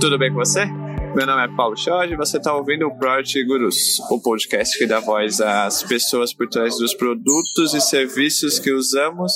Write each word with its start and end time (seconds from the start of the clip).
tudo 0.00 0.18
bem 0.18 0.30
com 0.30 0.36
você? 0.36 0.66
Meu 1.14 1.26
nome 1.26 1.44
é 1.44 1.56
Paulo 1.56 1.74
Jorge 1.76 2.12
e 2.12 2.16
você 2.16 2.36
está 2.36 2.54
ouvindo 2.54 2.86
o 2.86 2.98
Project 2.98 3.42
Gurus, 3.44 3.98
o 4.10 4.20
podcast 4.20 4.76
que 4.76 4.86
dá 4.86 5.00
voz 5.00 5.40
às 5.40 5.82
pessoas 5.82 6.34
por 6.34 6.46
trás 6.48 6.76
dos 6.76 6.92
produtos 6.92 7.72
e 7.72 7.80
serviços 7.80 8.58
que 8.58 8.70
usamos 8.70 9.32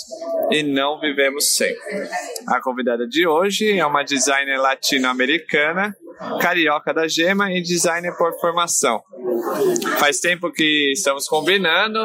e 0.51 0.63
não 0.63 1.01
vivemos 1.01 1.57
sem. 1.57 1.75
A 2.47 2.61
convidada 2.61 3.07
de 3.07 3.27
hoje 3.27 3.79
é 3.79 3.87
uma 3.87 4.03
designer 4.03 4.59
latino-americana, 4.61 5.97
carioca 6.41 6.93
da 6.93 7.09
gema 7.09 7.51
e 7.53 7.63
designer 7.63 8.17
por 8.17 8.39
formação. 8.41 9.03
Faz 9.99 10.21
tempo 10.21 10.51
que 10.53 10.93
estamos 10.93 11.27
combinando. 11.27 11.99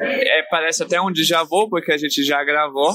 É, 0.00 0.42
parece 0.50 0.82
até 0.82 1.00
um 1.00 1.12
déjà 1.12 1.42
vu, 1.42 1.68
porque 1.68 1.92
a 1.92 1.98
gente 1.98 2.22
já 2.22 2.42
gravou. 2.44 2.92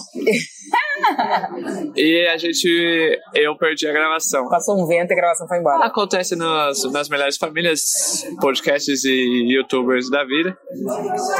e 1.96 2.28
a 2.28 2.38
gente. 2.38 3.20
Eu 3.34 3.58
perdi 3.58 3.88
a 3.88 3.92
gravação. 3.92 4.48
Passou 4.50 4.82
um 4.82 4.88
vento 4.88 5.12
e 5.12 5.14
a 5.14 5.16
gravação 5.16 5.48
foi 5.48 5.60
embora. 5.60 5.86
Acontece 5.86 6.36
nas, 6.36 6.84
nas 6.92 7.10
melhores 7.10 7.38
famílias, 7.38 8.26
podcasts 8.42 9.04
e 9.04 9.54
youtubers 9.54 10.10
da 10.10 10.24
vida. 10.24 10.58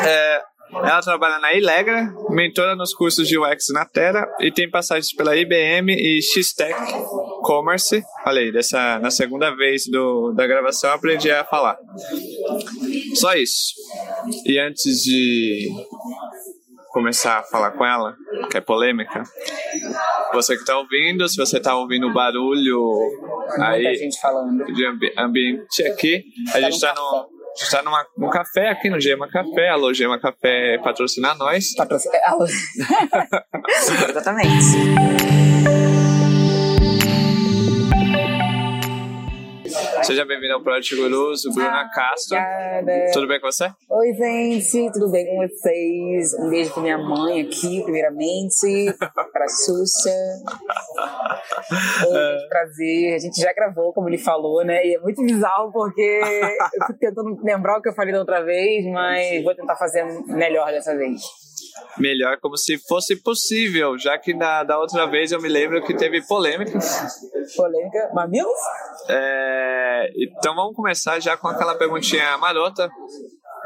É, 0.06 0.42
ela 0.72 1.02
trabalha 1.02 1.40
na 1.40 1.54
Ilegra, 1.54 2.14
mentora 2.30 2.76
nos 2.76 2.94
cursos 2.94 3.28
de 3.28 3.38
UX 3.38 3.68
na 3.74 3.86
Terra 3.86 4.28
e 4.40 4.52
tem 4.52 4.70
passagens 4.70 5.14
pela 5.14 5.36
IBM 5.36 5.94
e 5.94 6.22
X-Tech 6.22 6.76
Commerce. 7.42 8.04
Falei, 8.24 8.52
dessa, 8.52 9.00
na 9.00 9.10
segunda 9.10 9.56
vez 9.56 9.88
do, 9.88 10.34
da 10.34 10.46
gravação 10.46 10.92
aprendi 10.92 11.32
a 11.32 11.46
falar. 11.46 11.78
Só 13.16 13.34
isso. 13.36 13.74
E 14.46 14.60
antes 14.60 15.04
de 15.04 15.70
começar 16.92 17.40
a 17.40 17.44
falar 17.44 17.72
com 17.72 17.86
ela, 17.86 18.16
que 18.50 18.58
é 18.58 18.62
polêmica, 18.62 19.24
você 20.34 20.56
que 20.56 20.62
está 20.62 20.78
ouvindo, 20.78 21.28
se 21.30 21.38
você 21.38 21.58
está 21.58 21.76
ouvindo 21.76 22.12
barulho 22.14 22.92
aí 23.60 23.96
gente 23.96 24.20
falando. 24.20 24.66
de 24.66 24.86
ambi 24.86 25.14
ambiente 25.18 25.84
aqui, 25.84 26.24
a 26.54 26.62
gente 26.62 26.74
está 26.74 26.94
no 26.94 27.02
a 27.02 27.37
gente 27.58 27.72
tá 27.72 27.82
numa, 27.82 28.06
num 28.18 28.30
café 28.30 28.70
aqui 28.70 28.90
no 28.90 29.00
Gema 29.00 29.28
Café. 29.30 29.70
Alô, 29.70 29.94
Gema 29.94 30.20
Café 30.20 30.78
patrocina 30.84 31.34
nós. 31.36 31.76
Patrocínio. 31.76 32.18
Exatamente. 34.10 35.97
Seja 40.08 40.24
bem-vindo 40.24 40.54
ao 40.54 40.64
Project 40.64 40.96
Guruso, 40.96 41.54
Bruna 41.54 41.90
Castro. 41.94 42.38
Obrigada. 42.38 43.12
Tudo 43.12 43.28
bem 43.28 43.42
com 43.42 43.52
você? 43.52 43.70
Oi, 43.90 44.14
gente, 44.14 44.94
tudo 44.94 45.12
bem 45.12 45.26
com 45.26 45.46
vocês? 45.46 46.34
Um 46.40 46.50
beijo 46.50 46.72
pra 46.72 46.82
minha 46.82 46.98
mãe 46.98 47.42
aqui, 47.42 47.84
primeiramente, 47.84 48.96
pra 49.14 49.46
Xuxa. 49.50 50.10
Oi, 52.08 52.48
prazer. 52.48 53.16
A 53.16 53.20
gente 53.20 53.42
já 53.42 53.52
gravou, 53.52 53.92
como 53.92 54.08
ele 54.08 54.18
falou, 54.18 54.64
né? 54.64 54.82
E 54.88 54.96
é 54.96 55.00
muito 55.00 55.22
bizarro 55.22 55.74
porque 55.74 56.22
eu 56.74 56.88
fico 56.88 57.00
tentando 57.02 57.38
lembrar 57.44 57.78
o 57.78 57.82
que 57.82 57.90
eu 57.90 57.94
falei 57.94 58.14
da 58.14 58.20
outra 58.20 58.42
vez, 58.42 58.86
mas 58.86 59.44
vou 59.44 59.54
tentar 59.54 59.76
fazer 59.76 60.06
melhor 60.26 60.72
dessa 60.72 60.96
vez. 60.96 61.22
Melhor 61.98 62.38
como 62.40 62.58
se 62.58 62.78
fosse 62.88 63.16
possível, 63.16 63.98
já 63.98 64.18
que 64.18 64.34
da, 64.34 64.64
da 64.64 64.78
outra 64.80 65.06
vez 65.08 65.32
eu 65.32 65.42
me 65.42 65.50
lembro 65.50 65.84
que 65.84 65.96
teve 65.96 66.22
polêmica. 66.26 66.78
Polêmica. 67.56 68.12
Mamilos? 68.14 68.60
É, 69.10 70.12
então 70.18 70.56
vamos 70.56 70.76
começar 70.76 71.20
já 71.20 71.36
com 71.38 71.48
aquela 71.48 71.76
perguntinha 71.76 72.38
marota, 72.38 72.90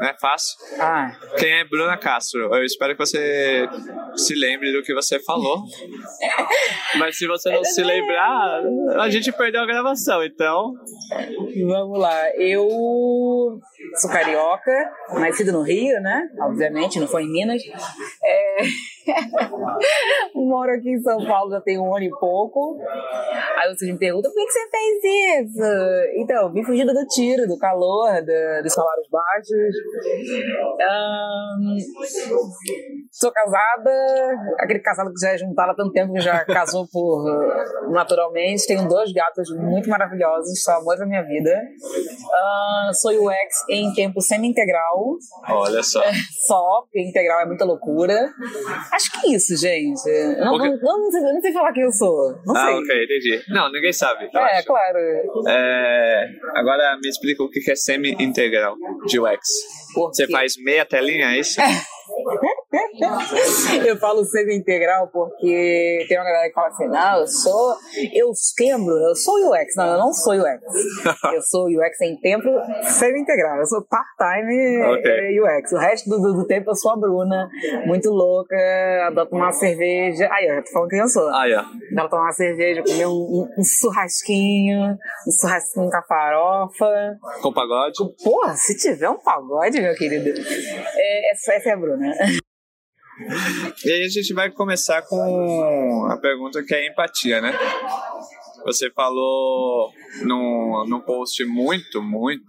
né? 0.02 0.14
Fácil. 0.20 0.56
Ah, 0.80 1.12
Quem 1.38 1.52
é 1.60 1.64
Bruna 1.64 1.96
Castro? 1.96 2.54
Eu 2.54 2.64
espero 2.64 2.94
que 2.94 2.98
você 2.98 3.66
se 4.16 4.34
lembre 4.34 4.72
do 4.72 4.82
que 4.82 4.92
você 4.92 5.18
falou. 5.20 5.58
Mas 6.98 7.16
se 7.16 7.26
você 7.26 7.50
não 7.50 7.64
se 7.64 7.82
lembrar, 7.82 8.60
a 9.00 9.08
gente 9.08 9.32
perdeu 9.32 9.62
a 9.62 9.66
gravação, 9.66 10.22
então. 10.24 10.72
Vamos 11.66 11.98
lá. 11.98 12.30
Eu 12.36 12.68
sou 14.00 14.10
carioca, 14.10 14.72
nascido 15.14 15.52
no 15.52 15.62
Rio, 15.62 16.00
né? 16.00 16.28
Obviamente, 16.40 16.98
não 17.00 17.06
foi 17.06 17.22
em 17.24 17.32
Minas. 17.32 17.62
É... 18.24 18.62
Moro 20.34 20.72
aqui 20.72 20.90
em 20.90 21.00
São 21.02 21.24
Paulo 21.26 21.50
já 21.50 21.60
tem 21.60 21.78
um 21.78 21.94
ano 21.94 22.04
e 22.04 22.10
pouco. 22.10 22.78
Aí 23.58 23.68
vocês 23.74 23.90
me 23.90 23.98
perguntam 23.98 24.30
por 24.32 24.44
que 24.44 24.52
você 24.52 24.68
fez 24.70 25.48
isso? 25.48 25.62
Então, 26.16 26.52
vim 26.52 26.62
fugindo 26.64 26.92
do 26.92 27.06
tiro, 27.06 27.46
do 27.46 27.58
calor, 27.58 28.08
da- 28.24 28.60
dos 28.62 28.72
salários 28.72 29.08
baixos. 29.10 29.74
Ahn, 30.80 31.76
sou 33.10 33.30
casada, 33.32 33.90
aquele 34.58 34.80
casado 34.80 35.12
que 35.12 35.20
já 35.20 35.32
é 35.32 35.38
juntado 35.38 35.72
há 35.72 35.74
tanto 35.74 35.92
tempo 35.92 36.12
que 36.12 36.20
já 36.20 36.44
casou 36.44 36.86
por 36.90 37.24
naturalmente. 37.90 38.66
Tenho 38.66 38.88
dois 38.88 39.12
gatos 39.12 39.48
muito 39.56 39.88
maravilhosos, 39.88 40.62
são 40.62 40.76
amor 40.78 40.96
da 40.96 41.06
minha 41.06 41.22
vida. 41.22 41.50
Ahn, 42.34 42.92
sou 42.94 43.12
UX 43.12 43.68
em 43.68 43.92
tempo 43.92 44.20
semi-integral, 44.20 45.16
Olha 45.48 45.82
só. 45.82 46.02
só, 46.46 46.82
porque 46.82 47.00
integral 47.00 47.40
é 47.40 47.46
muita 47.46 47.64
loucura. 47.64 48.30
Acho 48.92 49.12
que 49.20 49.26
é 49.28 49.36
isso, 49.36 49.56
gente. 49.56 50.06
Eu 50.08 50.44
não, 50.44 50.54
Ok. 50.54 50.70
não, 50.82 50.98
não, 51.02 51.10
sei, 51.10 51.20
eu 51.20 51.34
não 51.34 51.40
sei 51.40 51.52
falar 51.52 51.72
quem 51.72 51.82
eu 51.84 51.92
sou. 51.92 52.34
Não 52.46 52.56
Ah, 52.56 52.66
sei. 52.66 52.74
ok, 52.74 53.04
entendi. 53.04 53.42
Não, 53.50 53.70
ninguém 53.70 53.92
sabe. 53.92 54.28
É, 54.34 54.38
acho. 54.58 54.66
claro. 54.66 54.98
É, 55.48 56.26
agora 56.54 56.96
me 57.02 57.08
explica 57.08 57.42
o 57.42 57.48
que 57.50 57.70
é 57.70 57.74
semi-integral 57.76 58.74
de 59.06 59.20
UX. 59.20 59.40
Por 59.94 60.08
Você 60.08 60.26
faz 60.28 60.56
meia 60.56 60.84
telinha, 60.84 61.34
é 61.34 61.40
isso? 61.40 61.60
eu 63.86 63.96
falo 63.98 64.24
semi-integral 64.24 65.08
porque 65.12 66.04
tem 66.08 66.18
uma 66.18 66.24
galera 66.24 66.48
que 66.48 66.54
fala 66.54 66.68
assim, 66.68 66.88
não, 66.88 67.20
eu 67.20 67.26
sou, 67.26 67.74
eu 68.14 68.32
lembro, 68.60 68.94
eu 69.08 69.14
sou 69.14 69.34
UX. 69.50 69.74
Não, 69.76 69.86
eu 69.86 69.98
não 69.98 70.12
sou 70.12 70.34
UX. 70.34 70.62
Eu 71.32 71.40
sou 71.42 71.66
UX 71.66 72.00
em 72.02 72.18
tempo 72.20 72.48
semi-integral. 72.82 73.58
Eu 73.58 73.66
sou 73.66 73.82
part-time 73.86 74.82
Ok. 74.82 75.02
eh, 75.10 75.40
UX. 75.40 75.72
O 75.72 75.78
resto 75.78 76.08
do, 76.10 76.20
do- 76.20 76.34
do 76.34 76.46
tempo 76.46 76.70
eu 76.70 76.74
sou 76.74 76.92
a 76.92 76.96
Bruna, 76.96 77.48
muito 77.86 78.10
louca, 78.10 78.56
adoro 79.06 79.28
tomar 79.28 79.46
uma 79.46 79.52
cerveja. 79.52 80.28
Aí, 80.32 80.46
eu 80.46 80.62
tô 80.64 80.70
falando 80.72 80.88
quem 80.88 80.98
eu 80.98 81.08
sou. 81.08 81.28
Ah, 81.28 81.48
é. 81.48 81.54
Adoro 81.56 82.08
tomar 82.10 82.22
uma 82.24 82.32
cerveja, 82.32 82.82
comer 82.82 83.06
um, 83.06 83.10
um, 83.10 83.48
um 83.58 83.64
churrasquinho, 83.64 84.80
um 84.92 85.32
churrasquinho 85.40 85.90
com 85.90 85.96
a 85.96 86.02
farofa. 86.02 87.18
Com 87.42 87.52
pagode? 87.52 87.94
Porra, 88.22 88.54
se 88.56 88.76
tiver 88.76 89.08
um 89.08 89.18
pagode, 89.18 89.80
meu 89.80 89.94
querido. 89.94 90.28
É, 90.28 91.32
essa, 91.32 91.52
essa 91.54 91.68
é 91.70 91.72
a 91.72 91.76
Bruna. 91.76 92.12
E 93.84 93.90
aí 93.90 94.04
a 94.04 94.08
gente 94.08 94.32
vai 94.32 94.50
começar 94.50 95.02
com 95.02 96.06
a 96.10 96.16
pergunta 96.16 96.62
que 96.62 96.74
é 96.74 96.88
empatia, 96.88 97.40
né? 97.40 97.52
Você 98.64 98.90
falou 98.90 99.92
num, 100.22 100.86
num 100.88 101.00
post 101.00 101.44
muito, 101.44 102.02
muito. 102.02 102.44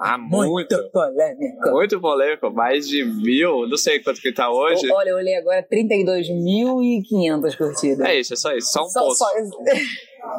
Ah, 0.00 0.18
muito. 0.18 0.76
polêmico. 0.90 1.70
Muito 1.70 2.00
polêmico, 2.00 2.50
mais 2.50 2.88
de 2.88 3.04
mil, 3.04 3.68
não 3.68 3.76
sei 3.76 4.00
quanto 4.00 4.20
que 4.20 4.32
tá 4.32 4.50
hoje. 4.50 4.90
Olha, 4.90 5.10
eu 5.10 5.16
olhei 5.16 5.36
agora 5.36 5.64
32.500 5.70 7.56
curtidas. 7.56 8.06
É 8.06 8.18
isso, 8.18 8.34
é 8.34 8.36
só 8.36 8.52
isso, 8.52 8.72
só 8.72 8.84
um 8.84 8.88
só, 8.88 9.00
post. 9.00 9.18
só 9.18 9.38
isso. 9.38 9.56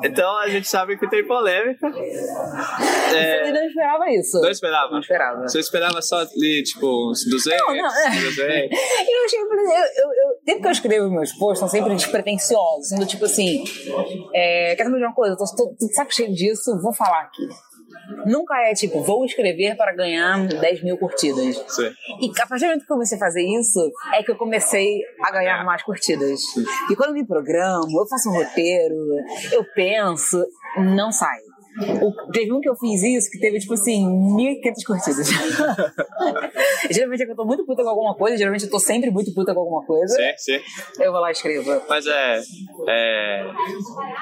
Então 0.04 0.38
a 0.38 0.48
gente 0.48 0.68
sabe 0.68 0.98
que 0.98 1.10
tem 1.10 1.26
polêmica. 1.26 1.88
Eu 1.88 3.18
É, 3.18 3.52
não 3.52 3.64
esperava 3.66 4.10
isso. 4.12 4.40
não 4.42 4.50
esperava? 4.50 4.92
Não 4.92 5.00
esperava. 5.00 5.42
Você 5.48 5.60
esperava 5.60 6.02
só 6.02 6.20
ali, 6.20 6.64
tipo, 6.64 7.12
uns 7.12 7.26
200? 7.30 7.68
Não, 7.68 7.76
não, 7.76 7.88
é. 7.88 8.10
200? 8.10 8.80
Eu 9.08 9.26
achei, 9.26 9.40
eu, 9.40 9.46
eu, 9.46 9.50
eu, 9.50 10.38
sempre 10.46 10.62
que 10.62 10.68
eu 10.68 10.72
escrevo 10.72 11.10
meus 11.10 11.32
posts, 11.34 11.60
são 11.60 11.68
sempre 11.68 11.94
despretensiosos, 11.96 12.90
sendo 12.90 13.06
tipo 13.06 13.26
assim, 13.26 13.64
é, 14.34 14.76
quer 14.76 14.84
saber 14.84 14.98
de 14.98 15.04
uma 15.04 15.14
coisa? 15.14 15.34
Eu 15.34 15.38
tô, 15.38 15.46
tô, 15.56 15.76
tô 15.78 15.88
de 15.88 15.94
saco 15.94 16.14
cheio 16.14 16.34
disso, 16.34 16.80
vou 16.82 16.94
falar 16.94 17.22
aqui. 17.22 17.48
Nunca 18.26 18.56
é 18.62 18.74
tipo, 18.74 19.02
vou 19.02 19.26
escrever 19.26 19.76
para 19.76 19.94
ganhar 19.94 20.48
10 20.48 20.84
mil 20.84 20.98
curtidas. 20.98 21.56
Sim. 21.68 21.92
E 22.22 22.32
a 22.42 22.48
partir 22.48 22.66
do 22.66 22.68
momento 22.68 22.86
que 22.86 22.92
eu 22.92 22.96
comecei 22.96 23.18
a 23.18 23.20
fazer 23.20 23.44
isso, 23.44 23.92
é 24.14 24.24
que 24.24 24.32
eu 24.32 24.36
comecei 24.36 25.02
a 25.24 25.32
ganhar 25.32 25.64
mais 25.64 25.84
curtidas. 25.84 26.42
E 26.90 26.96
quando 26.96 27.10
eu 27.10 27.16
me 27.16 27.26
programo, 27.26 28.00
eu 28.00 28.08
faço 28.08 28.30
um 28.30 28.34
roteiro, 28.34 28.96
eu 29.52 29.64
penso, 29.74 30.46
não 30.78 31.12
sai. 31.12 31.47
O, 32.02 32.32
teve 32.32 32.52
um 32.54 32.60
que 32.60 32.70
eu 32.70 32.76
fiz 32.76 33.04
isso 33.04 33.30
que 33.30 33.40
teve, 33.40 33.60
tipo 33.60 33.74
assim, 33.74 34.04
1.500 34.06 34.74
curtidas. 34.86 35.30
geralmente 36.92 37.24
é 37.24 37.26
que 37.26 37.32
eu 37.32 37.36
tô 37.36 37.46
muito 37.46 37.66
puta 37.66 37.84
com 37.84 37.90
alguma 37.90 38.16
coisa, 38.16 38.38
geralmente 38.38 38.66
eu 38.66 38.70
tô 38.70 38.80
sempre 38.80 39.12
muito 39.12 39.34
puta 39.34 39.54
com 39.54 39.60
alguma 39.60 39.86
coisa. 39.86 40.16
Sim, 40.16 40.34
sim. 40.38 40.60
Eu 41.00 41.12
vou 41.12 41.22
lá 41.22 41.30
e 41.30 41.34
escrevo. 41.34 41.82
Mas 41.88 42.06
é. 42.08 42.40
É. 42.88 43.44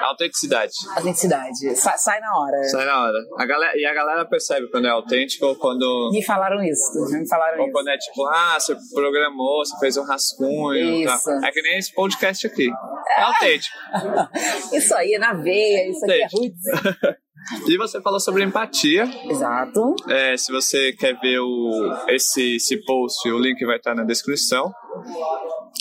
Autenticidade. 0.01 0.71
Autenticidade. 0.95 1.75
Sa- 1.75 1.97
sai 1.97 2.19
na 2.19 2.37
hora. 2.37 2.63
Sai 2.63 2.85
na 2.85 3.03
hora. 3.03 3.17
A 3.37 3.45
galera, 3.45 3.73
e 3.77 3.85
a 3.85 3.93
galera 3.93 4.25
percebe 4.25 4.67
quando 4.69 4.87
é 4.87 4.89
autêntico 4.89 5.45
ou 5.45 5.55
quando. 5.55 6.09
Me 6.11 6.23
falaram 6.23 6.61
isso. 6.63 6.91
Me 7.11 7.27
falaram 7.27 7.59
Ou 7.59 7.65
isso. 7.65 7.73
quando 7.73 7.87
é 7.89 7.97
tipo, 7.97 8.25
ah, 8.27 8.57
você 8.59 8.75
programou, 8.93 9.65
você 9.65 9.77
fez 9.79 9.97
um 9.97 10.03
rascunho. 10.03 11.03
Isso. 11.03 11.23
Tá. 11.25 11.47
É 11.47 11.51
que 11.51 11.61
nem 11.61 11.77
esse 11.77 11.93
podcast 11.93 12.47
aqui. 12.47 12.69
É 13.17 13.21
autêntico. 13.21 13.75
Isso 14.73 14.93
aí 14.95 15.13
é 15.13 15.19
na 15.19 15.33
veia, 15.33 15.89
isso 15.89 16.03
aqui 16.05 16.21
é 16.21 16.27
roots. 16.31 17.15
E 17.67 17.77
você 17.77 18.01
falou 18.01 18.19
sobre 18.19 18.43
empatia. 18.43 19.03
Exato. 19.29 19.95
É, 20.09 20.35
se 20.37 20.51
você 20.51 20.93
quer 20.93 21.19
ver 21.19 21.39
o, 21.39 21.93
esse, 22.07 22.55
esse 22.55 22.77
post, 22.83 23.29
o 23.29 23.37
link 23.37 23.63
vai 23.65 23.77
estar 23.77 23.93
na 23.93 24.03
descrição. 24.03 24.73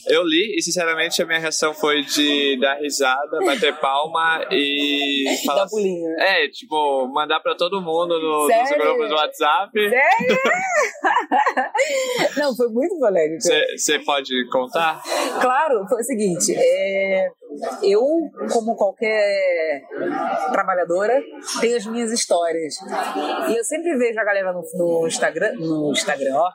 Eu 0.06 0.22
li 0.22 0.56
e, 0.58 0.62
sinceramente, 0.62 1.22
a 1.22 1.26
minha 1.26 1.38
reação 1.38 1.72
foi 1.72 2.02
de 2.02 2.58
dar 2.60 2.74
risada, 2.74 3.38
bater 3.44 3.74
palma 3.76 4.44
e 4.50 5.24
falar. 5.46 5.64
Dá 5.64 5.70
pulinho. 5.70 6.10
É, 6.18 6.48
tipo, 6.48 7.06
mandar 7.08 7.40
pra 7.40 7.54
todo 7.54 7.80
mundo 7.80 8.20
no, 8.20 8.46
nos 8.46 8.68
Sério? 8.68 8.82
grupos 8.82 9.08
do 9.08 9.14
WhatsApp. 9.14 9.70
Sério? 9.72 10.38
Não, 12.36 12.54
foi 12.54 12.68
muito 12.68 12.98
polêmico. 12.98 13.42
Você 13.76 13.98
pode 14.00 14.46
contar? 14.50 15.00
Claro, 15.40 15.86
foi 15.88 16.00
o 16.00 16.04
seguinte, 16.04 16.54
é, 16.54 17.28
eu, 17.82 18.02
como 18.52 18.76
qualquer 18.76 19.82
trabalhadora, 20.52 21.22
tenho 21.60 21.76
as 21.76 21.86
minhas 21.86 22.10
histórias. 22.10 22.74
E 23.48 23.56
eu 23.56 23.64
sempre 23.64 23.96
vejo 23.96 24.18
a 24.18 24.24
galera 24.24 24.52
no, 24.52 24.62
no 24.74 25.06
Instagram, 25.06 25.52
no 25.54 25.92
Instagram, 25.92 26.34
ó, 26.34 26.50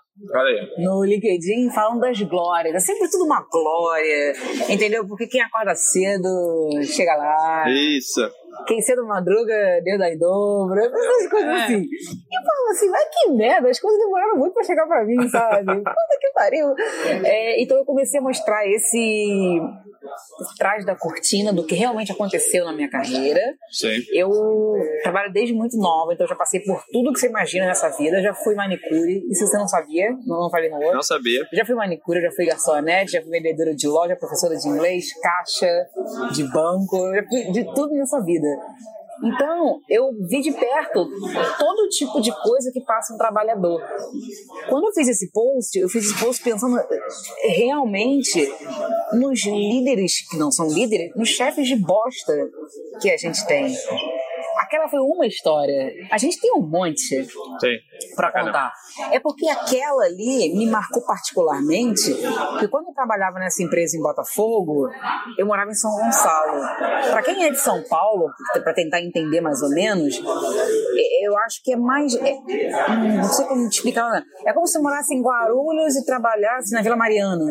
no 0.77 1.03
LinkedIn 1.03 1.69
falando 1.69 2.01
das 2.01 2.21
glórias. 2.21 2.75
É 2.75 2.79
sempre 2.79 3.09
tudo 3.09 3.25
uma 3.25 3.45
glória, 3.49 4.33
entendeu? 4.69 5.07
Porque 5.07 5.27
quem 5.27 5.41
acorda 5.41 5.75
cedo 5.75 6.69
chega 6.83 7.15
lá. 7.15 7.69
Isso. 7.69 8.29
Quem 8.67 8.81
cedo 8.81 9.05
madruga, 9.05 9.79
Deus 9.83 9.97
dá 9.97 10.09
em 10.09 10.17
dobro, 10.17 10.79
essas 10.79 11.29
coisas 11.29 11.49
assim. 11.49 11.81
E 11.81 12.37
eu 12.37 12.43
falo 12.43 12.69
assim, 12.71 12.89
vai 12.89 13.03
que 13.05 13.31
merda, 13.31 13.69
as 13.69 13.79
coisas 13.79 13.99
demoraram 13.99 14.37
muito 14.37 14.53
pra 14.53 14.63
chegar 14.63 14.85
pra 14.85 15.05
mim, 15.05 15.27
sabe? 15.29 15.65
Puta 15.77 16.17
que 16.19 16.31
pariu. 16.33 16.73
É, 17.23 17.61
então 17.61 17.77
eu 17.77 17.85
comecei 17.85 18.19
a 18.19 18.23
mostrar 18.23 18.67
esse 18.67 19.59
por 20.37 20.55
trás 20.57 20.85
da 20.85 20.95
cortina 20.95 21.51
do 21.53 21.65
que 21.65 21.75
realmente 21.75 22.11
aconteceu 22.11 22.65
na 22.65 22.73
minha 22.73 22.89
carreira. 22.89 23.41
Sim. 23.71 24.01
Eu 24.13 24.29
trabalho 25.03 25.31
desde 25.31 25.53
muito 25.53 25.77
nova, 25.77 26.13
então 26.13 26.27
já 26.27 26.35
passei 26.35 26.61
por 26.61 26.83
tudo 26.91 27.13
que 27.13 27.19
você 27.19 27.27
imagina 27.27 27.65
nessa 27.65 27.89
vida. 27.89 28.21
Já 28.21 28.33
fui 28.33 28.55
manicure, 28.55 29.23
e 29.29 29.35
se 29.35 29.45
você 29.45 29.57
não 29.57 29.67
sabia, 29.67 30.11
não, 30.25 30.41
não 30.41 30.49
falei 30.49 30.69
no 30.69 30.77
outro. 30.77 30.95
Não 30.95 31.03
sabia. 31.03 31.47
Já 31.53 31.65
fui 31.65 31.75
manicure, 31.75 32.21
já 32.21 32.31
fui 32.31 32.45
garçonete, 32.45 33.13
já 33.13 33.21
fui 33.21 33.31
vendedora 33.31 33.75
de 33.75 33.87
loja, 33.87 34.15
professora 34.15 34.55
de 34.55 34.67
inglês, 34.67 35.05
caixa, 35.21 35.87
de 36.33 36.43
banco, 36.51 36.97
eu 36.97 37.15
já 37.15 37.27
fui 37.27 37.51
de 37.51 37.63
tudo 37.73 37.93
nessa 37.93 38.21
vida. 38.23 38.47
Então, 39.23 39.81
eu 39.89 40.11
vi 40.29 40.41
de 40.41 40.51
perto 40.51 41.09
todo 41.57 41.89
tipo 41.89 42.21
de 42.21 42.31
coisa 42.41 42.71
que 42.71 42.81
passa 42.81 43.13
um 43.13 43.17
trabalhador. 43.17 43.81
Quando 44.69 44.87
eu 44.87 44.93
fiz 44.93 45.07
esse 45.09 45.31
post, 45.31 45.77
eu 45.77 45.89
fiz 45.89 46.05
esse 46.05 46.19
post 46.23 46.41
pensando 46.43 46.77
eh, 46.77 47.47
realmente 47.57 48.49
nos 49.13 49.45
líderes, 49.45 50.27
que 50.29 50.37
não 50.37 50.51
são 50.51 50.67
líderes, 50.67 51.13
nos 51.15 51.29
chefes 51.29 51.67
de 51.67 51.75
bosta 51.75 52.33
que 53.01 53.09
a 53.09 53.17
gente 53.17 53.45
tem. 53.45 53.75
Aquela 54.69 54.87
foi 54.87 54.99
uma 54.99 55.25
história. 55.25 55.91
A 56.11 56.17
gente 56.19 56.39
tem 56.39 56.53
um 56.53 56.61
monte 56.61 57.25
para 58.15 58.31
contar. 58.31 58.71
É 59.11 59.19
porque 59.19 59.49
aquela 59.49 60.03
ali 60.03 60.53
me 60.55 60.69
marcou 60.69 61.03
particularmente, 61.03 62.13
porque 62.51 62.67
quando 62.67 62.89
eu 62.89 62.93
trabalhava 62.93 63.39
nessa 63.39 63.63
empresa 63.63 63.97
em 63.97 63.99
Botafogo, 63.99 64.87
eu 65.39 65.47
morava 65.47 65.71
em 65.71 65.73
São 65.73 65.89
Gonçalo. 65.89 66.61
Para 67.09 67.23
quem 67.23 67.45
é 67.45 67.49
de 67.49 67.59
São 67.59 67.81
Paulo, 67.89 68.27
para 68.63 68.71
tentar 68.75 69.01
entender 69.01 69.41
mais 69.41 69.59
ou 69.63 69.69
menos, 69.69 70.21
eu 71.23 71.35
acho 71.39 71.63
que 71.63 71.73
é 71.73 71.75
mais. 71.75 72.13
é- 72.13 72.33
hum, 72.33 73.17
não 73.17 73.23
sei 73.23 73.45
como 73.47 73.67
te 73.69 73.77
explicar. 73.77 74.11
né? 74.11 74.21
É 74.45 74.53
como 74.53 74.67
se 74.67 74.77
morasse 74.79 75.15
em 75.15 75.21
Guarulhos 75.23 75.95
e 75.95 76.05
trabalhasse 76.05 76.75
na 76.75 76.83
Vila 76.83 76.95
Mariana. 76.95 77.43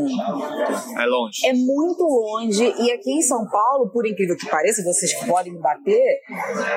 É 0.97 1.05
longe. 1.05 1.47
É 1.47 1.53
muito 1.53 2.05
longe 2.05 2.63
e 2.79 2.93
aqui 2.93 3.11
em 3.11 3.23
São 3.23 3.45
Paulo, 3.49 3.91
por 3.91 4.07
incrível 4.07 4.37
que 4.37 4.49
pareça, 4.49 4.85
vocês 4.85 5.13
podem 5.27 5.53
me 5.53 5.59
bater, 5.61 6.21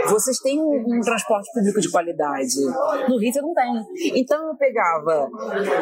vocês 0.09 0.30
têm 0.39 0.59
um, 0.59 0.97
um 0.97 1.01
transporte 1.01 1.51
público 1.53 1.79
de 1.79 1.89
qualidade. 1.89 2.55
No 3.07 3.17
Rio 3.17 3.33
você 3.33 3.41
não 3.41 3.53
tem. 3.53 4.19
Então 4.19 4.47
eu 4.47 4.55
pegava 4.55 5.29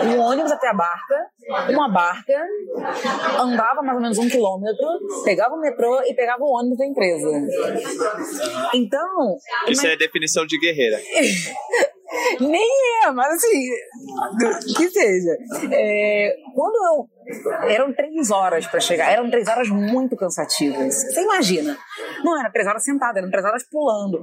um 0.06 0.19
ônibus 0.19 0.51
até 0.51 0.69
a 0.69 0.74
barca, 0.74 1.25
uma 1.69 1.90
barca, 1.90 2.46
andava 3.40 3.81
mais 3.81 3.96
ou 3.96 4.01
menos 4.01 4.18
um 4.18 4.30
quilômetro, 4.30 4.88
pegava 5.24 5.56
o 5.56 5.60
metrô 5.60 6.01
e 6.04 6.13
pegava 6.13 6.44
o 6.44 6.51
ônibus 6.51 6.78
da 6.78 6.86
empresa. 6.86 7.30
Então, 8.74 9.38
Isso 9.68 9.86
é 9.86 9.96
definição 9.96 10.46
de 10.46 10.60
guerreira. 10.60 11.00
nem 12.39 12.69
é, 13.03 13.11
mas 13.11 13.35
assim, 13.35 13.69
que 14.75 14.89
seja. 14.89 15.38
É, 15.71 16.35
quando 16.56 16.75
eu. 16.75 17.19
Eram 17.69 17.94
três 17.94 18.31
horas 18.31 18.65
pra 18.65 18.79
chegar, 18.79 19.11
eram 19.11 19.29
três 19.29 19.47
horas 19.47 19.69
muito 19.69 20.15
cansativas. 20.15 20.95
Você 20.95 21.21
imagina? 21.21 21.77
Não 22.23 22.39
era 22.39 22.50
três 22.50 22.67
horas 22.67 22.83
sentada, 22.83 23.19
eram 23.19 23.29
três 23.29 23.45
horas 23.45 23.63
pulando. 23.69 24.19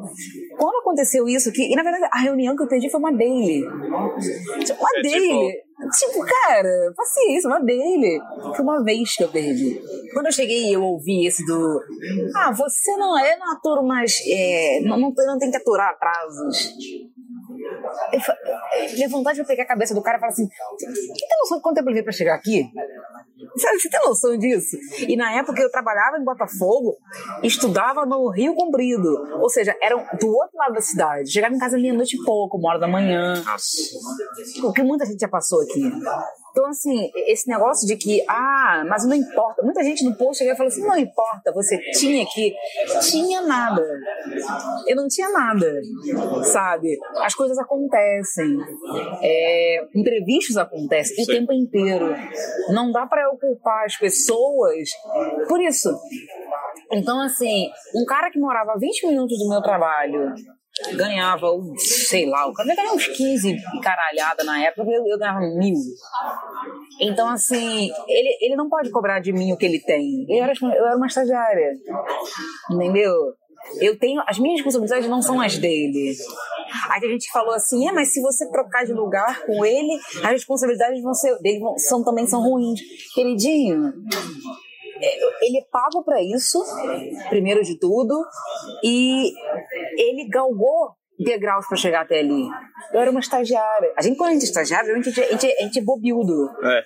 Quando 0.59 0.81
aconteceu 0.81 1.29
isso, 1.29 1.53
que, 1.53 1.73
e 1.73 1.77
na 1.77 1.85
verdade 1.85 2.09
a 2.13 2.19
reunião 2.19 2.57
que 2.57 2.65
eu 2.65 2.69
perdi 2.69 2.91
foi 2.91 2.99
uma 2.99 3.13
daily. 3.13 3.63
Tipo, 4.65 4.81
Uma 4.81 4.91
É, 4.97 5.03
daily. 5.03 5.53
Tipo, 5.99 6.25
cara, 6.25 6.93
paciência, 6.97 7.49
uma 7.49 7.61
daily. 7.61 8.19
Foi 8.57 8.65
uma 8.65 8.83
vez 8.83 9.15
que 9.15 9.23
eu 9.23 9.29
perdi. 9.29 9.81
Quando 10.13 10.27
eu 10.27 10.33
cheguei 10.33 10.75
eu 10.75 10.83
ouvi 10.83 11.27
esse 11.27 11.45
do. 11.47 11.81
Ah, 12.35 12.51
você 12.51 12.97
não 12.97 13.17
é 13.17 13.37
na 13.37 13.61
turma, 13.63 13.87
mas 13.87 14.19
é, 14.29 14.81
não, 14.83 14.99
não, 14.99 15.13
não 15.17 15.39
tem 15.39 15.51
que 15.51 15.59
aturar 15.59 15.91
atrasos. 15.91 16.75
Minha 18.95 19.09
vontade 19.09 19.41
de 19.41 19.47
pegar 19.47 19.65
a 19.65 19.67
cabeça 19.67 19.95
do 19.95 20.03
cara 20.03 20.17
e 20.17 20.21
falar 20.21 20.33
assim: 20.33 20.49
Você 20.79 20.87
tem 20.87 21.39
noção 21.41 21.59
de 21.59 21.63
quanto 21.63 21.77
tempo 21.77 21.89
eu 21.89 21.91
levei 21.91 22.03
pra 22.03 22.13
chegar 22.13 22.35
aqui? 22.35 22.71
Sabe, 23.57 23.79
você 23.79 23.89
tem 23.89 24.01
noção 24.05 24.37
disso? 24.37 24.77
E 25.09 25.17
na 25.17 25.33
época 25.33 25.61
eu 25.61 25.71
trabalhava 25.71 26.19
em 26.19 26.25
Botafogo, 26.25 26.97
estudava 27.43 28.05
no 28.05 28.29
Rio 28.31 28.55
Comprido. 28.55 29.09
Ou 29.41 29.49
seja, 29.49 29.75
era 29.81 29.97
do 29.97 30.29
outro 30.29 30.57
lado 30.57 30.75
da 30.75 30.81
cidade. 30.81 31.31
Chegava 31.31 31.55
em 31.55 31.59
casa 31.59 31.79
meia-noite 31.79 32.17
e 32.17 32.25
pouco, 32.25 32.59
uma 32.59 32.71
hora 32.71 32.79
da 32.79 32.89
manhã. 32.89 33.43
Nossa. 33.43 33.77
O 34.65 34.73
que 34.73 34.83
muita 34.83 35.05
gente 35.07 35.21
já 35.21 35.29
passou 35.29 35.61
aqui. 35.63 35.91
Então, 36.57 36.71
assim, 36.71 37.11
esse 37.27 37.47
negócio 37.51 37.87
de 37.87 37.99
que, 37.99 38.25
ah, 38.27 38.83
mas 38.89 39.07
não 39.07 39.15
importa. 39.15 39.63
Muita 39.63 39.85
gente 39.85 40.03
no 40.03 40.17
post 40.17 40.39
chegava 40.39 40.55
e 40.55 40.57
falou 40.57 40.69
assim: 40.69 40.87
não 40.87 40.97
importa, 40.97 41.53
você 41.53 41.79
tinha 41.93 42.25
que. 42.25 42.55
Tinha 43.03 43.43
nada. 43.43 43.87
Eu 44.87 44.97
não 44.97 45.07
tinha 45.07 45.29
nada, 45.29 45.71
sabe? 46.45 46.97
As 47.19 47.35
coisas 47.35 47.59
acontecem. 47.59 48.57
É, 49.21 49.85
imprevistos 49.95 50.57
acontecem 50.57 51.23
o 51.23 51.27
tempo 51.27 51.53
inteiro. 51.53 52.15
Não 52.71 52.91
dá 52.91 53.05
pra 53.05 53.25
eu 53.25 53.37
culpar 53.37 53.85
as 53.85 53.99
pessoas 53.99 54.89
por 55.47 55.61
isso. 55.61 55.95
Então, 56.91 57.21
assim, 57.21 57.69
um 57.95 58.07
cara 58.07 58.31
que 58.31 58.39
morava 58.39 58.73
a 58.73 58.79
20 58.79 59.09
minutos 59.09 59.39
do 59.39 59.47
meu 59.51 59.61
trabalho 59.61 60.33
ganhava, 60.95 61.47
sei 61.79 62.27
lá, 62.27 62.47
o 62.47 62.53
cara 62.53 62.75
ganhava 62.75 62.95
uns 62.95 63.07
15 63.07 63.51
e 63.51 63.81
caralhada 63.81 64.45
na 64.45 64.61
época, 64.63 64.91
eu, 64.91 65.07
eu 65.07 65.19
ganhava 65.19 65.41
mil. 65.41 65.75
Então, 67.01 67.29
assim, 67.29 67.91
ele, 68.09 68.39
ele 68.41 68.57
não 68.57 68.69
pode 68.69 68.91
cobrar 68.91 69.21
de 69.21 69.33
mim 69.33 69.53
o 69.53 69.57
que 69.57 69.65
ele 69.67 69.81
tem. 69.81 70.27
Eu 70.29 70.45
era, 70.45 70.53
eu 70.61 70.87
era 70.87 70.97
uma 70.97 71.07
estagiária, 71.07 71.73
entendeu? 72.71 73.13
Eu 73.81 73.99
tenho, 73.99 74.23
as 74.27 74.39
minhas 74.39 74.59
responsabilidades 74.59 75.09
não 75.09 75.21
são 75.21 75.41
as 75.41 75.59
dele. 75.59 76.15
Aí 76.91 77.05
a 77.05 77.09
gente 77.09 77.31
falou 77.33 77.53
assim, 77.53 77.89
é, 77.89 77.93
mas 77.93 78.13
se 78.13 78.21
você 78.21 78.49
trocar 78.51 78.85
de 78.85 78.93
lugar 78.93 79.45
com 79.45 79.65
ele, 79.65 79.99
as 80.23 80.31
responsabilidades 80.31 81.03
vão 81.03 81.15
ser, 81.15 81.37
dele 81.41 81.59
vão- 81.59 81.77
são, 81.79 82.05
também 82.05 82.27
são 82.27 82.41
ruins. 82.43 82.81
Queridinho, 83.15 83.93
ele 85.43 85.59
é 85.59 85.65
pago 85.71 86.05
pra 86.05 86.23
isso, 86.23 86.63
primeiro 87.29 87.63
de 87.63 87.79
tudo, 87.79 88.25
e 88.83 89.33
ele 89.97 90.29
galgou 90.29 90.95
degraus 91.19 91.67
pra 91.67 91.77
chegar 91.77 92.03
até 92.03 92.21
ali. 92.21 92.47
Eu 92.93 93.01
era 93.01 93.11
uma 93.11 93.21
estagiária. 93.21 93.93
A 93.97 94.03
gente, 94.03 94.17
quando 94.17 94.31
a 94.31 94.33
gente 94.35 94.43
é 94.43 94.47
estagiário, 94.47 94.93
a 94.93 94.97
gente, 94.97 95.21
a 95.21 95.33
gente, 95.33 95.47
a 95.47 95.63
gente 95.63 95.79
é 95.79 95.83
bobildo. 95.83 96.51
É. 96.63 96.83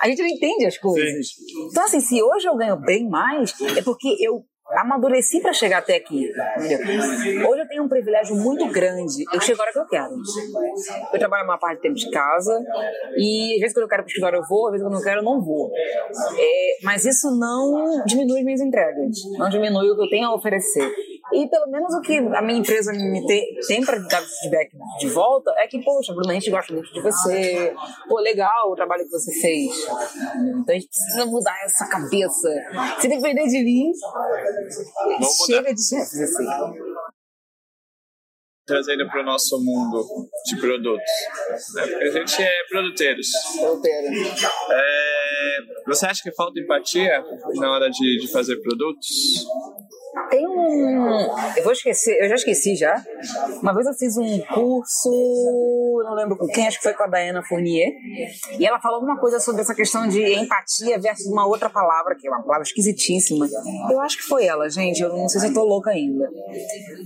A 0.00 0.08
gente 0.08 0.22
não 0.22 0.28
entende 0.28 0.66
as 0.66 0.78
coisas. 0.78 1.28
Então, 1.70 1.84
assim, 1.84 2.00
se 2.00 2.22
hoje 2.22 2.46
eu 2.46 2.56
ganho 2.56 2.76
bem 2.76 3.08
mais, 3.08 3.54
é 3.76 3.82
porque 3.82 4.16
eu 4.20 4.44
amadureci 4.70 5.40
pra 5.40 5.52
chegar 5.52 5.78
até 5.78 5.96
aqui. 5.96 6.30
entendeu? 6.56 7.48
Hoje 7.48 7.62
eu 7.62 7.68
tenho 7.68 7.82
um 7.84 7.88
privilégio 7.88 8.36
muito 8.36 8.66
grande. 8.68 9.24
Eu 9.32 9.40
chego 9.40 9.60
a 9.60 9.64
hora 9.64 9.72
que 9.72 9.78
eu 9.78 9.86
quero. 9.86 10.14
Eu 11.12 11.18
trabalho 11.18 11.44
uma 11.44 11.58
parte 11.58 11.78
do 11.78 11.82
tempo 11.82 11.94
de 11.94 12.10
casa 12.10 12.58
e 13.16 13.54
às 13.54 13.60
vezes 13.60 13.74
quando 13.74 13.84
eu 13.84 13.88
quero 13.88 14.06
escritório 14.06 14.38
eu 14.38 14.46
vou, 14.48 14.66
às 14.66 14.72
vezes 14.72 14.84
quando 14.86 14.94
eu 14.94 14.98
não 14.98 15.04
quero 15.04 15.20
eu 15.20 15.24
não 15.24 15.40
vou. 15.42 15.70
É, 16.38 16.84
mas 16.84 17.04
isso 17.04 17.30
não 17.38 18.04
diminui 18.06 18.38
as 18.38 18.44
minhas 18.44 18.60
entregas. 18.60 19.16
Não 19.38 19.48
diminui 19.48 19.90
o 19.90 19.96
que 19.96 20.02
eu 20.02 20.08
tenho 20.08 20.28
a 20.28 20.34
oferecer. 20.34 20.90
E 21.32 21.48
pelo 21.48 21.66
menos 21.68 21.94
o 21.94 22.00
que 22.00 22.18
a 22.18 22.42
minha 22.42 22.58
empresa 22.58 22.92
me 22.92 23.24
te, 23.26 23.58
tem 23.66 23.84
para 23.84 23.98
dar 23.98 24.22
feedback 24.22 24.70
de 24.98 25.08
volta 25.08 25.52
é 25.58 25.66
que, 25.66 25.82
poxa, 25.82 26.12
Bruna, 26.12 26.32
a 26.32 26.34
gente 26.34 26.50
gosta 26.50 26.72
muito 26.72 26.92
de 26.92 27.00
você. 27.00 27.74
Pô, 28.08 28.18
legal 28.20 28.70
o 28.70 28.76
trabalho 28.76 29.04
que 29.04 29.10
você 29.10 29.32
fez. 29.40 29.70
Então 29.80 30.64
a 30.68 30.72
gente 30.72 30.88
precisa 30.88 31.26
mudar 31.26 31.56
essa 31.64 31.86
cabeça. 31.86 32.48
Se 33.00 33.08
depender 33.08 33.46
de 33.46 33.64
mim, 33.64 33.92
chega 35.46 35.74
de 35.74 35.82
chefes 35.82 36.20
assim 36.20 36.92
trazendo 38.64 39.06
para 39.08 39.20
o 39.20 39.24
nosso 39.24 39.58
mundo 39.62 40.28
de 40.46 40.56
produtos. 40.56 41.10
Né? 41.74 41.82
A 41.82 42.10
gente 42.10 42.42
é 42.42 42.64
produteiros. 42.68 43.26
Produteiro. 43.60 44.06
É, 44.70 45.58
você 45.86 46.06
acha 46.06 46.22
que 46.22 46.32
falta 46.32 46.58
empatia 46.60 47.22
na 47.56 47.72
hora 47.72 47.90
de, 47.90 48.18
de 48.18 48.30
fazer 48.30 48.56
produtos? 48.62 49.44
Tem 50.28 50.46
um. 50.46 51.08
Eu 51.56 51.62
vou 51.62 51.72
esquecer, 51.72 52.22
eu 52.22 52.28
já 52.28 52.34
esqueci 52.34 52.76
já. 52.76 53.02
Uma 53.62 53.74
vez 53.74 53.86
eu 53.86 53.94
fiz 53.94 54.16
um 54.18 54.40
curso, 54.40 55.10
não 56.04 56.14
lembro 56.14 56.36
com 56.36 56.46
quem, 56.48 56.66
acho 56.66 56.78
que 56.78 56.82
foi 56.82 56.92
com 56.92 57.04
a 57.04 57.06
Diana 57.06 57.42
Fournier. 57.42 57.88
E 58.58 58.66
ela 58.66 58.78
falou 58.78 58.96
alguma 58.96 59.18
coisa 59.18 59.40
sobre 59.40 59.62
essa 59.62 59.74
questão 59.74 60.06
de 60.06 60.22
empatia 60.34 60.98
versus 60.98 61.26
uma 61.26 61.46
outra 61.46 61.70
palavra, 61.70 62.14
que 62.14 62.26
é 62.26 62.30
uma 62.30 62.42
palavra 62.42 62.62
esquisitíssima. 62.62 63.48
Eu 63.90 64.00
acho 64.00 64.18
que 64.18 64.24
foi 64.24 64.44
ela, 64.44 64.68
gente. 64.68 65.02
Eu 65.02 65.10
não 65.10 65.28
sei 65.28 65.40
se 65.40 65.46
eu 65.48 65.54
tô 65.54 65.64
louca 65.64 65.90
ainda. 65.90 66.28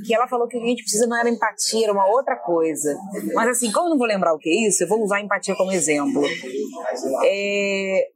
Que 0.04 0.12
ela 0.14 0.26
falou 0.26 0.48
que 0.48 0.56
o 0.56 0.60
que 0.60 0.66
a 0.66 0.70
gente 0.70 0.82
precisa 0.82 1.06
não 1.06 1.16
era 1.16 1.28
empatia, 1.28 1.84
era 1.84 1.92
uma 1.92 2.08
outra 2.08 2.36
coisa. 2.36 2.96
Mas 3.34 3.48
assim, 3.50 3.70
como 3.70 3.86
eu 3.86 3.90
não 3.90 3.98
vou 3.98 4.06
lembrar 4.06 4.34
o 4.34 4.38
que 4.38 4.48
é 4.48 4.68
isso, 4.68 4.82
eu 4.82 4.88
vou 4.88 5.00
usar 5.02 5.20
empatia 5.20 5.54
como 5.54 5.70
exemplo. 5.70 6.22
É... 7.24 8.08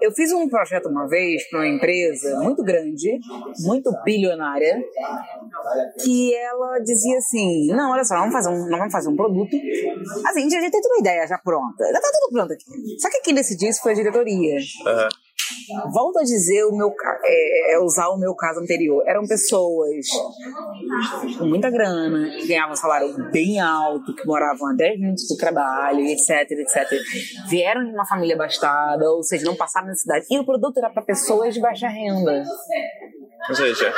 Eu 0.00 0.10
fiz 0.12 0.32
um 0.32 0.48
projeto 0.48 0.88
uma 0.88 1.06
vez 1.06 1.48
para 1.48 1.60
uma 1.60 1.68
empresa 1.68 2.40
muito 2.40 2.62
grande, 2.62 2.71
muito 3.60 3.90
bilionária, 4.04 4.82
que 6.02 6.34
ela 6.34 6.78
dizia 6.78 7.18
assim: 7.18 7.66
não, 7.68 7.92
olha 7.92 8.04
só, 8.04 8.16
vamos 8.16 8.32
fazer 8.32 8.48
um, 8.50 8.68
vamos 8.68 8.92
fazer 8.92 9.08
um 9.08 9.16
produto. 9.16 9.56
Assim, 10.26 10.46
a 10.46 10.60
gente 10.60 10.70
tem 10.70 10.80
toda 10.80 10.94
uma 10.94 11.00
ideia 11.00 11.26
já 11.26 11.38
pronta, 11.38 11.84
já 11.84 12.00
tá 12.00 12.08
tudo 12.12 12.32
pronto 12.32 12.52
aqui. 12.52 12.64
Só 12.98 13.10
que 13.10 13.20
quem 13.20 13.34
decidiu 13.34 13.68
isso 13.68 13.82
foi 13.82 13.92
a 13.92 13.96
diretoria. 13.96 14.56
Uhum. 14.56 15.08
Volto 15.92 16.18
a 16.18 16.22
dizer 16.22 16.64
o 16.64 16.76
meu 16.76 16.92
é, 17.24 17.74
é, 17.74 17.78
usar 17.80 18.08
o 18.08 18.18
meu 18.18 18.34
caso 18.34 18.60
anterior. 18.60 19.02
Eram 19.06 19.26
pessoas 19.26 20.06
com 21.38 21.46
muita 21.46 21.70
grana, 21.70 22.30
que 22.30 22.46
ganhavam 22.46 22.76
salário 22.76 23.14
bem 23.30 23.60
alto, 23.60 24.14
que 24.14 24.26
moravam 24.26 24.68
a 24.68 24.72
10 24.74 25.00
minutos 25.00 25.28
do 25.28 25.36
trabalho, 25.36 26.00
etc, 26.00 26.50
etc. 26.50 26.88
Vieram 27.48 27.84
de 27.84 27.90
uma 27.90 28.06
família 28.06 28.34
abastada, 28.34 29.10
ou 29.10 29.22
seja, 29.22 29.44
não 29.44 29.56
passaram 29.56 29.88
necessidade. 29.88 30.26
E 30.30 30.38
o 30.38 30.44
produto 30.44 30.78
era 30.78 30.90
para 30.90 31.02
pessoas 31.02 31.54
de 31.54 31.60
baixa 31.60 31.88
renda. 31.88 32.44
Ou 33.48 33.54
seja, 33.54 33.92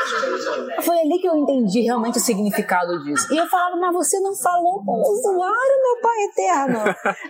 foi 0.82 0.98
ali 1.00 1.18
que 1.18 1.28
eu 1.28 1.36
entendi 1.36 1.82
realmente 1.82 2.18
o 2.18 2.20
significado 2.20 3.02
disso. 3.04 3.32
E 3.32 3.36
eu 3.36 3.46
falava, 3.46 3.76
mas 3.76 3.92
você 3.92 4.18
não 4.20 4.34
falou 4.34 4.82
com 4.84 4.92
o 4.92 5.12
usuário, 5.12 5.82
meu 5.82 6.00
pai 6.02 6.24
eterno. 6.24 6.78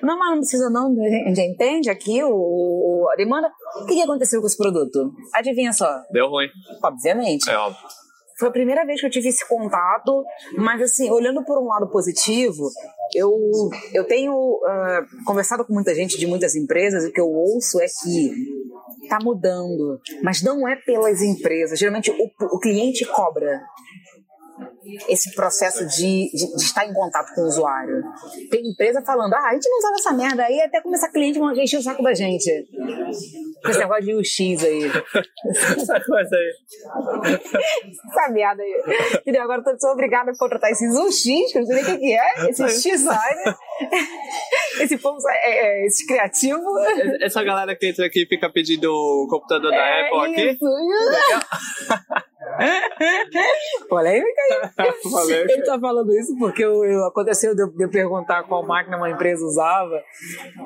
não, 0.03 0.19
mas 0.19 0.31
não 0.31 0.39
precisa 0.39 0.71
não, 0.71 0.93
a 0.93 1.29
gente 1.29 1.41
entende 1.41 1.91
aqui 1.91 2.23
o, 2.23 3.09
a 3.13 3.17
demanda. 3.17 3.51
O 3.83 3.87
que 3.87 4.01
aconteceu 4.03 4.41
com 4.41 4.47
esse 4.47 4.57
produto? 4.57 5.13
Adivinha 5.35 5.73
só. 5.73 6.03
Deu 6.13 6.29
ruim. 6.29 6.49
Obviamente. 6.83 7.51
É 7.51 7.57
óbvio. 7.57 8.04
Foi 8.45 8.51
a 8.51 8.53
primeira 8.53 8.85
vez 8.85 9.01
que 9.01 9.07
eu 9.07 9.11
tive 9.11 9.31
esse 9.31 9.49
contato, 9.49 10.23
mas 10.59 10.83
assim, 10.83 11.11
olhando 11.11 11.43
por 11.47 11.57
um 11.57 11.67
lado 11.67 11.89
positivo, 11.89 12.69
eu, 13.15 13.33
eu 13.95 14.05
tenho 14.05 14.35
uh, 14.35 15.25
conversado 15.25 15.65
com 15.65 15.73
muita 15.73 15.95
gente 15.95 16.19
de 16.19 16.27
muitas 16.27 16.55
empresas 16.55 17.05
e 17.05 17.09
o 17.09 17.13
que 17.13 17.21
eu 17.23 17.27
ouço 17.27 17.81
é 17.81 17.87
que 17.87 18.33
está 19.03 19.19
mudando, 19.23 19.99
mas 20.23 20.43
não 20.43 20.69
é 20.69 20.77
pelas 20.77 21.23
empresas. 21.23 21.79
Geralmente 21.79 22.11
o, 22.11 22.55
o 22.55 22.59
cliente 22.59 23.07
cobra 23.07 23.63
esse 25.09 25.35
processo 25.35 25.87
de, 25.87 26.31
de, 26.33 26.57
de, 26.57 26.63
estar 26.63 26.87
em 26.87 26.93
contato 26.93 27.35
com 27.35 27.43
o 27.43 27.47
usuário. 27.47 28.03
Tem 28.51 28.67
empresa 28.69 29.03
falando, 29.03 29.35
ah, 29.35 29.49
a 29.49 29.55
gente 29.55 29.69
não 29.69 29.79
usava 29.79 29.95
essa 29.95 30.13
merda 30.13 30.45
aí 30.45 30.61
até 30.61 30.81
começar 30.81 31.09
cliente 31.09 31.41
a 31.41 31.63
encher 31.63 31.79
o 31.79 31.83
saco 31.83 32.03
da 32.03 32.15
gente. 32.15 32.51
Com 33.63 33.71
esse 33.71 33.79
negócio 33.79 34.05
de 34.05 34.15
UX 34.15 34.65
aí. 34.65 34.85
Essa 35.77 36.01
coisa 36.01 36.37
aí. 36.37 37.39
essa 38.11 38.29
merda 38.31 38.63
aí. 38.63 38.83
Entendeu? 39.17 39.43
Agora 39.43 39.63
eu 39.67 39.81
sou 39.81 39.91
obrigada 39.91 40.31
a 40.31 40.37
contratar 40.37 40.71
esses 40.71 40.95
UX, 40.97 41.53
que 41.53 41.59
eu 41.59 41.63
não 41.63 41.67
sei 41.67 41.83
nem 41.83 41.95
o 41.95 41.99
que 41.99 42.13
é, 42.13 42.49
esses 42.51 42.83
designer, 42.83 43.57
esse 44.81 44.99
povo, 44.99 45.19
é, 45.29 45.83
é, 45.83 45.87
esse 45.87 46.07
criativo. 46.07 46.63
Essa 47.21 47.43
galera 47.43 47.77
que 47.77 47.87
entra 47.87 48.07
aqui 48.07 48.23
e 48.23 48.27
fica 48.27 48.51
pedindo 48.51 48.91
o 48.91 49.27
computador 49.29 49.71
da 49.71 49.77
é 49.77 50.07
Apple 50.07 50.33
aqui. 50.33 50.51
Isso. 50.51 52.25
Polêmica 53.89 54.43
aí. 54.51 55.33
Ele 55.49 55.63
tá 55.63 55.79
falando 55.79 56.15
isso 56.15 56.37
porque 56.39 56.65
eu, 56.65 56.85
eu 56.85 57.05
aconteceu 57.07 57.55
de 57.55 57.63
eu, 57.63 57.69
de 57.69 57.85
eu, 57.85 57.91
perguntar 57.91 58.45
qual 58.45 58.67
máquina 58.67 58.97
uma 58.97 59.11
empresa 59.11 59.45
usava 59.45 60.03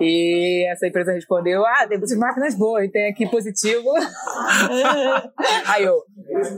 e 0.00 0.66
essa 0.70 0.87
empresa 0.87 1.12
respondeu: 1.12 1.64
Ah, 1.64 1.87
tem 1.88 1.99
muitas 1.99 2.16
máquinas 2.16 2.54
boas, 2.56 2.90
tem 2.90 3.11
aqui 3.11 3.28
positivo. 3.28 3.88
aí 5.66 5.85
eu, 5.85 6.02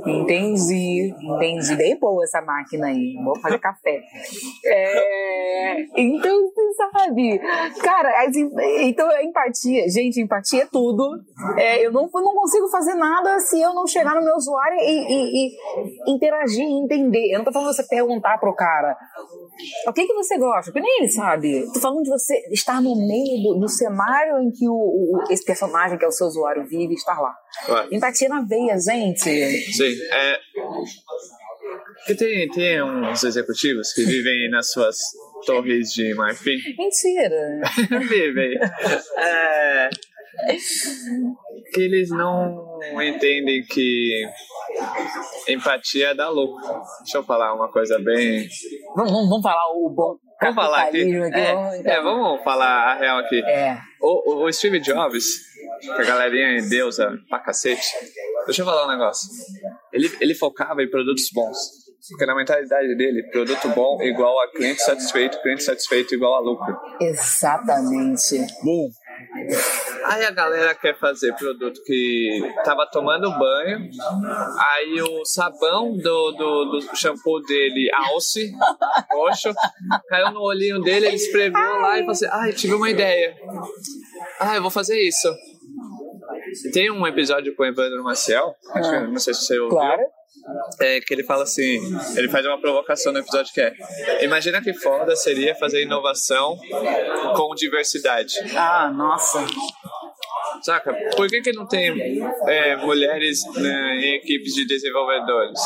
entendi, 0.06 1.14
entendi. 1.22 1.76
Bem 1.76 1.98
boa 1.98 2.24
essa 2.24 2.40
máquina 2.40 2.86
aí, 2.86 3.14
vou 3.24 3.38
fazer 3.40 3.58
café. 3.58 4.00
É, 4.66 5.80
então, 5.96 6.50
você 6.50 6.74
sabe, 6.74 7.38
cara, 7.82 8.26
assim, 8.26 8.48
então 8.80 9.08
a 9.08 9.22
empatia, 9.22 9.88
gente, 9.88 10.20
empatia 10.20 10.62
é 10.62 10.66
tudo. 10.66 11.18
É, 11.56 11.84
eu 11.84 11.92
não, 11.92 12.08
não 12.12 12.34
consigo 12.34 12.68
fazer 12.68 12.94
nada 12.94 13.38
se 13.40 13.60
eu 13.60 13.74
não 13.74 13.86
chegar 13.86 14.14
no 14.14 14.24
meu 14.24 14.34
usuário 14.34 14.78
e, 14.78 15.09
e, 15.12 15.48
e 15.48 16.12
interagir 16.12 16.64
e 16.64 16.84
entender. 16.84 17.32
Eu 17.32 17.38
não 17.38 17.44
tô 17.44 17.52
falando 17.52 17.74
você 17.74 17.86
perguntar 17.86 18.38
pro 18.38 18.54
cara 18.54 18.96
o 19.86 19.92
que, 19.92 20.06
que 20.06 20.14
você 20.14 20.38
gosta, 20.38 20.72
porque 20.72 20.80
nem 20.80 20.98
ele 21.00 21.10
sabe. 21.10 21.64
Tô 21.72 21.80
falando 21.80 22.02
de 22.02 22.10
você 22.10 22.34
estar 22.52 22.80
no 22.80 22.94
meio 22.96 23.42
do, 23.42 23.60
do 23.60 23.68
cenário 23.68 24.40
em 24.40 24.50
que 24.50 24.68
o, 24.68 24.72
o, 24.72 25.24
esse 25.30 25.44
personagem, 25.44 25.98
que 25.98 26.04
é 26.04 26.08
o 26.08 26.12
seu 26.12 26.26
usuário, 26.26 26.66
vive, 26.66 26.94
estar 26.94 27.20
lá. 27.20 27.34
Ué. 27.68 27.88
Empatia 27.92 28.28
na 28.28 28.42
veia, 28.42 28.78
gente. 28.78 29.20
Sim, 29.20 29.96
é. 30.12 30.38
Porque 31.98 32.14
tem, 32.14 32.48
tem 32.48 32.82
uns 32.82 33.22
executivos 33.24 33.92
que 33.92 34.04
vivem 34.04 34.50
nas 34.50 34.70
suas 34.70 34.96
torres 35.44 35.92
de 35.92 36.14
marfim. 36.14 36.56
Mentira. 36.78 37.60
vivem. 38.08 38.58
É, 39.18 39.90
que 41.72 41.80
eles 41.80 42.10
não 42.10 42.80
entendem 43.02 43.62
que 43.64 44.24
empatia 45.48 46.14
dá 46.14 46.28
louco. 46.28 46.60
Deixa 47.02 47.18
eu 47.18 47.24
falar 47.24 47.54
uma 47.54 47.70
coisa 47.70 47.98
bem. 47.98 48.48
Vamos, 48.94 49.12
vamos, 49.12 49.28
vamos 49.28 49.42
falar 49.42 49.64
o 49.74 49.90
bom. 49.90 50.16
Vamos 50.40 50.54
falar 50.54 50.82
aqui. 50.84 50.98
capitalismo 50.98 51.24
É, 51.24 51.54
vamos, 51.54 51.74
é, 51.74 51.78
então. 51.80 52.02
vamos 52.02 52.44
falar 52.44 52.92
a 52.92 52.94
real 52.98 53.18
aqui. 53.18 53.42
É. 53.44 53.78
O, 54.00 54.44
o, 54.44 54.52
Steve 54.52 54.80
Jobs, 54.80 55.24
que 55.82 55.90
a 55.90 56.04
galerinha 56.04 56.58
é 56.58 56.62
deusa 56.62 57.12
pra 57.28 57.40
cacete, 57.40 57.86
deixa 58.46 58.62
eu 58.62 58.66
falar 58.66 58.86
um 58.86 58.90
negócio. 58.90 59.28
Ele, 59.92 60.10
ele 60.20 60.34
focava 60.34 60.82
em 60.82 60.88
produtos 60.88 61.28
bons. 61.32 61.58
Porque 62.08 62.24
na 62.24 62.34
mentalidade 62.34 62.96
dele, 62.96 63.28
produto 63.30 63.68
bom 63.68 64.02
igual 64.02 64.40
a 64.40 64.50
cliente 64.50 64.80
satisfeito, 64.82 65.40
cliente 65.42 65.62
satisfeito 65.62 66.14
igual 66.14 66.34
a 66.34 66.40
lucro. 66.40 66.74
Exatamente. 66.98 68.38
Bom. 68.64 68.88
Aí 70.04 70.24
a 70.24 70.30
galera 70.30 70.74
quer 70.74 70.98
fazer 70.98 71.34
produto 71.34 71.80
que 71.84 72.40
tava 72.64 72.86
tomando 72.90 73.30
banho, 73.38 73.88
aí 74.58 75.02
o 75.02 75.24
sabão 75.24 75.96
do, 75.96 76.32
do, 76.32 76.64
do 76.80 76.96
shampoo 76.96 77.40
dele, 77.42 77.90
alce, 77.94 78.50
roxo, 79.12 79.52
caiu 80.08 80.30
no 80.32 80.40
olhinho 80.40 80.80
dele, 80.80 81.06
ele 81.06 81.16
esfregou 81.16 81.60
lá 81.60 81.96
e 81.96 82.00
falou 82.00 82.12
assim, 82.12 82.26
ai, 82.30 82.52
tive 82.52 82.74
uma 82.74 82.88
ideia. 82.90 83.34
Ah, 84.40 84.56
eu 84.56 84.62
vou 84.62 84.70
fazer 84.70 84.98
isso. 85.00 85.28
Tem 86.72 86.90
um 86.90 87.06
episódio 87.06 87.54
com 87.54 87.62
o 87.62 87.66
Evandro 87.66 88.02
Maciel, 88.02 88.54
acho 88.74 88.90
que- 88.90 89.06
não 89.06 89.18
sei 89.18 89.34
se 89.34 89.44
você 89.44 89.58
ouviu. 89.58 89.76
Claro. 89.78 90.02
É, 90.80 91.00
que 91.00 91.12
ele 91.12 91.24
fala 91.24 91.44
assim, 91.44 91.80
ele 92.16 92.28
faz 92.28 92.44
uma 92.46 92.60
provocação 92.60 93.12
no 93.12 93.18
episódio 93.18 93.52
que 93.52 93.60
é 93.60 93.74
Imagina 94.22 94.62
que 94.62 94.72
foda 94.74 95.14
seria 95.16 95.54
fazer 95.54 95.82
inovação 95.82 96.58
com 97.36 97.54
diversidade. 97.54 98.34
Ah, 98.56 98.90
nossa. 98.90 99.44
Saca? 100.62 100.92
Por 101.16 101.28
que, 101.28 101.40
que 101.40 101.52
não 101.52 101.66
tem 101.66 101.90
é, 102.46 102.76
mulheres 102.76 103.40
né, 103.56 104.00
em 104.02 104.16
equipes 104.16 104.54
de 104.54 104.66
desenvolvedores? 104.66 105.58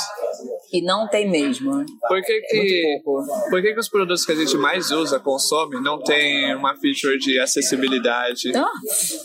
E 0.74 0.82
não 0.82 1.06
tem 1.08 1.30
mesmo. 1.30 1.70
Por 2.08 2.20
que 2.20 2.40
que, 2.40 2.56
É 2.56 2.92
muito 2.92 3.04
pouco. 3.04 3.50
por 3.50 3.62
que 3.62 3.72
que 3.72 3.78
os 3.78 3.88
produtos 3.88 4.24
que 4.26 4.32
a 4.32 4.34
gente 4.34 4.56
mais 4.56 4.90
usa, 4.90 5.20
consome, 5.20 5.80
não 5.80 6.02
tem 6.02 6.52
uma 6.56 6.74
feature 6.74 7.16
de 7.18 7.38
acessibilidade? 7.38 8.50
Ah, 8.56 8.66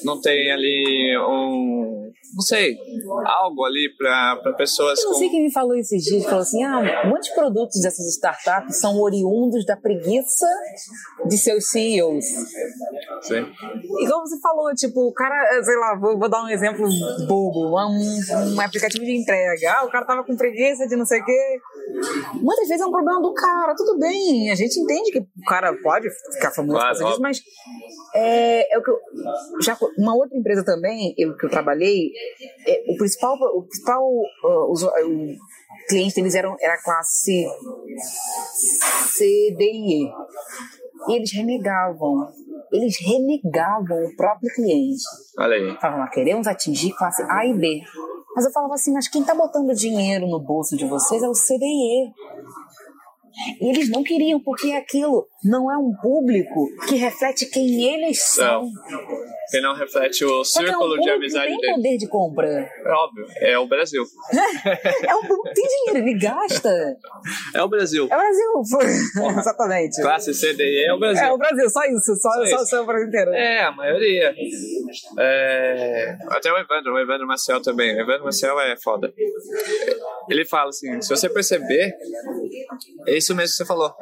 Não 0.04 0.22
tem 0.22 0.52
ali 0.52 1.18
um... 1.28 2.12
Não 2.36 2.42
sei, 2.44 2.78
algo 3.26 3.66
ali 3.66 3.90
para 3.98 4.54
pessoas 4.56 5.00
eu 5.00 5.06
não 5.06 5.14
com... 5.14 5.18
sei 5.20 5.30
quem 5.30 5.44
me 5.46 5.52
falou 5.52 5.76
esses 5.76 6.04
dias, 6.04 6.24
falou 6.26 6.42
assim, 6.42 6.64
ah, 6.64 7.02
muitos 7.08 7.30
produtos 7.30 7.82
dessas 7.82 8.06
startups 8.14 8.80
são 8.80 9.02
oriundos 9.02 9.66
da 9.66 9.76
preguiça 9.76 10.46
de 11.28 11.36
seus 11.40 11.70
CEOs. 11.72 12.24
Sim. 13.22 13.48
E 14.00 14.08
como 14.08 14.28
você 14.28 14.40
falou, 14.40 14.72
tipo, 14.76 15.08
o 15.08 15.12
cara, 15.14 15.64
sei 15.64 15.76
lá, 15.78 15.98
vou, 16.00 16.20
vou 16.20 16.30
dar 16.30 16.44
um 16.44 16.50
exemplo 16.50 16.88
bobo, 17.28 17.76
um, 17.76 18.56
um 18.56 18.62
aplicativo 18.62 19.04
de 19.04 19.18
entrega. 19.20 19.74
Ah, 19.80 19.86
o 19.86 19.90
cara 19.90 20.06
tava 20.06 20.24
com 20.24 20.36
preguiça 20.36 20.88
de 20.88 20.96
não 20.96 21.06
sei 21.06 21.22
o 21.22 21.26
quê. 21.26 21.39
Muitas 22.42 22.68
vezes 22.68 22.82
é 22.82 22.86
um 22.86 22.92
problema 22.92 23.22
do 23.22 23.34
cara, 23.34 23.74
tudo 23.76 23.98
bem. 23.98 24.52
A 24.52 24.56
gente 24.56 24.80
entende 24.80 25.12
que 25.12 25.20
o 25.20 25.46
cara 25.48 25.74
pode 25.82 26.08
ficar 26.34 26.52
famoso 26.52 26.78
Claro, 26.78 26.94
por 26.96 27.00
causa 27.00 27.06
disso, 27.12 27.22
mas 27.22 27.42
é, 28.16 28.74
é 28.76 28.78
o 28.78 28.84
que 28.84 28.92
eu, 28.92 28.98
já 29.62 29.78
uma 29.98 30.16
outra 30.16 30.38
empresa 30.38 30.64
também 30.64 31.14
eu, 31.18 31.36
que 31.36 31.46
eu 31.46 31.50
trabalhei, 31.50 32.12
é, 32.68 32.84
o 32.94 32.98
principal 32.98 33.36
o 33.56 33.64
principal 33.64 34.04
uh, 34.10 34.72
usu- 34.72 34.88
o 34.88 35.88
cliente 35.88 36.16
deles 36.16 36.36
eram 36.36 36.56
era 36.62 36.74
a 36.76 36.84
classe 36.84 37.46
C, 39.18 39.56
D 39.58 39.64
e 39.66 40.04
E. 40.06 40.12
E 41.08 41.16
eles 41.16 41.32
renegavam, 41.34 42.28
eles 42.74 42.96
renegavam 43.00 44.04
o 44.06 44.16
próprio 44.16 44.54
cliente. 44.54 45.02
Olha 45.40 45.56
aí. 45.56 45.78
Falavam, 45.80 46.02
"Nós 46.02 46.10
queremos 46.14 46.46
atingir 46.46 46.94
classe 46.94 47.24
A 47.24 47.46
e 47.46 47.54
B. 47.54 47.82
Mas 48.40 48.46
eu 48.46 48.54
falava 48.54 48.76
assim, 48.76 48.94
mas 48.94 49.10
quem 49.10 49.22
tá 49.22 49.36
botando 49.36 49.76
dinheiro 49.76 50.26
no 50.26 50.40
bolso 50.40 50.78
de 50.78 50.86
vocês 50.86 51.22
é 51.22 51.28
o 51.28 51.34
C, 51.36 51.58
D 51.58 52.14
e 53.62 53.70
eles 53.70 53.90
não 53.90 54.04
queriam, 54.04 54.40
porque 54.40 54.72
aquilo 54.72 55.28
não 55.44 55.72
é 55.72 55.78
um 55.78 55.94
público 56.02 56.68
que 56.88 56.96
reflete 56.96 57.46
quem 57.46 57.84
eles 57.94 58.22
são. 58.22 58.68
Que 59.52 59.62
não 59.62 59.74
reflete 59.74 60.24
o 60.26 60.44
Só 60.44 60.60
que 60.60 60.66
é 60.66 60.70
um 60.70 60.74
círculo 60.74 61.00
de 61.00 61.10
amizade 61.10 61.48
tem 61.48 61.58
dele. 61.58 61.74
poder 61.74 61.98
de 61.98 62.08
compra. 62.08 62.48
É 62.50 62.92
óbvio, 62.92 63.26
é 63.42 63.58
o 63.60 63.68
Brasil. 63.68 64.04
É 65.08 65.16
um 65.16 65.22
público 65.22 65.44
que 65.44 65.54
tem 65.54 65.66
dinheiro, 65.68 66.08
ele 66.10 66.20
gasta. 66.20 66.70
É 67.56 67.64
o 67.64 67.68
Brasil. 67.68 68.08
É 68.12 68.16
o 68.16 68.20
Brasil. 68.20 69.30
Exatamente. 69.40 70.02
Classe 70.02 70.32
CDE 70.34 70.86
é 70.86 70.94
o 70.94 71.00
Brasil. 71.00 71.24
É 71.24 71.32
o 71.32 71.38
Brasil, 71.38 71.70
só 71.70 71.84
isso. 71.86 72.16
Só, 72.16 72.30
Só 72.30 72.34
só, 72.34 72.44
isso. 72.44 72.66
só 72.68 72.82
o 72.84 72.86
Brasil 72.86 73.08
inteiro. 73.08 73.32
É, 73.32 73.62
a 73.64 73.72
maioria. 73.72 74.36
É, 75.18 76.18
Até 76.30 76.52
o 76.52 76.58
Evandro, 76.58 76.94
o 76.94 77.00
Evandro 77.00 77.26
Marcel 77.28 77.62
também. 77.62 77.96
O 77.96 78.02
Evandro 78.02 78.24
Marcel 78.24 78.60
é 78.60 78.76
foda. 78.78 79.12
Ele 80.30 80.46
fala 80.46 80.70
assim: 80.70 81.02
se 81.02 81.10
você 81.10 81.30
perceber, 81.30 81.94
é 83.08 83.18
isso 83.30 83.36
mesmo 83.36 83.52
que 83.52 83.58
você 83.58 83.66
falou. 83.66 83.94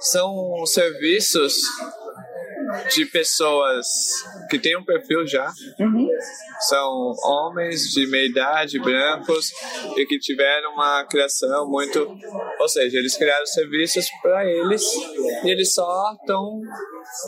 São 0.00 0.66
serviços 0.66 1.54
de 2.92 3.06
pessoas 3.06 3.86
que 4.50 4.58
têm 4.58 4.76
um 4.76 4.84
perfil 4.84 5.26
já. 5.26 5.50
São 6.68 7.14
homens 7.22 7.82
de 7.92 8.06
meia 8.08 8.26
idade, 8.26 8.80
brancos, 8.80 9.50
e 9.96 10.04
que 10.04 10.18
tiveram 10.18 10.72
uma 10.72 11.04
criação 11.04 11.68
muito. 11.70 12.00
Ou 12.60 12.68
seja, 12.68 12.98
eles 12.98 13.16
criaram 13.16 13.46
serviços 13.46 14.06
para 14.20 14.44
eles 14.44 14.82
e 15.44 15.50
eles 15.50 15.72
só 15.72 16.12
estão 16.20 16.60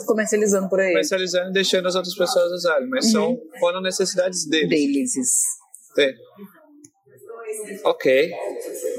Comercializando 0.05 0.69
por 0.69 0.79
aí. 0.79 0.89
comercializando 0.89 1.49
e 1.49 1.53
deixando 1.53 1.87
as 1.87 1.95
outras 1.95 2.15
pessoas 2.15 2.51
usarem, 2.51 2.87
mas 2.89 3.09
são 3.09 3.37
foram 3.59 3.81
necessidades 3.81 4.45
deles. 4.47 4.69
Deles. 4.69 5.13
Sim. 5.95 6.13
Ok. 7.83 8.31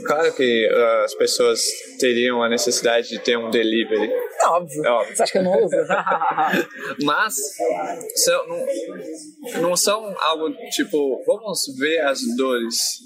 Claro 0.07 0.33
que 0.35 0.69
uh, 0.69 1.05
as 1.05 1.14
pessoas 1.14 1.62
teriam 1.99 2.43
a 2.43 2.49
necessidade 2.49 3.09
de 3.09 3.19
ter 3.19 3.37
um 3.37 3.50
delivery, 3.50 4.11
É 4.11 4.47
óbvio. 4.47 4.87
É 4.87 4.90
óbvio. 4.90 5.17
Você 5.17 5.23
acha 5.23 5.33
que 5.33 5.38
eu 5.38 5.43
não 5.43 5.64
uso? 5.64 5.76
mas 7.05 7.35
são, 8.14 8.47
não, 8.49 9.61
não 9.62 9.76
são 9.76 10.14
algo 10.21 10.50
tipo, 10.71 11.23
vamos 11.26 11.61
ver 11.79 12.00
as 12.00 12.21
dores. 12.37 13.00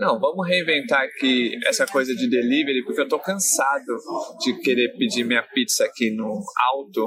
Não, 0.00 0.18
vamos 0.18 0.48
reinventar 0.48 1.02
aqui 1.02 1.58
essa 1.66 1.86
coisa 1.86 2.14
de 2.14 2.26
delivery, 2.28 2.82
porque 2.84 3.00
eu 3.02 3.08
tô 3.08 3.18
cansado 3.18 3.98
de 4.40 4.54
querer 4.60 4.96
pedir 4.96 5.24
minha 5.24 5.42
pizza 5.42 5.84
aqui 5.84 6.10
no 6.10 6.40
alto 6.72 7.06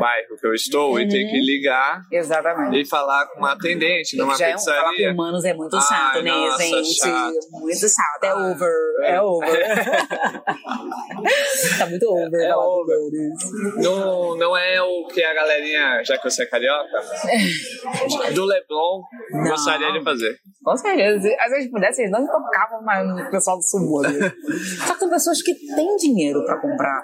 bairro 0.00 0.36
que 0.40 0.46
eu 0.46 0.54
estou 0.54 0.98
e 0.98 1.06
ter 1.06 1.28
que 1.30 1.38
ligar 1.38 2.00
Exatamente. 2.10 2.80
e 2.80 2.86
falar 2.88 3.26
com 3.26 3.40
uma 3.40 3.52
atendente 3.52 4.16
numa 4.16 4.34
Já 4.36 4.48
é 4.48 4.54
um, 4.54 4.58
falar 4.58 4.84
com 4.84 4.88
pizzaria. 4.90 5.12
humanos 5.12 5.44
é 5.44 5.52
muito 5.52 5.76
Ai, 5.76 5.82
chato, 5.82 6.22
né, 6.22 6.30
nossa, 6.30 6.62
gente? 6.64 6.94
chato. 6.96 7.34
Muito 7.50 7.86
chato. 7.88 8.24
É 8.24 8.34
over. 8.34 8.72
É 9.02 9.20
over. 9.20 9.66
tá 11.78 11.86
muito 11.86 12.06
over. 12.08 12.40
É 12.40 12.56
over. 12.56 12.96
Não, 13.76 14.34
não 14.36 14.56
é 14.56 14.80
o 14.82 15.06
que 15.08 15.22
a 15.22 15.34
galerinha, 15.34 16.02
já 16.04 16.16
que 16.16 16.24
você 16.30 16.44
é 16.44 16.46
carioca, 16.46 16.88
do 18.34 18.44
Leblon 18.46 19.02
Não. 19.30 19.44
gostaria 19.50 19.92
de 19.92 20.02
fazer. 20.02 20.38
Com 20.64 20.74
certeza. 20.76 21.28
Às 21.40 21.50
vezes 21.50 21.70
pudesse, 21.70 22.08
não 22.20 22.26
tocavam 22.26 22.82
mais 22.82 23.06
no 23.06 23.30
pessoal 23.30 23.56
do 23.56 23.62
subúrbio. 23.62 24.18
Só 24.86 24.94
que 24.94 25.00
são 25.00 25.08
pessoas 25.10 25.42
que 25.42 25.54
têm 25.74 25.96
dinheiro 25.96 26.44
pra 26.44 26.60
comprar. 26.60 27.02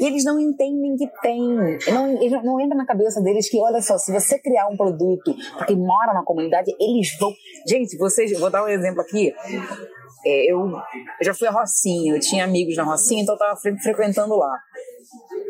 E 0.00 0.06
eles 0.06 0.24
não 0.24 0.38
entendem 0.38 0.96
que 0.96 1.06
tem. 1.20 1.40
Não, 1.92 2.42
não 2.42 2.60
entra 2.60 2.76
na 2.76 2.86
cabeça 2.86 3.20
deles 3.20 3.48
que, 3.48 3.58
olha 3.58 3.80
só, 3.82 3.98
se 3.98 4.12
você 4.12 4.38
criar 4.38 4.68
um 4.68 4.76
produto 4.76 5.34
quem 5.66 5.76
mora 5.76 6.12
na 6.14 6.22
comunidade, 6.24 6.74
eles 6.80 7.16
vão. 7.18 7.32
Gente, 7.68 7.96
vocês. 7.96 8.38
Vou 8.38 8.50
dar 8.50 8.64
um 8.64 8.68
exemplo 8.68 9.00
aqui. 9.00 9.32
É, 10.24 10.52
eu, 10.52 10.60
eu 10.68 11.24
já 11.24 11.34
fui 11.34 11.48
a 11.48 11.50
Rocinha, 11.50 12.14
eu 12.14 12.20
tinha 12.20 12.44
amigos 12.44 12.76
na 12.76 12.84
Rocinha, 12.84 13.22
então 13.22 13.34
eu 13.34 13.38
tava 13.38 13.56
fre- 13.56 13.76
frequentando 13.82 14.36
lá. 14.36 14.56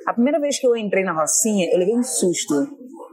A 0.06 0.14
primeira 0.14 0.40
vez 0.40 0.58
que 0.58 0.66
eu 0.66 0.74
entrei 0.76 1.04
na 1.04 1.12
Rocinha, 1.12 1.70
eu 1.70 1.78
levei 1.78 1.94
um 1.94 2.02
susto. 2.02 2.54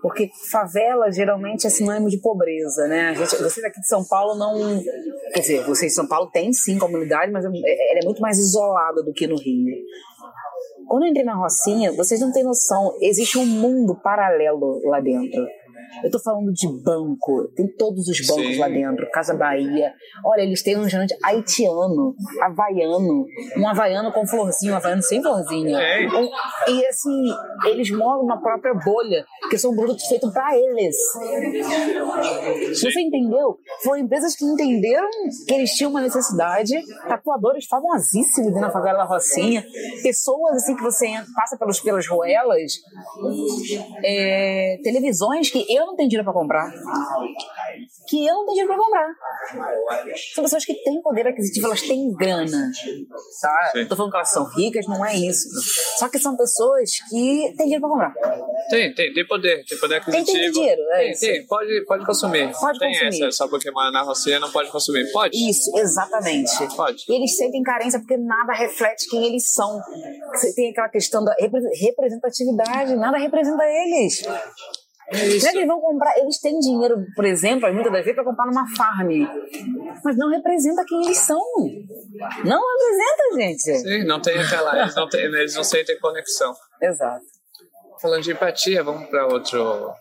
Porque 0.02 0.30
favela 0.50 1.12
geralmente 1.12 1.68
é 1.68 1.70
sinônimo 1.70 2.10
de 2.10 2.18
pobreza, 2.22 2.88
né? 2.88 3.14
Gente, 3.16 3.36
vocês 3.36 3.66
aqui 3.66 3.82
de 3.82 3.88
São 3.88 4.06
Paulo 4.08 4.34
não. 4.34 4.82
Quer 5.34 5.40
dizer, 5.42 5.64
vocês 5.66 5.92
de 5.92 5.96
São 5.96 6.08
Paulo 6.08 6.30
têm 6.32 6.52
sim 6.54 6.78
comunidade, 6.78 7.32
mas 7.32 7.46
é- 7.46 7.48
ela 7.48 8.00
é 8.02 8.06
muito 8.06 8.22
mais 8.22 8.38
isolada 8.38 9.04
do 9.04 9.14
que 9.14 9.28
no 9.28 9.36
Rio. 9.38 9.76
Quando 10.88 11.04
eu 11.04 11.10
entrei 11.10 11.24
na 11.24 11.36
Rocinha, 11.36 11.92
vocês 11.92 12.20
não 12.20 12.32
têm 12.32 12.44
noção, 12.44 12.98
existe 13.02 13.38
um 13.38 13.46
mundo 13.46 13.96
paralelo 14.02 14.82
lá 14.86 15.00
dentro. 15.00 15.46
Eu 16.04 16.12
tô 16.12 16.20
falando 16.20 16.52
de 16.54 16.68
banco, 16.84 17.48
tem 17.56 17.68
todos 17.68 18.08
os 18.08 18.28
bancos 18.28 18.46
Sim. 18.54 18.58
lá 18.58 18.68
dentro, 18.68 19.10
Casa 19.12 19.34
Bahia. 19.34 19.94
Olha, 20.26 20.42
eles 20.42 20.62
têm 20.64 20.78
um 20.78 20.84
restaurante 20.84 21.16
haitiano, 21.24 22.16
havaiano, 22.42 23.26
um 23.58 23.68
havaiano 23.68 24.12
com 24.12 24.26
florzinha, 24.26 24.74
um 24.74 24.76
havaiano 24.78 25.02
sem 25.04 25.22
florzinha. 25.22 25.78
É. 25.80 26.08
Um- 26.08 26.30
e 26.68 26.86
assim, 26.86 27.34
eles 27.66 27.90
moram 27.92 28.26
na 28.26 28.38
própria 28.38 28.74
bolha, 28.74 29.26
que 29.50 29.58
são 29.58 29.76
produtos 29.76 30.06
feitos 30.08 30.32
para 30.32 30.56
eles. 30.58 30.96
Você 32.82 33.02
entendeu? 33.02 33.58
Foram 33.84 34.00
empresas 34.02 34.36
que 34.36 34.46
entenderam 34.46 35.08
que 35.48 35.54
eles 35.54 35.72
tinham 35.72 35.92
uma 35.92 36.02
necessidade, 36.02 36.74
tatuadores 37.08 37.66
famosíssimos 37.66 38.54
na 38.60 38.70
favela 38.72 39.00
da 39.00 39.06
Rocinha, 39.06 39.64
pessoas 40.04 40.58
assim 40.58 40.76
que 40.76 40.84
você 40.84 41.08
passa 41.36 41.58
pelos, 41.58 41.80
pelas 41.80 42.08
ruelas, 42.08 42.74
é, 44.04 44.78
televisões 44.84 45.50
que 45.50 45.66
eu 45.74 45.79
não 45.86 45.96
tenho 45.96 46.10
dinheiro 46.10 46.24
para 46.24 46.34
comprar. 46.40 46.72
Que 48.08 48.26
eu 48.26 48.34
não 48.34 48.46
tenho 48.46 48.56
dinheiro 48.58 48.68
para 48.74 48.78
comprar. 48.84 49.08
São 50.34 50.44
pessoas 50.44 50.66
que 50.66 50.74
têm 50.84 51.02
poder 51.02 51.28
aquisitivo, 51.28 51.68
elas 51.68 51.82
têm 51.82 52.14
grana. 52.16 52.72
Tá? 53.42 53.70
Sim. 53.74 53.86
Tô 53.88 53.96
falando 53.96 54.12
que 54.12 54.18
elas 54.18 54.32
são 54.32 54.46
ricas, 54.56 54.86
não 54.88 55.06
é 55.06 55.16
isso. 55.16 55.48
Só 55.98 56.10
que 56.10 56.20
são 56.20 56.36
pessoas 56.36 56.90
que 57.10 57.54
têm 57.58 57.66
dinheiro 57.68 57.82
para 57.82 57.90
comprar. 57.90 58.14
Tem, 58.70 58.94
tem, 58.94 59.14
tem 59.14 59.28
poder, 59.28 59.64
tem 59.66 59.78
poder 59.80 60.04
Tem- 60.06 60.22
aquisitivo. 60.22 60.40
tem 60.44 60.52
dinheiro, 60.52 60.82
é 60.94 60.98
tem, 61.00 61.12
isso. 61.12 61.20
tem, 61.22 61.46
pode, 61.48 61.86
pode 61.86 62.06
consumir. 62.06 62.52
Pode 62.60 62.80
tem 62.80 62.90
consumir. 62.92 63.24
essa, 63.28 63.32
só 63.32 63.48
porque 63.48 63.72
na 63.72 64.02
Rocinha 64.04 64.40
não 64.40 64.52
pode 64.52 64.72
consumir. 64.72 65.12
Pode? 65.12 65.36
Isso, 65.50 65.72
exatamente. 65.78 66.52
Pode. 66.76 67.04
E 67.08 67.14
eles 67.16 67.36
sentem 67.38 67.62
carência 67.64 68.00
porque 68.00 68.18
nada 68.18 68.54
reflete 68.54 69.08
quem 69.10 69.26
eles 69.26 69.52
são. 69.52 69.80
Você 70.34 70.54
tem 70.54 70.72
aquela 70.72 70.90
questão 70.90 71.24
da 71.24 71.34
repre- 71.40 71.62
representatividade, 71.82 72.96
nada 72.96 73.18
representa 73.18 73.64
eles. 73.66 74.22
É 75.12 75.26
isso. 75.28 75.48
É 75.48 75.52
que 75.52 75.58
eles 75.58 75.68
vão 75.68 75.80
comprar, 75.82 76.18
eles 76.20 76.40
têm 76.40 76.60
dinheiro, 76.60 76.98
por 77.16 77.26
exemplo, 77.26 77.72
muitas 77.74 77.92
das 77.92 78.04
vezes, 78.04 78.16
para 78.16 78.24
comprar 78.24 78.46
numa 78.46 78.66
farm. 78.76 79.10
Mas 80.04 80.18
não 80.18 80.30
representa 80.30 80.84
quem 80.88 81.04
eles 81.04 81.18
são. 81.18 81.42
Não 82.46 82.62
representa, 82.62 83.36
gente. 83.36 83.80
Sim, 83.80 84.04
não 84.06 84.22
tem 84.22 84.38
aquela. 84.38 84.82
Eles 84.82 84.96
não, 84.96 85.10
tem, 85.10 85.22
eles 85.22 85.56
não 85.56 85.64
sentem 85.64 85.98
conexão. 86.00 86.54
Exato. 86.82 87.26
Falando 88.02 88.24
de 88.24 88.32
empatia, 88.32 88.84
vamos 88.84 89.10
para 89.10 89.26
outro, 89.28 89.92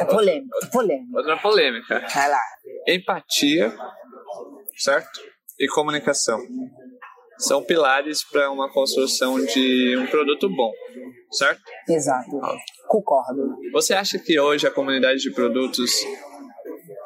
É 0.00 0.04
polêmico, 0.04 0.50
polêmico. 0.72 1.16
outra 1.16 1.36
polêmica. 1.36 2.04
Vai 2.12 2.28
lá. 2.30 2.40
Empatia, 2.88 3.72
certo? 4.76 5.20
E 5.58 5.68
comunicação. 5.68 6.40
São 7.38 7.62
pilares 7.62 8.24
para 8.24 8.50
uma 8.50 8.72
construção 8.72 9.38
de 9.44 9.96
um 9.98 10.06
produto 10.06 10.48
bom, 10.48 10.72
certo? 11.30 11.60
Exato. 11.88 12.30
Concordo. 12.88 13.56
Você 13.72 13.94
acha 13.94 14.18
que 14.18 14.38
hoje 14.38 14.66
a 14.66 14.70
comunidade 14.70 15.20
de 15.20 15.30
produtos 15.30 15.90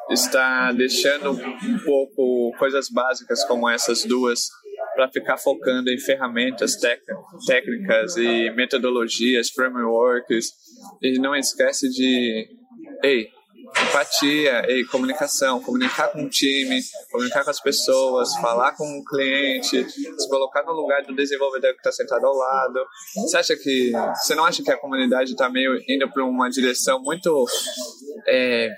está 0.09 0.71
deixando 0.71 1.31
um 1.31 1.79
pouco 1.85 2.51
coisas 2.57 2.89
básicas 2.89 3.43
como 3.45 3.69
essas 3.69 4.03
duas 4.03 4.49
para 4.95 5.09
ficar 5.09 5.37
focando 5.37 5.89
em 5.89 5.99
ferramentas 5.99 6.75
técnicas 7.47 8.17
e 8.17 8.51
metodologias, 8.51 9.49
frameworks 9.49 10.49
e 11.01 11.17
não 11.19 11.35
esquece 11.35 11.89
de, 11.89 12.47
ei, 13.03 13.29
empatia 13.87 14.65
e 14.69 14.85
comunicação, 14.85 15.61
comunicar 15.61 16.09
com 16.09 16.23
o 16.23 16.29
time, 16.29 16.81
comunicar 17.11 17.43
com 17.43 17.49
as 17.49 17.59
pessoas, 17.59 18.35
falar 18.37 18.73
com 18.73 18.99
o 18.99 19.03
cliente, 19.03 19.89
se 19.89 20.29
colocar 20.29 20.63
no 20.63 20.73
lugar 20.73 21.03
do 21.03 21.15
desenvolvedor 21.15 21.71
que 21.73 21.79
está 21.79 21.91
sentado 21.91 22.25
ao 22.25 22.35
lado. 22.35 22.79
Você 23.15 23.37
acha 23.37 23.55
que 23.55 23.91
você 24.15 24.35
não 24.35 24.45
acha 24.45 24.63
que 24.63 24.71
a 24.71 24.77
comunidade 24.77 25.31
está 25.31 25.49
meio 25.49 25.77
indo 25.87 26.09
para 26.11 26.23
uma 26.23 26.49
direção 26.49 27.01
muito 27.01 27.45
é, 28.27 28.69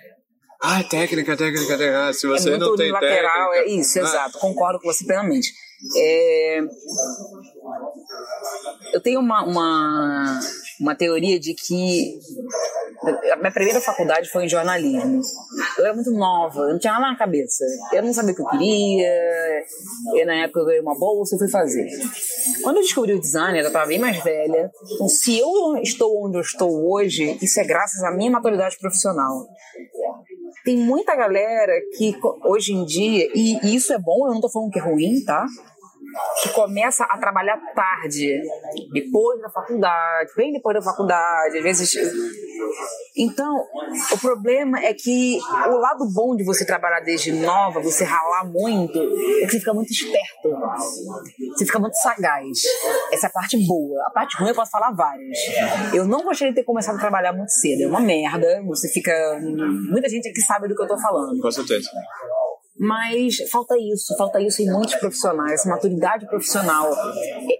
ah, 0.65 0.81
técnica, 0.81 1.35
técnica, 1.35 1.77
técnica. 1.77 2.13
Se 2.13 2.25
você 2.25 2.53
é 2.53 2.57
não 2.57 2.73
tem 2.77 2.89
lateral, 2.89 3.51
técnica. 3.51 3.69
é 3.69 3.79
isso, 3.81 3.99
Ah, 3.99 4.03
exato. 4.03 4.39
Concordo 4.39 4.79
com 4.79 4.87
você 4.87 5.05
plenamente. 5.05 5.51
É, 5.97 6.61
Eu 8.91 9.01
tenho 9.01 9.19
uma, 9.19 9.43
uma, 9.43 10.39
uma 10.79 10.95
teoria 10.95 11.39
de 11.39 11.53
que 11.53 12.19
a 13.31 13.35
minha 13.35 13.51
primeira 13.51 13.81
faculdade 13.81 14.29
foi 14.29 14.45
em 14.45 14.49
jornalismo. 14.49 15.21
Eu 15.77 15.85
era 15.85 15.93
muito 15.93 16.11
nova, 16.11 16.61
eu 16.61 16.73
não 16.73 16.79
tinha 16.79 16.93
nada 16.93 17.07
na 17.07 17.17
cabeça. 17.17 17.65
Eu 17.91 18.03
não 18.03 18.13
sabia 18.13 18.33
o 18.33 18.35
que 18.35 18.41
eu 18.41 18.47
queria. 18.47 19.63
E 20.13 20.25
na 20.25 20.35
época 20.35 20.59
eu 20.59 20.65
ganhei 20.65 20.81
uma 20.81 20.97
bolsa 20.97 21.35
e 21.35 21.39
fui 21.39 21.49
fazer. 21.49 21.87
Quando 22.61 22.77
eu 22.77 22.83
descobri 22.83 23.13
o 23.13 23.19
design, 23.19 23.59
eu 23.59 23.67
estava 23.67 23.87
bem 23.87 23.99
mais 23.99 24.23
velha. 24.23 24.71
Então, 24.93 25.07
se 25.07 25.37
eu 25.37 25.77
estou 25.81 26.25
onde 26.25 26.37
eu 26.37 26.41
estou 26.41 26.91
hoje, 26.91 27.37
isso 27.41 27.59
é 27.59 27.63
graças 27.63 28.03
à 28.03 28.11
minha 28.11 28.31
maturidade 28.31 28.77
profissional 28.79 29.47
tem 30.63 30.77
muita 30.77 31.15
galera 31.15 31.73
que 31.97 32.15
hoje 32.45 32.73
em 32.73 32.85
dia, 32.85 33.29
e 33.35 33.75
isso 33.75 33.91
é 33.91 33.99
bom, 33.99 34.27
eu 34.27 34.33
não 34.33 34.41
tô 34.41 34.49
falando 34.49 34.71
que 34.71 34.79
é 34.79 34.81
ruim, 34.81 35.21
tá? 35.25 35.45
Que 36.41 36.49
começa 36.49 37.03
a 37.05 37.17
trabalhar 37.17 37.57
tarde, 37.73 38.41
depois 38.91 39.41
da 39.41 39.49
faculdade, 39.49 40.31
bem 40.35 40.53
depois 40.53 40.75
da 40.75 40.81
faculdade, 40.81 41.57
às 41.57 41.63
vezes. 41.63 41.93
Então, 43.15 43.63
o 44.11 44.17
problema 44.17 44.79
é 44.79 44.93
que 44.93 45.37
o 45.67 45.77
lado 45.77 46.09
bom 46.11 46.35
de 46.35 46.43
você 46.43 46.65
trabalhar 46.65 46.99
desde 47.01 47.31
nova, 47.31 47.79
você 47.79 48.03
ralar 48.03 48.45
muito, 48.45 48.97
é 48.97 49.45
que 49.45 49.51
você 49.51 49.59
fica 49.59 49.73
muito 49.73 49.91
esperto. 49.91 50.49
Você 51.51 51.65
fica 51.65 51.79
muito 51.79 51.95
sagaz. 51.95 52.63
Essa 53.11 53.27
é 53.27 53.29
a 53.29 53.31
parte 53.31 53.57
boa. 53.67 54.03
A 54.07 54.09
parte 54.09 54.37
ruim 54.37 54.49
eu 54.49 54.55
posso 54.55 54.71
falar 54.71 54.91
várias. 54.91 55.37
Eu 55.93 56.05
não 56.05 56.23
gostaria 56.23 56.51
de 56.51 56.59
ter 56.59 56.65
começado 56.65 56.95
a 56.95 56.99
trabalhar 56.99 57.33
muito 57.33 57.51
cedo. 57.51 57.83
É 57.83 57.87
uma 57.87 57.99
merda. 57.99 58.63
Você 58.65 58.89
fica. 58.89 59.13
Muita 59.39 60.09
gente 60.09 60.27
aqui 60.27 60.41
sabe 60.41 60.67
do 60.67 60.75
que 60.75 60.81
eu 60.81 60.87
tô 60.87 60.97
falando. 60.99 61.39
Com 61.39 61.51
certeza. 61.51 61.89
Mas 62.83 63.37
falta 63.49 63.75
isso, 63.77 64.13
falta 64.17 64.41
isso 64.41 64.61
em 64.61 64.69
muitos 64.69 64.95
profissionais, 64.95 65.65
maturidade 65.65 66.27
profissional. 66.27 66.93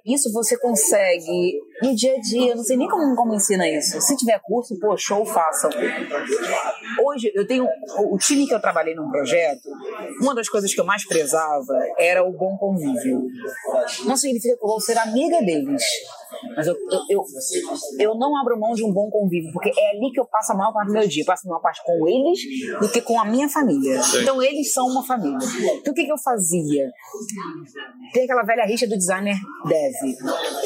Isso 0.06 0.30
você 0.34 0.58
consegue 0.58 1.62
no 1.82 1.96
dia 1.96 2.16
a 2.16 2.20
dia, 2.20 2.52
eu 2.52 2.56
não 2.56 2.64
sei 2.64 2.78
nem 2.78 2.88
como, 2.88 3.16
como 3.16 3.34
ensina 3.34 3.68
isso. 3.68 4.00
Se 4.02 4.16
tiver 4.16 4.40
curso, 4.40 4.78
pô, 4.80 4.96
show, 4.98 5.26
façam. 5.26 5.70
Hoje, 7.04 7.32
eu 7.34 7.48
tenho. 7.48 7.68
O 8.12 8.18
time 8.18 8.48
que 8.48 8.54
eu 8.54 8.60
trabalhei 8.60 8.96
num 8.96 9.10
projeto, 9.10 9.70
uma 10.22 10.36
das 10.36 10.50
coisas 10.50 10.74
que 10.74 10.80
eu 10.80 10.86
mais 10.86 11.06
prezava 11.06 11.74
era 11.98 12.24
o 12.24 12.32
bom 12.32 12.58
convívio. 12.58 13.28
Não 14.06 14.16
significa 14.16 14.56
que 14.56 14.64
eu 14.64 14.68
vou 14.68 14.80
ser 14.80 14.98
amiga 14.98 15.42
deles. 15.42 15.84
Mas 16.56 16.68
eu, 16.68 16.76
eu, 16.76 17.00
eu, 17.10 17.24
eu 18.00 18.16
não 18.16 18.36
abro 18.38 18.60
mão 18.60 18.74
de 18.74 18.84
um 18.84 18.92
bom 18.92 19.10
convívio, 19.10 19.52
porque 19.54 19.70
é 19.70 19.92
ali 19.92 20.12
que 20.12 20.20
eu 20.20 20.26
passo 20.26 20.52
a 20.52 20.56
maior 20.56 20.74
parte 20.74 20.88
do 20.88 20.94
meu 20.94 21.08
dia. 21.08 21.24
Eu 21.24 21.26
passo 21.26 21.48
a 21.48 21.50
maior 21.50 21.62
parte 21.62 21.82
com 21.84 22.08
eles 22.08 22.40
do 22.80 22.92
que 22.92 23.02
com 23.02 23.20
a 23.20 23.26
minha 23.26 23.50
família. 23.50 24.00
Então 24.22 24.42
eles 24.42 24.74
são 24.74 24.88
uma 24.88 25.06
família. 25.06 25.38
Então 25.78 25.92
o 25.92 25.96
que, 25.96 26.06
que 26.06 26.12
eu 26.12 26.18
fazia? 26.18 26.92
Tem 28.14 28.24
aquela 28.24 28.44
velha 28.44 28.66
rixa 28.66 28.88
do 28.88 28.98
designer 28.98 29.36
dev. 29.66 30.16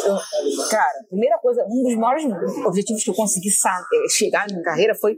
Eu, 0.05 0.17
cara, 0.69 0.96
primeira 1.09 1.37
coisa, 1.39 1.63
um 1.69 1.83
dos 1.83 1.95
maiores 1.95 2.25
objetivos 2.65 3.03
que 3.03 3.09
eu 3.09 3.13
consegui 3.13 3.49
eh, 3.49 4.09
chegar 4.09 4.47
na 4.47 4.53
minha 4.53 4.63
carreira 4.63 4.95
foi 4.95 5.15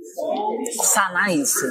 sanar 0.82 1.34
isso. 1.36 1.66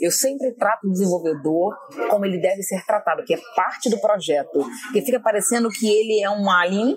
Eu 0.00 0.10
sempre 0.10 0.52
trato 0.52 0.86
o 0.86 0.92
desenvolvedor 0.92 1.74
como 2.10 2.24
ele 2.24 2.40
deve 2.40 2.62
ser 2.62 2.84
tratado, 2.84 3.24
que 3.24 3.34
é 3.34 3.38
parte 3.54 3.90
do 3.90 4.00
projeto. 4.00 4.64
Porque 4.84 5.02
fica 5.02 5.20
parecendo 5.20 5.68
que 5.68 5.88
ele 5.88 6.22
é 6.22 6.30
um 6.30 6.50
alien 6.50 6.96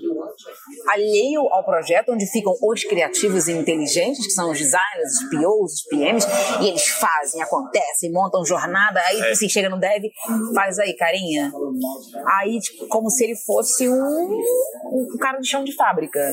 alheio 0.89 1.41
ao 1.51 1.63
projeto, 1.65 2.11
onde 2.11 2.25
ficam 2.27 2.53
os 2.61 2.83
criativos 2.83 3.47
e 3.47 3.53
inteligentes, 3.53 4.25
que 4.25 4.31
são 4.31 4.51
os 4.51 4.57
designers, 4.57 5.11
os 5.11 5.29
POs, 5.29 5.73
os 5.73 5.83
PMs, 5.89 6.27
e 6.61 6.67
eles 6.67 6.87
fazem, 6.87 7.41
acontecem, 7.41 8.11
montam 8.11 8.45
jornada, 8.45 8.99
aí 9.01 9.35
você 9.35 9.49
chega 9.49 9.69
no 9.69 9.79
dev, 9.79 10.03
faz 10.53 10.79
aí, 10.79 10.95
carinha. 10.95 11.51
Aí, 12.39 12.59
tipo, 12.59 12.87
como 12.87 13.09
se 13.09 13.23
ele 13.23 13.35
fosse 13.35 13.89
um, 13.89 13.93
um 13.93 15.17
cara 15.19 15.39
de 15.39 15.47
chão 15.47 15.63
de 15.63 15.75
fábrica. 15.75 16.26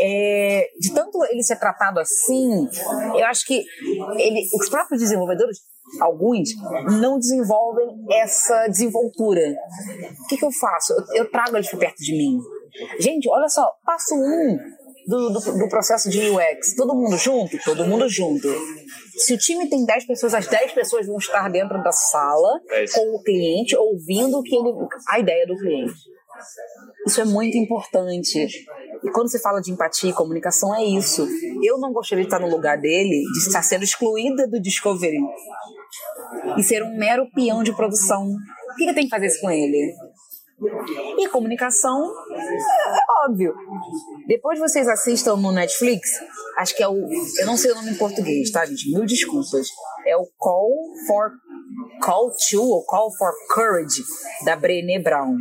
É, 0.00 0.68
de 0.78 0.92
tanto 0.94 1.24
ele 1.24 1.42
ser 1.42 1.56
tratado 1.56 1.98
assim, 2.00 2.68
eu 3.16 3.26
acho 3.26 3.44
que 3.46 3.64
ele, 4.16 4.46
os 4.54 4.68
próprios 4.68 5.00
desenvolvedores, 5.00 5.58
alguns, 6.00 6.50
não 7.00 7.18
desenvolvem 7.18 7.88
essa 8.12 8.68
desenvoltura. 8.68 9.42
O 10.24 10.26
que, 10.28 10.36
que 10.36 10.44
eu 10.44 10.52
faço? 10.52 10.92
Eu, 10.92 11.24
eu 11.24 11.30
trago 11.30 11.56
eles 11.56 11.68
para 11.68 11.78
perto 11.78 11.98
de 11.98 12.12
mim. 12.12 12.38
Gente, 13.00 13.28
olha 13.28 13.48
só, 13.48 13.68
passo 13.84 14.14
um 14.14 14.58
do, 15.06 15.30
do, 15.30 15.58
do 15.58 15.68
processo 15.68 16.08
de 16.08 16.30
UX. 16.30 16.74
Todo 16.76 16.94
mundo 16.94 17.16
junto? 17.16 17.58
Todo 17.64 17.84
mundo 17.84 18.08
junto. 18.08 18.48
Se 19.16 19.34
o 19.34 19.38
time 19.38 19.68
tem 19.68 19.84
10 19.84 20.06
pessoas, 20.06 20.34
as 20.34 20.46
10 20.46 20.72
pessoas 20.72 21.06
vão 21.06 21.16
estar 21.18 21.48
dentro 21.50 21.82
da 21.82 21.92
sala 21.92 22.60
É 22.70 22.84
com 22.86 23.16
o 23.16 23.22
cliente, 23.22 23.76
ouvindo 23.76 24.42
que 24.42 24.54
ele, 24.54 24.72
a 25.08 25.18
ideia 25.18 25.46
do 25.46 25.56
cliente. 25.56 25.94
Isso 27.06 27.20
é 27.20 27.24
muito 27.24 27.56
importante. 27.56 28.46
E 29.02 29.10
quando 29.12 29.30
você 29.30 29.40
fala 29.40 29.60
de 29.60 29.72
empatia 29.72 30.10
e 30.10 30.14
comunicação, 30.14 30.74
é 30.74 30.84
isso. 30.84 31.26
Eu 31.62 31.78
não 31.78 31.92
gostaria 31.92 32.24
de 32.24 32.28
estar 32.28 32.38
no 32.38 32.50
lugar 32.50 32.78
dele, 32.78 33.22
de 33.32 33.38
estar 33.38 33.62
sendo 33.62 33.84
excluída 33.84 34.46
do 34.46 34.60
Discovery 34.60 35.18
e 36.56 36.62
ser 36.62 36.82
um 36.82 36.96
mero 36.96 37.28
peão 37.34 37.62
de 37.62 37.74
produção. 37.74 38.26
O 38.26 38.74
que 38.76 38.84
eu 38.84 38.94
tenho 38.94 39.06
que 39.06 39.10
fazer 39.10 39.26
isso 39.26 39.40
com 39.40 39.50
ele? 39.50 39.94
E 41.18 41.28
comunicação, 41.28 42.12
é 42.36 43.26
óbvio. 43.26 43.54
Depois 44.26 44.58
vocês 44.58 44.86
assistam 44.88 45.36
no 45.36 45.52
Netflix, 45.52 46.10
acho 46.58 46.76
que 46.76 46.82
é 46.82 46.88
o. 46.88 46.96
Eu 47.38 47.46
não 47.46 47.56
sei 47.56 47.72
o 47.72 47.74
nome 47.74 47.92
em 47.92 47.96
português, 47.96 48.50
tá, 48.50 48.66
gente? 48.66 48.90
Mil 48.92 49.06
desculpas. 49.06 49.68
É 50.06 50.16
o 50.16 50.26
Call 50.36 50.70
for. 51.06 51.30
Call 52.02 52.30
to 52.30 52.62
ou 52.62 52.84
Call 52.84 53.10
for 53.16 53.32
Courage, 53.54 54.02
da 54.44 54.54
Brené 54.54 54.98
Brown. 54.98 55.36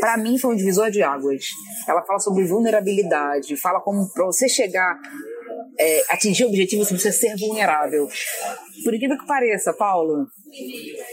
Para 0.00 0.16
mim 0.16 0.38
foi 0.38 0.54
um 0.54 0.56
divisor 0.56 0.90
de 0.90 1.02
águas. 1.02 1.46
Ela 1.88 2.02
fala 2.02 2.18
sobre 2.18 2.44
vulnerabilidade, 2.44 3.56
fala 3.56 3.80
como 3.80 4.10
para 4.12 4.24
você 4.26 4.48
chegar, 4.48 4.98
é, 5.78 6.02
atingir 6.10 6.44
o 6.44 6.48
objetivo, 6.48 6.84
você 6.84 6.94
precisa 6.94 7.16
ser 7.16 7.36
vulnerável. 7.36 8.08
Por 8.82 8.94
incrível 8.94 9.18
que 9.18 9.26
pareça, 9.26 9.72
Paulo, 9.72 10.26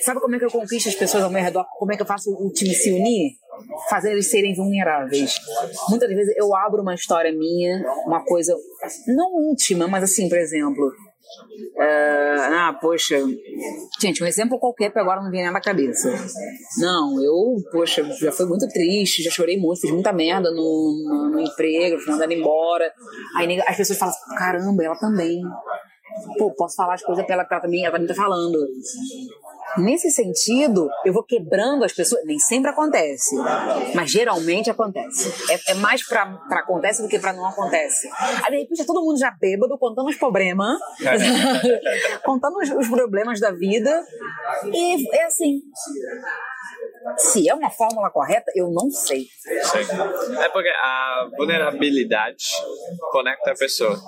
sabe 0.04 0.20
como 0.20 0.36
é 0.36 0.40
que 0.40 0.46
eu 0.46 0.52
conquisto 0.52 0.90
as 0.90 0.96
pessoas 0.96 1.24
ao 1.24 1.30
meu 1.30 1.42
redor? 1.42 1.66
Como 1.78 1.92
é 1.92 1.96
que 1.96 2.02
eu 2.02 2.08
faço 2.08 2.32
o 2.32 2.52
time 2.52 2.74
se 2.74 2.92
unir? 2.92 3.34
Fazer 3.90 4.12
eles 4.12 4.28
serem 4.28 4.56
vulneráveis. 4.56 5.36
Muitas 5.90 6.10
vezes 6.10 6.36
eu 6.36 6.56
abro 6.56 6.82
uma 6.82 6.96
história 6.96 7.32
minha, 7.32 7.84
uma 8.06 8.24
coisa 8.26 8.56
não 9.08 9.52
íntima, 9.52 9.88
mas 9.88 10.04
assim, 10.04 10.28
por 10.28 10.38
exemplo, 10.38 10.92
é, 11.78 12.36
ah, 12.54 12.78
poxa, 12.80 13.18
gente, 14.00 14.24
um 14.24 14.28
exemplo 14.28 14.60
qualquer 14.60 14.92
que 14.92 15.00
agora 15.00 15.22
não 15.22 15.32
vem 15.32 15.50
na 15.50 15.62
cabeça. 15.62 16.10
Não, 16.78 17.22
eu, 17.22 17.56
poxa, 17.72 18.04
já 18.20 18.32
foi 18.32 18.46
muito 18.46 18.68
triste, 18.68 19.24
já 19.24 19.32
chorei 19.32 19.58
muito, 19.58 19.82
fiz 19.82 19.92
muita 19.92 20.12
merda 20.12 20.52
no, 20.52 20.56
no, 20.58 21.30
no 21.32 21.40
emprego, 21.40 22.00
fui 22.00 22.14
mandada 22.14 22.34
embora. 22.34 22.92
Aí 23.38 23.62
as 23.62 23.78
pessoas 23.78 24.00
falam, 24.00 24.16
caramba, 24.38 24.84
ela 24.84 24.98
também. 24.98 25.42
Pô, 26.38 26.54
posso 26.54 26.76
falar 26.76 26.96
as 26.96 27.04
coisas 27.04 27.26
pra 27.26 27.36
ela, 27.36 27.46
pra 27.46 27.58
ela 27.58 27.64
também, 27.64 27.86
ela 27.86 27.94
também 27.94 28.08
tá 28.08 28.16
falando. 28.16 28.58
Nesse 29.78 30.12
sentido, 30.12 30.90
eu 31.06 31.14
vou 31.14 31.24
quebrando 31.24 31.84
as 31.84 31.94
pessoas. 31.94 32.24
Nem 32.26 32.40
sempre 32.40 32.72
acontece, 32.72 33.36
mas 33.96 34.12
geralmente 34.12 34.70
acontece. 34.70 35.34
É, 35.52 35.72
é 35.72 35.74
mais 35.76 36.08
pra, 36.08 36.26
pra 36.48 36.60
acontece 36.60 37.02
do 37.02 37.08
que 37.08 37.20
pra 37.20 37.34
não 37.34 37.46
acontece. 37.46 38.10
Aí 38.44 38.52
de 38.52 38.58
repente 38.62 38.82
é 38.82 38.86
todo 38.86 39.02
mundo 39.02 39.18
já 39.18 39.32
bêbado, 39.32 39.78
contando 39.78 40.10
os 40.10 40.16
problemas, 40.16 40.78
contando 42.24 42.58
os, 42.58 42.70
os 42.72 42.88
problemas 42.88 43.40
da 43.40 43.52
vida. 43.52 44.06
E 44.74 45.18
é 45.18 45.26
assim. 45.26 45.62
Se 47.18 47.50
é 47.50 47.54
uma 47.54 47.70
fórmula 47.70 48.10
correta, 48.12 48.52
eu 48.56 48.70
não 48.70 48.90
sei. 48.92 49.22
Sim. 49.22 50.40
É 50.40 50.50
porque 50.50 50.70
a 50.70 51.30
vulnerabilidade 51.36 52.46
conecta 53.12 53.52
a 53.52 53.56
pessoa. 53.56 54.00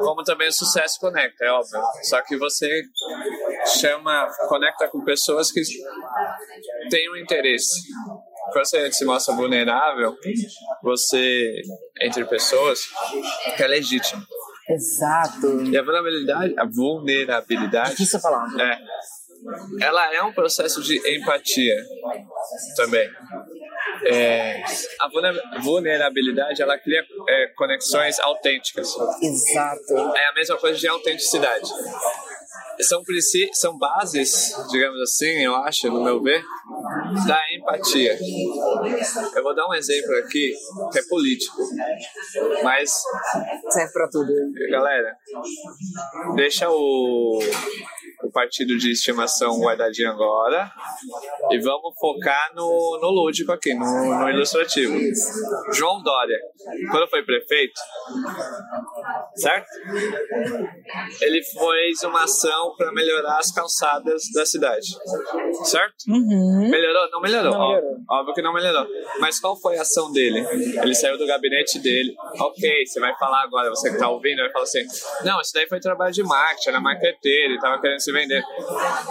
Como 0.00 0.22
também 0.24 0.48
o 0.48 0.52
sucesso 0.52 0.98
conecta, 1.00 1.44
é 1.44 1.52
óbvio. 1.52 1.80
Só 2.02 2.20
que 2.22 2.36
você 2.36 2.82
chama, 3.66 4.28
conecta 4.48 4.88
com 4.88 5.02
pessoas 5.04 5.50
que 5.52 5.62
têm 6.90 7.10
um 7.10 7.16
interesse. 7.16 7.82
Quando 8.52 8.64
você 8.64 8.92
se 8.92 9.04
mostra 9.04 9.34
vulnerável, 9.34 10.16
você, 10.82 11.60
entre 12.00 12.24
pessoas, 12.24 12.80
que 13.56 13.62
é 13.62 13.66
legítimo. 13.66 14.22
Exato. 14.70 15.62
E 15.64 15.76
a 15.76 15.82
vulnerabilidade, 15.82 16.54
a 16.58 16.64
vulnerabilidade 16.64 17.90
Difícil 17.90 18.20
falar. 18.20 18.46
é, 18.60 18.78
ela 19.80 20.14
é 20.14 20.22
um 20.22 20.32
processo 20.32 20.82
de 20.82 20.96
empatia 21.16 21.76
também. 22.76 23.08
é, 24.06 24.62
a 25.00 25.60
vulnerabilidade 25.60 26.60
ela 26.60 26.78
cria 26.78 27.02
é, 27.28 27.46
conexões 27.56 28.18
autênticas. 28.20 28.88
Exato. 29.22 29.94
É 30.16 30.26
a 30.28 30.34
mesma 30.34 30.56
coisa 30.58 30.78
de 30.78 30.86
autenticidade 30.88 31.70
são, 32.80 33.02
são 33.52 33.78
bases, 33.78 34.54
digamos 34.70 35.00
assim, 35.02 35.42
eu 35.42 35.54
acho, 35.56 35.88
no 35.88 36.02
meu 36.02 36.22
ver, 36.22 36.42
da 37.26 37.40
empatia. 37.52 38.18
Eu 39.34 39.42
vou 39.42 39.54
dar 39.54 39.68
um 39.68 39.74
exemplo 39.74 40.14
aqui 40.16 40.54
que 40.92 40.98
é 40.98 41.02
político, 41.08 41.56
mas. 42.62 42.90
Serve 43.70 43.92
pra 43.92 44.08
tudo. 44.08 44.32
Galera, 44.70 45.16
deixa 46.36 46.68
o 46.70 47.38
o 48.22 48.30
partido 48.30 48.76
de 48.76 48.92
estimação 48.92 49.60
guardadinho 49.60 50.10
agora 50.10 50.70
e 51.50 51.58
vamos 51.60 51.94
focar 51.98 52.52
no, 52.54 52.98
no 53.00 53.10
lúdico 53.10 53.52
aqui, 53.52 53.74
no, 53.74 53.84
no 53.84 54.30
ilustrativo. 54.30 54.98
João 55.72 56.02
Dória, 56.02 56.38
quando 56.90 57.08
foi 57.08 57.22
prefeito, 57.22 57.80
certo? 59.36 59.66
Ele 61.20 61.42
fez 61.42 62.02
uma 62.04 62.24
ação 62.24 62.74
para 62.76 62.92
melhorar 62.92 63.38
as 63.38 63.52
calçadas 63.52 64.22
da 64.34 64.44
cidade, 64.44 64.86
certo? 65.64 65.94
Uhum. 66.08 66.68
Melhorou? 66.70 67.10
Não 67.10 67.20
melhorou. 67.20 67.52
Não 67.52 67.68
melhorou. 67.68 67.90
Óbvio, 67.90 68.04
óbvio 68.10 68.34
que 68.34 68.42
não 68.42 68.52
melhorou. 68.52 68.86
Mas 69.20 69.40
qual 69.40 69.56
foi 69.56 69.78
a 69.78 69.82
ação 69.82 70.12
dele? 70.12 70.40
Ele 70.82 70.94
saiu 70.94 71.18
do 71.18 71.26
gabinete 71.26 71.78
dele. 71.78 72.14
Ok, 72.40 72.86
você 72.86 73.00
vai 73.00 73.14
falar 73.16 73.42
agora, 73.42 73.70
você 73.70 73.90
que 73.90 73.98
tá 73.98 74.08
ouvindo, 74.08 74.38
vai 74.38 74.50
falar 74.50 74.64
assim: 74.64 74.84
não, 75.24 75.40
isso 75.40 75.52
daí 75.54 75.68
foi 75.68 75.80
trabalho 75.80 76.12
de 76.12 76.22
marketing, 76.22 76.68
era 76.70 76.80
marqueteiro, 76.80 77.52
ele 77.52 77.60
tava 77.60 77.80
querendo 77.80 78.00
se 78.00 78.12
vender. 78.12 78.42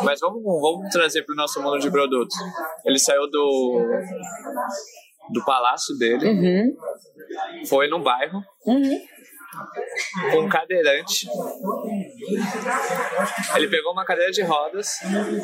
Mas 0.03 0.19
vamos, 0.19 0.43
vamos 0.43 0.89
trazer 0.91 1.23
para 1.23 1.33
o 1.33 1.35
nosso 1.35 1.61
mundo 1.61 1.79
de 1.79 1.89
produtos. 1.89 2.35
Ele 2.85 2.99
saiu 2.99 3.29
do, 3.29 3.85
do 5.31 5.43
palácio 5.45 5.97
dele, 5.97 6.27
uhum. 6.27 6.77
foi 7.67 7.87
no 7.87 8.01
bairro, 8.01 8.41
uhum. 8.65 8.99
com 10.31 10.39
um 10.41 10.49
cadeirante. 10.49 11.27
Ele 13.55 13.67
pegou 13.67 13.91
uma 13.91 14.05
cadeira 14.05 14.31
de 14.31 14.41
rodas, 14.43 14.99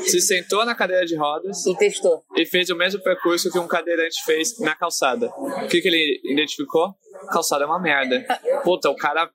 se 0.06 0.22
sentou 0.22 0.66
na 0.66 0.76
cadeira 0.76 1.06
de 1.06 1.16
rodas 1.16 1.66
e 1.66 1.76
testou. 1.76 2.24
E 2.36 2.46
fez 2.46 2.70
o 2.70 2.76
mesmo 2.76 3.02
percurso 3.02 3.52
que 3.52 3.60
um 3.60 3.68
cadeirante 3.68 4.24
fez 4.26 4.60
na 4.60 4.76
calçada. 4.76 5.30
O 5.30 5.68
que, 5.68 5.82
que 5.82 5.88
ele 5.88 6.22
identificou? 6.24 6.96
calçada 7.32 7.64
é 7.64 7.68
uma 7.68 7.80
merda. 7.80 8.26
Puta, 8.64 8.90
o 8.90 8.96
cara, 8.96 9.30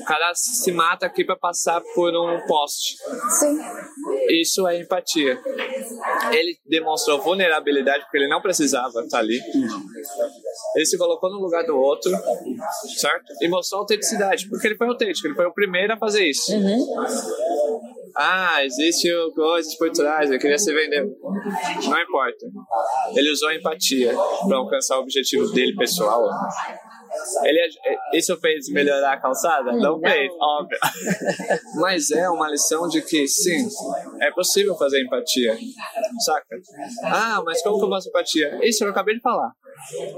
o 0.00 0.04
cara 0.04 0.32
se 0.34 0.72
mata 0.72 1.06
aqui 1.06 1.24
para 1.24 1.36
passar 1.36 1.80
por 1.94 2.14
um 2.14 2.40
poste. 2.46 2.96
Sim. 3.38 3.58
Isso 4.28 4.66
é 4.66 4.80
empatia. 4.80 5.38
Ele 6.32 6.58
demonstrou 6.66 7.20
vulnerabilidade 7.20 8.04
porque 8.04 8.18
ele 8.18 8.28
não 8.28 8.40
precisava 8.40 9.00
estar 9.00 9.18
ali. 9.18 9.40
Ele 10.74 10.86
se 10.86 10.96
colocou 10.98 11.30
no 11.30 11.38
lugar 11.38 11.64
do 11.64 11.76
outro, 11.76 12.10
certo? 12.96 13.32
E 13.40 13.48
mostrou 13.48 13.80
autenticidade, 13.80 14.48
porque 14.48 14.66
ele 14.68 14.76
foi 14.76 14.88
autêntico, 14.88 15.26
ele 15.26 15.34
foi 15.34 15.46
o 15.46 15.52
primeiro 15.52 15.92
a 15.92 15.96
fazer 15.96 16.24
isso. 16.24 16.52
Uhum. 16.52 16.86
Ah, 18.18 18.64
existe 18.64 19.08
coisas 19.34 19.76
por 19.76 19.90
trás, 19.90 20.30
eu 20.30 20.38
queria 20.38 20.58
se 20.58 20.72
vender. 20.72 21.04
Não 21.04 22.00
importa. 22.00 22.46
Ele 23.14 23.30
usou 23.30 23.52
empatia 23.52 24.14
para 24.48 24.56
alcançar 24.56 24.96
o 24.98 25.02
objetivo 25.02 25.52
dele 25.52 25.74
pessoal. 25.76 26.26
Ele, 27.44 27.58
é, 27.60 28.18
isso 28.18 28.36
fez 28.38 28.68
melhorar 28.70 29.12
a 29.12 29.20
calçada? 29.20 29.72
Não, 29.72 29.98
não 29.98 30.00
fez, 30.00 30.30
óbvio. 30.40 30.78
Mas 31.80 32.10
é 32.10 32.28
uma 32.28 32.48
lição 32.50 32.88
de 32.88 33.02
que, 33.02 33.26
sim, 33.26 33.68
é 34.20 34.30
possível 34.30 34.76
fazer 34.76 35.02
empatia. 35.02 35.56
Saca? 36.24 36.56
Ah, 37.04 37.42
mas 37.44 37.62
como 37.62 37.78
que 37.78 37.84
eu 37.84 37.90
faço 37.90 38.08
empatia? 38.08 38.58
Isso 38.62 38.84
eu 38.84 38.90
acabei 38.90 39.14
de 39.14 39.20
falar. 39.20 39.52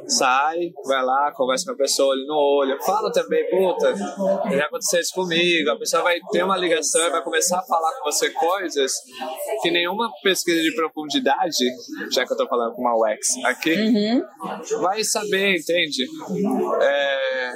Sai, 0.06 0.70
vai 0.84 1.04
lá, 1.04 1.32
conversa 1.34 1.66
com 1.66 1.72
a 1.72 1.76
pessoa 1.76 2.10
olho 2.10 2.26
no 2.26 2.34
olho, 2.34 2.82
fala 2.82 3.12
também, 3.12 3.44
puta, 3.50 3.94
já 3.96 4.64
aconteceu 4.64 5.00
isso 5.00 5.14
comigo. 5.14 5.70
A 5.70 5.78
pessoa 5.78 6.02
vai 6.02 6.18
ter 6.32 6.42
uma 6.42 6.56
ligação 6.56 7.06
e 7.06 7.10
vai 7.10 7.22
começar 7.22 7.58
a 7.58 7.62
falar 7.62 7.92
com 7.98 8.04
você 8.04 8.30
coisas 8.30 8.92
que 9.62 9.70
nenhuma 9.70 10.10
pesquisa 10.22 10.60
de 10.60 10.74
profundidade, 10.74 11.64
já 12.12 12.26
que 12.26 12.32
eu 12.32 12.36
tô 12.36 12.46
falando 12.48 12.74
com 12.74 12.82
uma 12.82 12.94
UX 12.94 13.44
aqui, 13.44 13.74
uhum. 13.74 14.80
vai 14.80 15.02
saber, 15.04 15.58
entende? 15.58 16.04
É, 16.80 17.52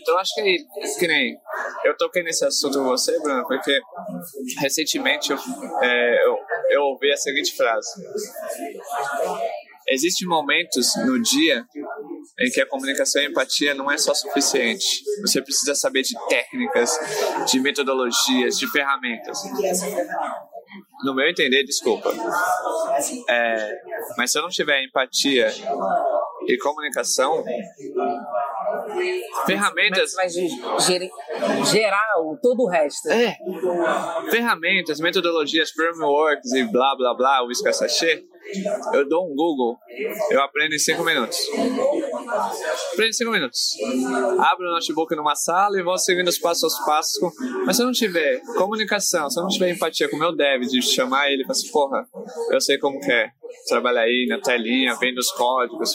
então 0.00 0.18
acho 0.18 0.34
que, 0.34 0.40
é 0.40 0.98
que 0.98 1.08
nem 1.08 1.36
eu 1.84 1.96
toquei 1.96 2.22
nesse 2.22 2.44
assunto 2.44 2.78
com 2.78 2.84
você, 2.84 3.18
Bruno, 3.20 3.46
porque 3.46 3.78
recentemente 4.60 5.30
eu, 5.32 5.38
é, 5.82 6.26
eu, 6.26 6.38
eu 6.70 6.82
ouvi 6.82 7.12
a 7.12 7.16
seguinte 7.16 7.56
frase 7.56 7.88
Existem 9.88 10.26
momentos 10.26 10.88
no 11.04 11.20
dia 11.22 11.64
em 12.40 12.50
que 12.50 12.60
a 12.60 12.66
comunicação 12.66 13.22
e 13.22 13.26
a 13.26 13.28
empatia 13.30 13.74
não 13.74 13.90
é 13.90 13.96
só 13.96 14.12
suficiente. 14.14 15.02
Você 15.20 15.40
precisa 15.40 15.74
saber 15.74 16.02
de 16.02 16.14
técnicas, 16.28 16.90
de 17.50 17.60
metodologias, 17.60 18.58
de 18.58 18.70
ferramentas. 18.70 19.38
No 21.04 21.14
meu 21.14 21.28
entender, 21.28 21.62
desculpa. 21.64 22.12
É, 23.28 23.72
mas 24.18 24.32
se 24.32 24.38
eu 24.38 24.42
não 24.42 24.48
tiver 24.48 24.82
empatia 24.82 25.52
e 26.48 26.58
comunicação, 26.58 27.44
ferramentas. 29.46 30.12
Vai 30.14 30.28
gerar 31.64 32.06
todo 32.42 32.62
o 32.62 32.68
resto. 32.68 33.10
É. 33.10 33.36
Ferramentas, 34.30 35.00
metodologias, 35.00 35.70
frameworks 35.70 36.52
e 36.52 36.64
blá 36.64 36.94
blá 36.96 37.14
blá, 37.14 37.44
o 37.44 37.54
sachê 37.54 38.24
eu 38.92 39.08
dou 39.08 39.26
um 39.26 39.34
Google, 39.34 39.76
eu 40.30 40.40
aprendo 40.40 40.74
em 40.74 40.78
5 40.78 41.02
minutos. 41.02 41.38
Aprendo 42.92 43.08
em 43.08 43.12
5 43.12 43.30
minutos. 43.30 43.76
Abro 44.38 44.68
o 44.68 44.72
notebook 44.72 45.14
numa 45.16 45.34
sala 45.34 45.78
e 45.78 45.82
vou 45.82 45.98
seguindo 45.98 46.28
os 46.28 46.38
passos 46.38 46.64
aos 46.64 46.86
passos. 46.86 47.18
Mas 47.64 47.76
se 47.76 47.82
eu 47.82 47.86
não 47.86 47.92
tiver 47.92 48.40
comunicação, 48.56 49.28
se 49.28 49.38
eu 49.38 49.42
não 49.42 49.50
tiver 49.50 49.70
empatia 49.70 50.08
com 50.08 50.16
o 50.16 50.18
meu 50.18 50.34
dev, 50.34 50.62
de 50.62 50.80
chamar 50.80 51.30
ele 51.30 51.42
e 51.42 51.44
falar 51.44 51.52
assim, 51.52 51.70
porra, 51.72 52.06
eu 52.50 52.60
sei 52.60 52.78
como 52.78 53.00
que 53.00 53.10
é. 53.10 53.30
Trabalhar 53.68 54.02
aí 54.02 54.26
na 54.28 54.40
telinha, 54.40 54.94
vendo 54.94 55.18
os 55.18 55.30
códigos. 55.32 55.92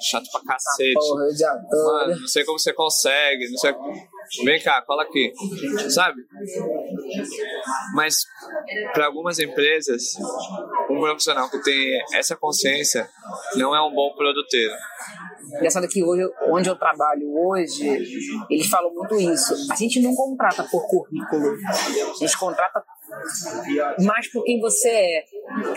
Chato 0.00 0.26
pra 0.30 0.40
cacete. 0.42 1.44
Ah, 1.44 1.56
porra. 1.70 2.06
Mano, 2.06 2.20
não 2.20 2.28
sei 2.28 2.44
como 2.44 2.58
você 2.58 2.72
consegue, 2.72 3.48
não 3.50 3.58
sei. 3.58 3.74
Vem 4.44 4.60
cá, 4.60 4.82
cola 4.82 5.02
aqui. 5.02 5.32
Sabe? 5.88 6.22
Mas 7.94 8.16
para 8.92 9.06
algumas 9.06 9.38
empresas, 9.38 10.14
um 10.90 11.00
profissional 11.00 11.48
que 11.50 11.62
tem 11.62 12.00
essa 12.14 12.36
consciência 12.36 13.08
não 13.56 13.74
é 13.74 13.80
um 13.82 13.94
bom 13.94 14.14
produteiro. 14.14 14.74
Engraçado 15.54 15.88
que 15.88 16.02
hoje, 16.02 16.28
onde 16.48 16.68
eu 16.68 16.76
trabalho 16.76 17.32
hoje, 17.32 17.86
eles 18.50 18.66
falam 18.66 18.92
muito 18.92 19.14
isso. 19.14 19.54
A 19.70 19.76
gente 19.76 20.00
não 20.00 20.14
contrata 20.14 20.64
por 20.64 20.86
currículo, 20.88 21.56
a 21.64 22.18
gente 22.18 22.36
contrata 22.36 22.82
mais 24.00 24.30
por 24.32 24.42
quem 24.44 24.60
você 24.60 24.88
é. 24.88 25.24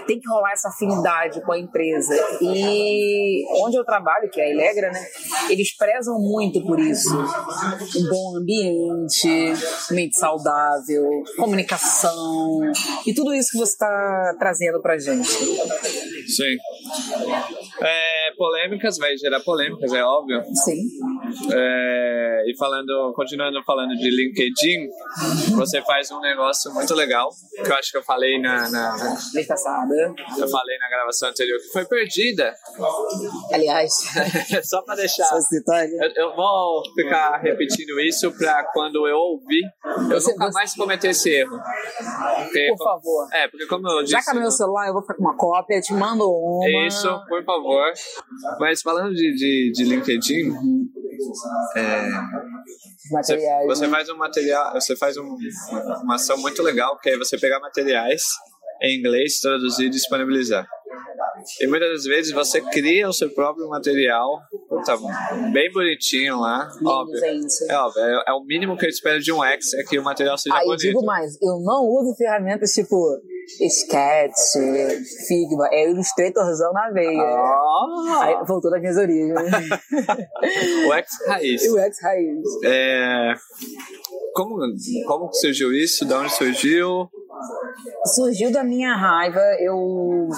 Tem 0.05 0.19
que 0.19 0.27
rolar 0.29 0.51
essa 0.51 0.69
afinidade 0.69 1.41
com 1.41 1.51
a 1.51 1.59
empresa. 1.59 2.13
E 2.41 3.43
onde 3.63 3.77
eu 3.77 3.85
trabalho, 3.85 4.29
que 4.29 4.41
é 4.41 4.45
a 4.45 4.49
Elegra, 4.49 4.91
né? 4.91 5.05
Eles 5.49 5.75
prezam 5.75 6.19
muito 6.19 6.61
por 6.65 6.79
isso. 6.79 7.15
Um 7.15 8.09
bom 8.09 8.37
ambiente, 8.37 9.53
mente 9.91 10.17
saudável, 10.17 11.23
comunicação 11.37 12.61
e 13.05 13.13
tudo 13.13 13.33
isso 13.33 13.51
que 13.51 13.57
você 13.57 13.73
está 13.73 14.35
trazendo 14.39 14.81
pra 14.81 14.97
gente. 14.97 15.27
Sim. 15.27 16.57
É, 17.81 18.28
polêmicas, 18.39 18.97
vai 18.97 19.17
gerar 19.17 19.41
polêmicas, 19.41 19.91
é 19.91 20.01
óbvio. 20.01 20.41
Sim. 20.63 20.87
É, 21.53 22.43
e 22.47 22.57
falando, 22.57 23.11
continuando 23.13 23.61
falando 23.65 23.95
de 23.97 24.09
LinkedIn, 24.09 24.89
você 25.55 25.81
faz 25.81 26.09
um 26.09 26.21
negócio 26.21 26.73
muito 26.73 26.95
legal, 26.95 27.29
que 27.53 27.69
eu 27.69 27.75
acho 27.75 27.91
que 27.91 27.97
eu 27.97 28.03
falei 28.03 28.39
na. 28.39 28.69
na, 28.69 28.97
na 28.97 29.17
eu 30.37 30.47
falei 30.47 30.77
na 30.79 30.89
gravação 30.89 31.29
anterior, 31.29 31.59
que 31.59 31.67
foi 31.67 31.85
perdida. 31.85 32.53
Aliás. 33.51 33.93
Só 34.63 34.81
pra 34.83 34.95
deixar. 34.95 35.27
Eu, 36.01 36.11
eu, 36.15 36.35
vou 36.35 36.81
ficar 36.95 37.37
repetindo 37.41 37.99
isso 37.99 38.31
pra 38.31 38.63
quando 38.71 39.05
eu 39.05 39.17
ouvir, 39.17 39.63
eu 39.85 40.21
você, 40.21 40.31
nunca 40.31 40.45
você... 40.45 40.53
mais 40.53 40.73
cometer 40.75 41.09
esse 41.09 41.29
erro. 41.29 41.59
Porque, 42.37 42.67
por 42.77 42.83
favor. 42.85 43.27
É, 43.33 43.47
porque 43.49 43.67
como 43.67 43.89
eu 43.89 44.01
disse. 44.01 44.13
Já 44.13 44.21
que 44.21 44.29
é 44.31 44.39
meu 44.39 44.51
celular, 44.51 44.87
eu 44.87 44.93
vou 44.93 45.01
ficar 45.01 45.15
com 45.15 45.23
uma 45.23 45.35
cópia, 45.35 45.81
te 45.81 45.93
mando 45.93 46.23
uma. 46.29 46.87
Isso, 46.87 47.09
por 47.27 47.43
favor. 47.43 47.91
Mas 48.59 48.81
falando 48.81 49.13
de, 49.13 49.33
de, 49.33 49.71
de 49.73 49.83
LinkedIn. 49.83 50.51
É, 51.75 52.09
você, 53.11 53.37
você, 53.65 53.87
faz 53.87 54.09
um 54.09 54.17
material, 54.17 54.73
você 54.73 54.95
faz 54.95 55.17
um, 55.17 55.37
uma 56.03 56.15
ação 56.15 56.37
muito 56.37 56.63
legal, 56.63 56.97
que 56.99 57.09
é 57.09 57.17
você 57.17 57.37
pegar 57.37 57.59
materiais 57.59 58.23
em 58.81 58.99
inglês, 58.99 59.39
traduzir 59.39 59.87
e 59.87 59.89
disponibilizar. 59.89 60.65
E 61.61 61.67
muitas 61.67 61.89
das 61.89 62.03
vezes 62.03 62.33
você 62.33 62.61
cria 62.61 63.07
o 63.07 63.13
seu 63.13 63.29
próprio 63.29 63.67
material, 63.69 64.39
tá 64.85 64.97
bem 65.51 65.71
bonitinho 65.71 66.39
lá. 66.39 66.69
óbvio. 66.85 67.19
É, 67.69 67.77
óbvio, 67.77 68.03
é, 68.03 68.23
é, 68.27 68.33
o 68.33 68.43
mínimo 68.43 68.77
que 68.77 68.85
eu 68.85 68.89
espero 68.89 69.19
de 69.19 69.31
um 69.31 69.43
X, 69.43 69.73
é 69.73 69.83
que 69.83 69.97
o 69.97 70.03
material 70.03 70.37
seja 70.37 70.55
bonito. 70.55 70.71
eu 70.71 70.77
digo 70.77 71.05
mais, 71.05 71.41
eu 71.41 71.59
não 71.61 71.85
uso 71.85 72.15
ferramentas 72.15 72.71
tipo 72.71 72.95
Sketch, 73.69 74.33
Figma. 75.27 75.67
É 75.71 75.89
Illustratorzão 75.89 76.71
na 76.73 76.89
veia. 76.91 77.21
Ah. 77.21 78.19
Aí 78.21 78.35
voltou 78.45 78.71
das 78.71 78.79
minhas 78.79 78.97
origens. 78.97 79.33
o 80.87 80.93
X 80.93 81.09
Raiz. 81.27 81.61
o 81.69 81.77
X 81.79 82.01
Raiz. 82.01 82.43
É... 82.65 83.33
Como, 84.33 84.59
como 85.07 85.33
surgiu 85.33 85.73
isso? 85.73 86.05
De 86.05 86.13
onde 86.13 86.31
surgiu? 86.33 87.09
Surgiu 88.05 88.51
da 88.51 88.63
minha 88.63 88.95
raiva. 88.95 89.41
Eu 89.59 90.29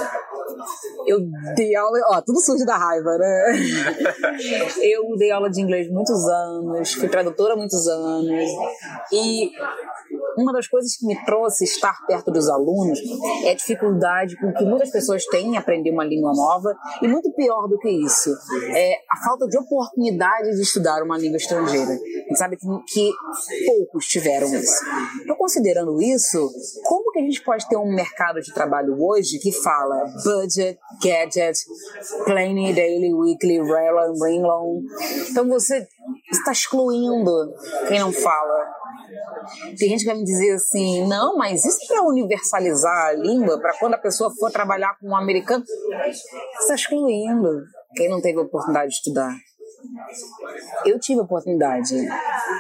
eu 1.08 1.20
dei 1.56 1.76
aula, 1.76 2.00
ó, 2.10 2.22
tudo 2.22 2.40
surge 2.40 2.66
da 2.66 2.78
raiva, 2.78 3.18
né? 3.18 3.54
eu 4.84 5.16
dei 5.18 5.32
aula 5.32 5.50
de 5.50 5.62
inglês 5.62 5.90
muitos 5.90 6.28
anos, 6.28 6.94
fui 6.94 7.10
tradutora 7.10 7.56
muitos 7.56 7.88
anos 7.88 8.50
e 9.12 9.52
uma 10.38 10.54
das 10.54 10.68
coisas 10.68 10.96
que 10.96 11.06
me 11.06 11.16
trouxe 11.26 11.64
estar 11.64 12.06
perto 12.06 12.32
dos 12.32 12.50
alunos 12.50 13.00
é 13.44 13.52
a 13.52 13.56
dificuldade 13.56 14.36
com 14.38 14.54
que 14.54 14.64
muitas 14.66 14.90
pessoas 14.90 15.26
têm 15.26 15.54
em 15.54 15.58
aprender 15.58 15.92
uma 15.92 16.06
língua 16.06 16.34
nova 16.34 16.76
e 17.02 17.08
muito 17.08 17.32
pior 17.34 17.68
do 17.68 17.78
que 17.78 17.90
isso, 17.90 18.30
é 18.74 18.94
a 19.10 19.24
falta 19.24 19.48
de 19.48 19.58
oportunidade 19.58 20.52
de 20.56 20.62
estudar 20.62 21.04
uma 21.04 21.18
língua 21.18 21.38
estrangeira. 21.38 21.92
A 21.92 21.96
gente 21.96 22.38
sabe 22.38 22.58
que, 22.58 22.66
que 22.88 23.12
poucos 23.66 24.06
tiveram 24.08 24.48
isso. 24.48 24.84
Então, 25.24 25.36
considerando 25.36 26.02
isso, 26.02 26.50
como 26.84 27.12
que 27.12 27.20
a 27.20 27.24
gente 27.24 27.44
pode 27.44 27.68
ter 27.68 27.78
um 27.78 27.94
mercado 27.94 28.42
de 28.42 28.54
trabalho 28.54 28.96
hoje 29.00 29.40
que 29.40 29.52
fala 29.52 30.06
budget, 30.24 30.80
gadget, 31.04 31.60
plain, 32.26 32.74
daily, 32.74 33.14
weekly, 33.14 33.60
rare, 33.60 34.12
ring 34.24 34.42
long? 34.42 34.82
Então, 35.30 35.48
você 35.48 35.88
está 36.32 36.52
excluindo 36.52 37.54
quem 37.88 38.00
não 38.00 38.12
fala 38.12 38.81
tem 39.78 39.90
gente 39.90 40.02
que 40.02 40.06
vai 40.06 40.16
me 40.16 40.24
dizer 40.24 40.54
assim, 40.54 41.08
não, 41.08 41.36
mas 41.38 41.66
isso 41.66 41.88
para 41.88 42.04
universalizar 42.04 43.08
a 43.08 43.14
língua, 43.14 43.60
para 43.60 43.78
quando 43.80 43.96
a 43.96 43.98
pessoa 43.98 44.32
for 44.40 44.52
trabalhar 44.52 44.98
com 45.00 45.10
um 45.10 45.16
americano, 45.16 45.64
está 46.60 46.76
excluindo 46.76 47.64
quem 47.96 48.10
não 48.10 48.22
teve 48.22 48.40
a 48.40 48.44
oportunidade 48.44 48.90
de 48.90 48.96
estudar. 48.96 49.34
Eu 50.86 51.00
tive 51.00 51.20
a 51.20 51.24
oportunidade. 51.24 51.96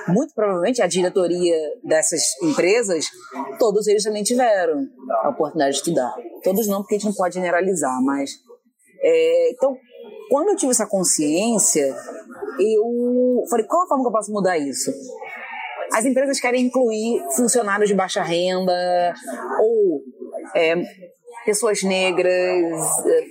Muito 0.08 0.34
provavelmente 0.34 0.82
a 0.82 0.88
diretoria 0.88 1.56
dessas 1.84 2.21
empresas, 2.41 3.06
todos 3.60 3.88
eles 3.88 4.04
também 4.04 4.24
tiveram 4.24 4.88
a 5.24 5.30
oportunidade 5.30 5.74
de 5.74 5.78
estudar. 5.78 6.13
Todos 6.43 6.67
não, 6.67 6.82
porque 6.82 6.95
a 6.95 6.97
gente 6.97 7.08
não 7.08 7.15
pode 7.15 7.36
generalizar, 7.36 8.02
mas. 8.02 8.32
É, 9.04 9.52
então, 9.52 9.78
quando 10.30 10.50
eu 10.50 10.56
tive 10.56 10.71
essa 10.71 10.88
consciência, 10.88 11.95
eu 12.60 13.43
falei: 13.50 13.65
qual 13.65 13.84
a 13.84 13.88
forma 13.88 14.04
que 14.04 14.08
eu 14.08 14.13
posso 14.13 14.32
mudar 14.32 14.58
isso? 14.58 14.91
As 15.94 16.06
empresas 16.06 16.40
querem 16.40 16.66
incluir 16.66 17.22
funcionários 17.36 17.90
de 17.90 17.96
baixa 17.96 18.24
renda 18.24 19.14
ou 19.60 20.02
é, 20.56 20.76
pessoas 21.46 21.84
negras, 21.84 22.82
é, 23.06 23.26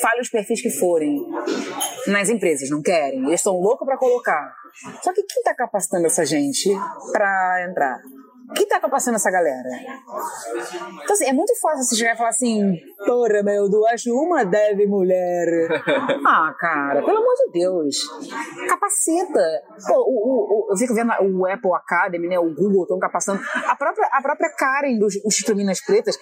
fale 0.00 0.20
os 0.20 0.28
perfis 0.28 0.60
que 0.60 0.70
forem. 0.70 1.24
Nas 2.06 2.28
empresas 2.28 2.70
não 2.70 2.82
querem, 2.82 3.26
eles 3.26 3.40
estão 3.40 3.54
loucos 3.54 3.86
para 3.86 3.96
colocar. 3.96 4.54
Só 5.02 5.12
que 5.12 5.22
quem 5.22 5.40
está 5.40 5.54
capacitando 5.54 6.06
essa 6.06 6.24
gente 6.24 6.70
para 7.12 7.66
entrar? 7.68 8.00
Quem 8.54 8.66
tá 8.66 8.78
capacitando 8.78 9.16
essa 9.16 9.30
galera? 9.30 9.68
Então, 11.02 11.14
assim, 11.14 11.26
é 11.26 11.32
muito 11.32 11.52
fácil 11.60 11.84
você 11.84 11.96
chegar 11.96 12.14
e 12.14 12.16
falar 12.16 12.28
assim: 12.28 12.78
Porra, 13.04 13.42
meu, 13.42 13.68
tu 13.68 13.84
acho 13.86 14.12
uma 14.12 14.44
deve 14.44 14.86
mulher. 14.86 15.82
ah, 16.26 16.54
cara, 16.58 17.02
pelo 17.02 17.18
amor 17.18 17.34
de 17.34 17.52
Deus. 17.52 17.96
Capacita. 18.68 19.62
Pô, 19.86 19.94
o, 19.94 20.16
o, 20.16 20.68
o, 20.68 20.72
eu 20.72 20.76
fico 20.76 20.94
vendo 20.94 21.10
o 21.10 21.46
Apple 21.46 21.72
Academy, 21.74 22.28
né? 22.28 22.38
O 22.38 22.54
Google 22.54 22.82
estão 22.82 22.98
capacitando. 22.98 23.40
A 23.66 23.74
própria, 23.74 24.08
a 24.12 24.22
própria 24.22 24.50
Karen 24.50 24.98
dos 24.98 25.16
Instituto 25.16 25.56
Minas 25.56 25.80
Pretas, 25.80 26.18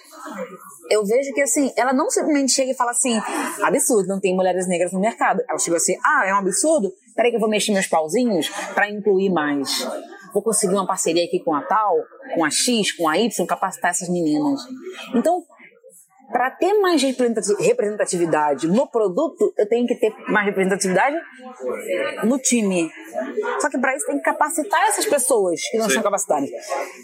eu 0.89 1.05
vejo 1.05 1.33
que, 1.33 1.41
assim, 1.41 1.71
ela 1.77 1.93
não 1.93 2.09
simplesmente 2.09 2.51
chega 2.51 2.71
e 2.71 2.75
fala 2.75 2.91
assim: 2.91 3.19
absurdo, 3.63 4.07
não 4.07 4.19
tem 4.19 4.35
mulheres 4.35 4.67
negras 4.67 4.91
no 4.93 4.99
mercado. 4.99 5.41
Ela 5.47 5.59
chega 5.59 5.77
assim: 5.77 5.95
ah, 6.03 6.23
é 6.25 6.33
um 6.33 6.37
absurdo? 6.37 6.91
Peraí 7.15 7.31
que 7.31 7.37
eu 7.37 7.41
vou 7.41 7.49
mexer 7.49 7.71
meus 7.71 7.87
pauzinhos 7.87 8.49
para 8.73 8.89
incluir 8.89 9.29
mais 9.29 9.87
vou 10.35 10.43
conseguir 10.43 10.73
uma 10.73 10.85
parceria 10.85 11.23
aqui 11.23 11.39
com 11.39 11.55
a 11.55 11.61
tal, 11.61 11.95
com 12.35 12.43
a 12.43 12.51
X, 12.51 12.91
com 12.91 13.07
a 13.07 13.17
Y, 13.17 13.45
capacitar 13.47 13.91
essas 13.91 14.09
meninas. 14.09 14.59
Então, 15.15 15.45
para 16.35 16.51
ter 16.51 16.73
mais 16.81 17.01
representatividade 17.01 18.67
no 18.67 18.85
produto, 18.85 19.53
eu 19.57 19.69
tenho 19.69 19.87
que 19.87 19.95
ter 19.95 20.13
mais 20.27 20.45
representatividade 20.45 21.15
no 22.25 22.37
time. 22.37 22.91
Só 23.61 23.69
que 23.69 23.77
para 23.77 23.95
isso 23.95 24.05
tem 24.05 24.17
que 24.17 24.23
capacitar 24.23 24.83
essas 24.89 25.05
pessoas 25.05 25.61
que 25.71 25.77
não 25.77 25.87
Sim. 25.87 25.93
são 25.93 26.03
capacitadas. 26.03 26.49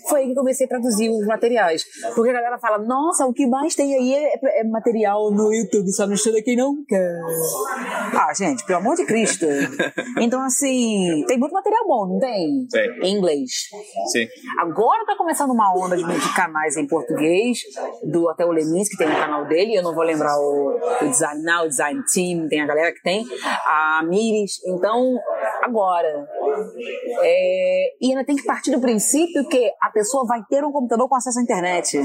Foi 0.10 0.20
aí 0.20 0.28
que 0.28 0.36
comecei 0.36 0.66
a 0.66 0.70
traduzir 0.70 1.10
os 1.10 1.26
materiais. 1.26 1.86
Porque 2.14 2.30
a 2.30 2.34
galera 2.34 2.60
fala, 2.60 2.78
nossa, 2.80 3.26
o 3.26 3.32
que 3.32 3.48
mais 3.48 3.74
tem 3.74 3.96
aí 3.96 4.14
é, 4.14 4.60
é 4.60 4.64
material 4.66 5.32
no 5.32 5.54
YouTube, 5.54 5.90
só 5.94 6.06
não 6.06 6.16
estuda 6.16 6.42
quem 6.44 6.58
não 6.58 6.84
quer. 6.86 7.22
Ah, 8.14 8.34
gente, 8.34 8.66
pelo 8.66 8.80
amor 8.80 8.98
de 8.98 9.06
Cristo. 9.06 9.46
Então, 10.20 10.42
assim, 10.42 11.24
tem 11.28 11.38
muito 11.38 11.54
material 11.54 11.88
bom, 11.88 12.06
não 12.06 12.20
tem? 12.20 12.68
Tem. 12.70 13.00
Em 13.02 13.18
inglês. 13.18 13.70
Sim. 14.12 14.28
Agora 14.60 15.06
tá 15.06 15.16
começando 15.16 15.52
uma 15.52 15.74
onda 15.74 15.96
de, 15.96 16.04
de 16.04 16.36
canais 16.36 16.78
em 16.78 16.86
português, 16.86 17.60
do 18.04 18.30
até 18.30 18.46
o 18.46 18.52
Lemins, 18.52 18.90
que 18.90 18.98
tem 18.98 19.08
canal 19.22 19.46
dele, 19.46 19.76
eu 19.76 19.84
não 19.84 19.94
vou 19.94 20.04
lembrar 20.04 20.36
o, 20.38 20.80
o 21.02 21.10
Design 21.10 21.42
o 21.64 21.68
Design 21.68 22.04
Team, 22.14 22.48
tem 22.48 22.62
a 22.62 22.66
galera 22.66 22.92
que 22.92 23.02
tem, 23.02 23.26
a 23.66 24.02
Miris. 24.04 24.60
Então, 24.66 25.18
agora. 25.62 26.28
É, 27.22 27.94
e 28.02 28.10
ainda 28.10 28.26
tem 28.26 28.36
que 28.36 28.44
partir 28.44 28.72
do 28.72 28.82
princípio 28.82 29.48
que 29.48 29.72
a 29.80 29.90
pessoa 29.90 30.26
vai 30.26 30.44
ter 30.50 30.64
um 30.64 30.72
computador 30.72 31.08
com 31.08 31.16
acesso 31.16 31.40
à 31.40 31.42
internet. 31.42 32.00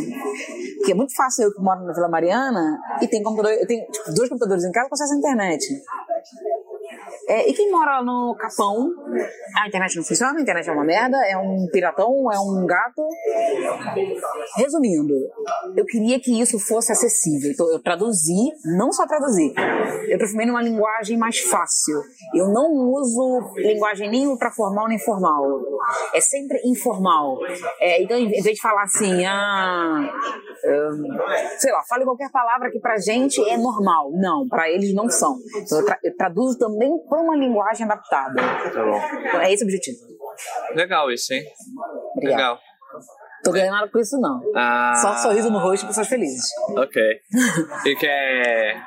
Que 0.85 0.93
é 0.93 0.95
muito 0.95 1.15
fácil 1.15 1.45
eu 1.45 1.55
que 1.55 1.61
moro 1.61 1.85
na 1.85 1.93
Vila 1.93 2.09
Mariana 2.09 2.79
e 3.01 3.09
tenho 3.09 3.23
computador, 3.23 3.59
eu 3.59 3.67
tenho 3.67 3.85
tipo, 3.91 4.13
dois 4.15 4.29
computadores 4.29 4.65
em 4.65 4.73
casa 4.73 4.89
com 4.89 4.95
acesso 4.95 5.15
à 5.15 5.17
internet. 5.17 5.67
É, 7.29 7.49
e 7.49 7.53
quem 7.53 7.71
mora 7.71 8.03
no 8.03 8.37
Capão, 8.39 8.89
a 9.61 9.67
internet 9.67 9.97
não 9.97 10.05
funciona, 10.05 10.39
a 10.39 10.43
internet 10.43 10.69
é 10.69 10.73
uma 10.73 10.85
merda, 10.85 11.17
é 11.27 11.37
um 11.37 11.67
piratão, 11.73 12.31
é 12.33 12.39
um 12.39 12.65
gato. 12.67 13.03
Resumindo, 14.57 15.15
eu 15.77 15.85
queria 15.85 16.21
que 16.21 16.41
isso 16.41 16.59
fosse 16.59 16.93
acessível. 16.93 17.51
Então 17.51 17.71
eu 17.73 17.83
traduzi, 17.83 18.53
não 18.77 18.93
só 18.93 19.07
traduzi, 19.07 19.53
eu 20.09 20.19
transformei 20.19 20.47
numa 20.47 20.63
linguagem 20.63 21.19
mais 21.19 21.41
fácil. 21.41 22.01
Eu 22.35 22.49
não 22.49 22.71
uso 22.93 23.55
linguagem 23.57 24.09
nem 24.09 24.27
ultraformal 24.27 24.89
nem 24.89 24.99
formal. 24.99 25.43
É 26.15 26.21
sempre 26.21 26.61
informal. 26.65 27.39
É, 27.81 28.03
então, 28.03 28.17
em 28.17 28.29
vez 28.29 28.57
de 28.57 28.61
falar 28.61 28.83
assim, 28.83 29.25
ah, 29.25 30.13
sei 31.59 31.73
lá, 31.73 31.83
fale 31.89 32.05
qualquer 32.05 32.31
palavra 32.31 32.71
que 32.71 32.79
pra 32.79 32.99
gente 32.99 33.41
é 33.49 33.57
normal. 33.57 34.11
Não, 34.13 34.49
pra 34.49 34.71
eles 34.71 34.95
não 34.95 35.09
são. 35.09 35.37
Então 35.63 35.79
eu, 35.79 35.85
tra 35.85 35.99
eu 36.03 36.17
traduzo 36.17 36.59
também 36.59 36.91
uma 37.23 37.37
linguagem 37.37 37.85
adaptada. 37.85 38.43
Tá 38.73 38.85
bom. 38.85 39.41
É 39.41 39.53
esse 39.53 39.65
o 39.65 39.67
objetivo. 39.67 39.99
Legal 40.75 41.11
isso, 41.11 41.33
hein? 41.33 41.43
Obrigado. 42.15 42.37
Legal. 42.37 42.59
Tô 43.47 43.53
ganhando 43.53 43.75
nada 43.75 43.89
com 43.89 43.99
isso, 44.01 44.19
não. 44.19 44.41
Ah, 44.57 44.93
Só 45.01 45.15
sorriso 45.19 45.51
no 45.51 45.61
rosto 45.61 45.85
e 45.85 45.87
pessoas 45.87 46.09
felizes. 46.09 46.51
Ok. 46.77 47.01
E 47.85 47.95
quer 47.95 48.83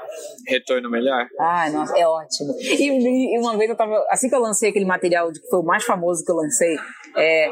retorno 0.45 0.89
melhor? 0.89 1.25
Ai, 1.39 1.69
nossa, 1.69 1.97
é 1.97 2.05
ótimo. 2.05 2.53
E, 2.59 3.35
e, 3.35 3.39
uma 3.39 3.57
vez 3.57 3.69
eu 3.69 3.77
tava. 3.77 4.05
Assim 4.09 4.27
que 4.27 4.35
eu 4.35 4.41
lancei 4.41 4.69
aquele 4.71 4.83
material 4.83 5.31
que 5.31 5.39
foi 5.49 5.59
o 5.59 5.63
mais 5.63 5.85
famoso 5.85 6.25
que 6.25 6.31
eu 6.31 6.35
lancei, 6.35 6.75
é 7.15 7.49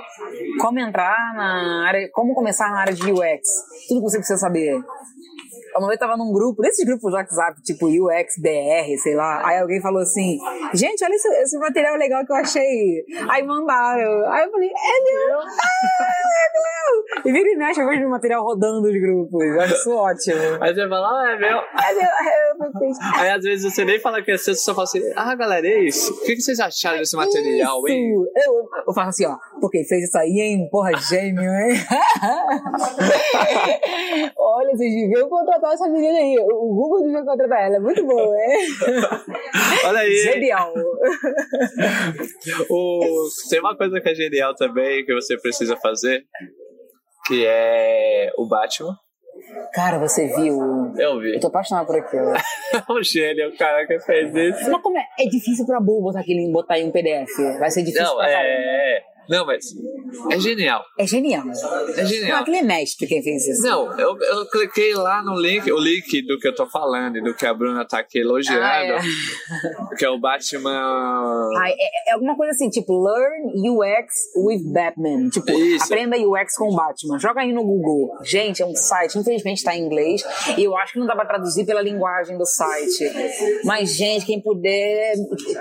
como 0.59 0.79
entrar 0.79 1.33
na 1.33 1.87
área. 1.87 2.09
Como 2.11 2.35
começar 2.35 2.69
na 2.71 2.81
área 2.81 2.93
de 2.93 3.09
UX. 3.09 3.41
Tudo 3.87 4.01
que 4.01 4.09
você 4.09 4.17
precisa 4.17 4.37
saber. 4.37 4.77
Uma 5.77 5.87
vez 5.87 5.99
eu 5.99 6.07
tava 6.07 6.17
num 6.17 6.31
grupo, 6.31 6.61
desses 6.61 6.85
grupos 6.85 7.11
de 7.11 7.17
WhatsApp, 7.17 7.61
tipo 7.61 7.87
UXBR, 7.87 8.97
sei 9.01 9.15
lá. 9.15 9.45
Aí 9.47 9.59
alguém 9.59 9.81
falou 9.81 10.01
assim: 10.01 10.37
gente, 10.73 11.03
olha 11.03 11.13
esse, 11.13 11.27
esse 11.41 11.57
material 11.59 11.95
legal 11.95 12.25
que 12.25 12.31
eu 12.31 12.35
achei. 12.37 13.03
Aí 13.29 13.43
mandaram. 13.43 14.25
Aí 14.31 14.45
eu 14.45 14.51
falei: 14.51 14.69
é 14.69 15.01
meu! 15.03 15.39
Ah, 15.39 15.43
é 16.43 16.45
meu! 16.57 16.67
E 17.25 17.31
vira 17.31 17.49
e 17.49 17.55
mexe, 17.55 17.81
eu 17.81 17.87
vejo 17.87 18.05
o 18.05 18.09
material 18.09 18.43
rodando 18.43 18.87
os 18.87 18.93
grupos. 18.99 19.43
Eu 19.43 19.61
acho 19.61 19.73
isso 19.73 19.91
ótimo. 19.93 20.39
Aí 20.61 20.73
você 20.73 20.87
fala: 20.87 21.07
ah, 21.07 21.31
é 21.31 21.37
meu. 21.37 21.57
É 21.57 21.93
meu, 21.93 22.03
é 22.03 22.53
meu. 22.59 22.71
Aí 23.17 23.29
às 23.31 23.43
vezes 23.43 23.73
você 23.73 23.83
nem 23.85 23.99
fala 23.99 24.21
que 24.21 24.31
é 24.31 24.37
seu, 24.37 24.53
você 24.55 24.61
só 24.61 24.73
fala 24.73 24.83
assim: 24.85 25.01
ah, 25.15 25.35
galera, 25.35 25.67
é 25.67 25.79
isso. 25.83 26.13
O 26.13 26.21
que 26.23 26.39
vocês 26.39 26.59
acharam 26.59 26.99
desse 26.99 27.15
material, 27.15 27.77
isso. 27.79 27.87
hein? 27.87 28.13
Eu, 28.35 28.53
eu 28.87 28.93
faço 28.93 29.09
assim: 29.09 29.25
ó, 29.25 29.37
porque 29.59 29.83
fez 29.83 30.03
isso 30.05 30.17
aí, 30.17 30.39
hein? 30.39 30.67
Porra, 30.71 30.95
gênio, 30.97 31.43
hein? 31.43 31.75
Olha, 34.37 34.69
vocês 34.75 34.93
deviam 34.93 35.29
contratar 35.29 35.66
essa 35.71 35.87
menina 35.89 36.17
aí. 36.17 36.35
O 36.39 36.73
Google 36.73 37.03
devia 37.03 37.23
contratar 37.23 37.65
ela. 37.65 37.75
É 37.75 37.79
muito 37.79 38.05
boa, 38.05 38.35
é? 38.35 38.57
Olha 39.87 39.99
aí. 39.99 40.15
Genial. 40.15 40.73
o... 42.69 43.27
Tem 43.49 43.59
uma 43.59 43.77
coisa 43.77 43.99
que 44.01 44.09
é 44.09 44.15
genial 44.15 44.55
também 44.55 45.05
que 45.05 45.13
você 45.13 45.37
precisa 45.37 45.75
fazer, 45.77 46.23
que 47.25 47.45
é 47.45 48.31
o 48.37 48.47
Batman. 48.47 48.95
Cara, 49.73 49.99
você 49.99 50.27
viu? 50.27 50.57
Eu 50.97 51.19
vi. 51.19 51.35
Eu 51.35 51.39
tô 51.39 51.47
apaixonado 51.47 51.85
por 51.85 51.97
aquilo. 51.97 52.33
É 52.73 52.91
um 52.91 53.01
gênio, 53.01 53.47
o 53.47 53.57
cara 53.57 53.87
que 53.87 53.97
fez 54.01 54.35
isso. 54.35 54.69
Mas 54.69 54.81
como 54.81 54.97
é? 54.97 55.05
É 55.17 55.23
difícil 55.23 55.65
pra 55.65 55.79
burro 55.79 56.03
botar 56.03 56.19
aquilo 56.19 56.51
botar 56.51 56.77
em 56.77 56.85
um 56.85 56.91
PDF. 56.91 57.31
Vai 57.59 57.71
ser 57.71 57.81
difícil 57.81 58.03
Não, 58.03 58.17
pra 58.17 58.29
é... 58.29 58.33
caramba. 58.33 59.16
Não, 59.29 59.45
mas 59.45 59.65
É 60.31 60.39
genial. 60.39 60.83
É 60.97 61.05
genial. 61.05 61.43
É 61.95 62.05
genial. 62.05 62.29
Não, 62.29 62.37
aquele 62.41 62.57
é 62.57 62.61
mestre 62.61 63.07
quem 63.07 63.21
fez 63.21 63.47
isso. 63.47 63.61
Não, 63.61 63.91
eu, 63.99 64.17
eu 64.17 64.49
cliquei 64.49 64.93
lá 64.95 65.21
no 65.23 65.35
link, 65.39 65.69
o 65.71 65.77
link 65.77 66.21
do 66.25 66.37
que 66.39 66.47
eu 66.47 66.55
tô 66.55 66.65
falando 66.67 67.17
e 67.17 67.21
do 67.21 67.33
que 67.33 67.45
a 67.45 67.53
Bruna 67.53 67.85
tá 67.85 67.99
aqui 67.99 68.19
elogiando, 68.19 68.61
Ah, 68.63 68.83
é. 68.83 68.97
que 69.97 70.05
é 70.05 70.09
o 70.09 70.19
Batman. 70.19 71.49
Ai, 71.61 71.71
é, 71.73 72.11
é 72.11 72.13
alguma 72.13 72.35
coisa 72.35 72.51
assim, 72.51 72.69
tipo, 72.69 72.93
learn 73.03 73.51
UX 73.69 74.13
with 74.35 74.63
Batman. 74.71 75.29
Tipo, 75.29 75.51
Isso. 75.51 75.85
aprenda 75.85 76.17
UX 76.17 76.55
com 76.57 76.73
Batman. 76.73 77.19
Joga 77.19 77.41
aí 77.41 77.51
no 77.51 77.63
Google. 77.63 78.17
Gente, 78.23 78.61
é 78.61 78.65
um 78.65 78.75
site, 78.75 79.17
infelizmente 79.17 79.63
tá 79.63 79.75
em 79.75 79.85
inglês. 79.85 80.23
E 80.57 80.63
eu 80.63 80.75
acho 80.77 80.93
que 80.93 80.99
não 80.99 81.05
dá 81.07 81.15
pra 81.15 81.25
traduzir 81.25 81.65
pela 81.65 81.81
linguagem 81.81 82.37
do 82.37 82.45
site. 82.45 83.11
Mas, 83.65 83.95
gente, 83.95 84.25
quem 84.25 84.41
puder. 84.41 85.15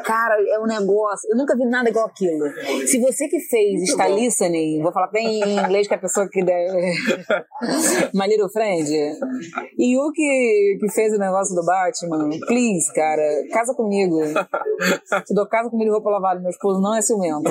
Cara, 0.05 0.37
é 0.51 0.59
um 0.61 0.67
negócio. 0.67 1.29
Eu 1.31 1.37
nunca 1.37 1.57
vi 1.57 1.65
nada 1.65 1.89
igual 1.89 2.07
aquilo. 2.07 2.47
Se 2.87 2.99
você 3.01 3.27
que 3.29 3.41
fez 3.41 3.56
está 3.83 4.09
listening, 4.09 4.83
vou 4.83 4.93
falar 4.93 5.09
bem 5.09 5.43
em 5.43 5.59
inglês 5.59 5.89
que 5.89 5.95
a 5.95 5.99
pessoa 5.99 6.29
que 6.29 6.45
der. 6.45 6.73
My 8.15 8.27
little 8.27 8.49
friend. 8.49 8.89
E 9.79 9.97
o 9.99 10.13
que, 10.13 10.79
que 10.81 10.89
fez 10.93 11.13
o 11.15 11.19
negócio 11.19 11.55
do 11.55 11.65
Batman, 11.65 12.31
please, 12.47 12.93
cara, 12.95 13.23
casa 13.53 13.75
comigo. 13.75 14.21
Se 15.25 15.35
dou 15.35 15.47
casa 15.47 15.71
comigo, 15.71 15.93
vou 15.93 16.03
pra 16.03 16.13
lavar. 16.13 16.41
Meu 16.41 16.51
esposo 16.51 16.81
não 16.81 16.95
é 16.97 17.03
ciumento. 17.03 17.51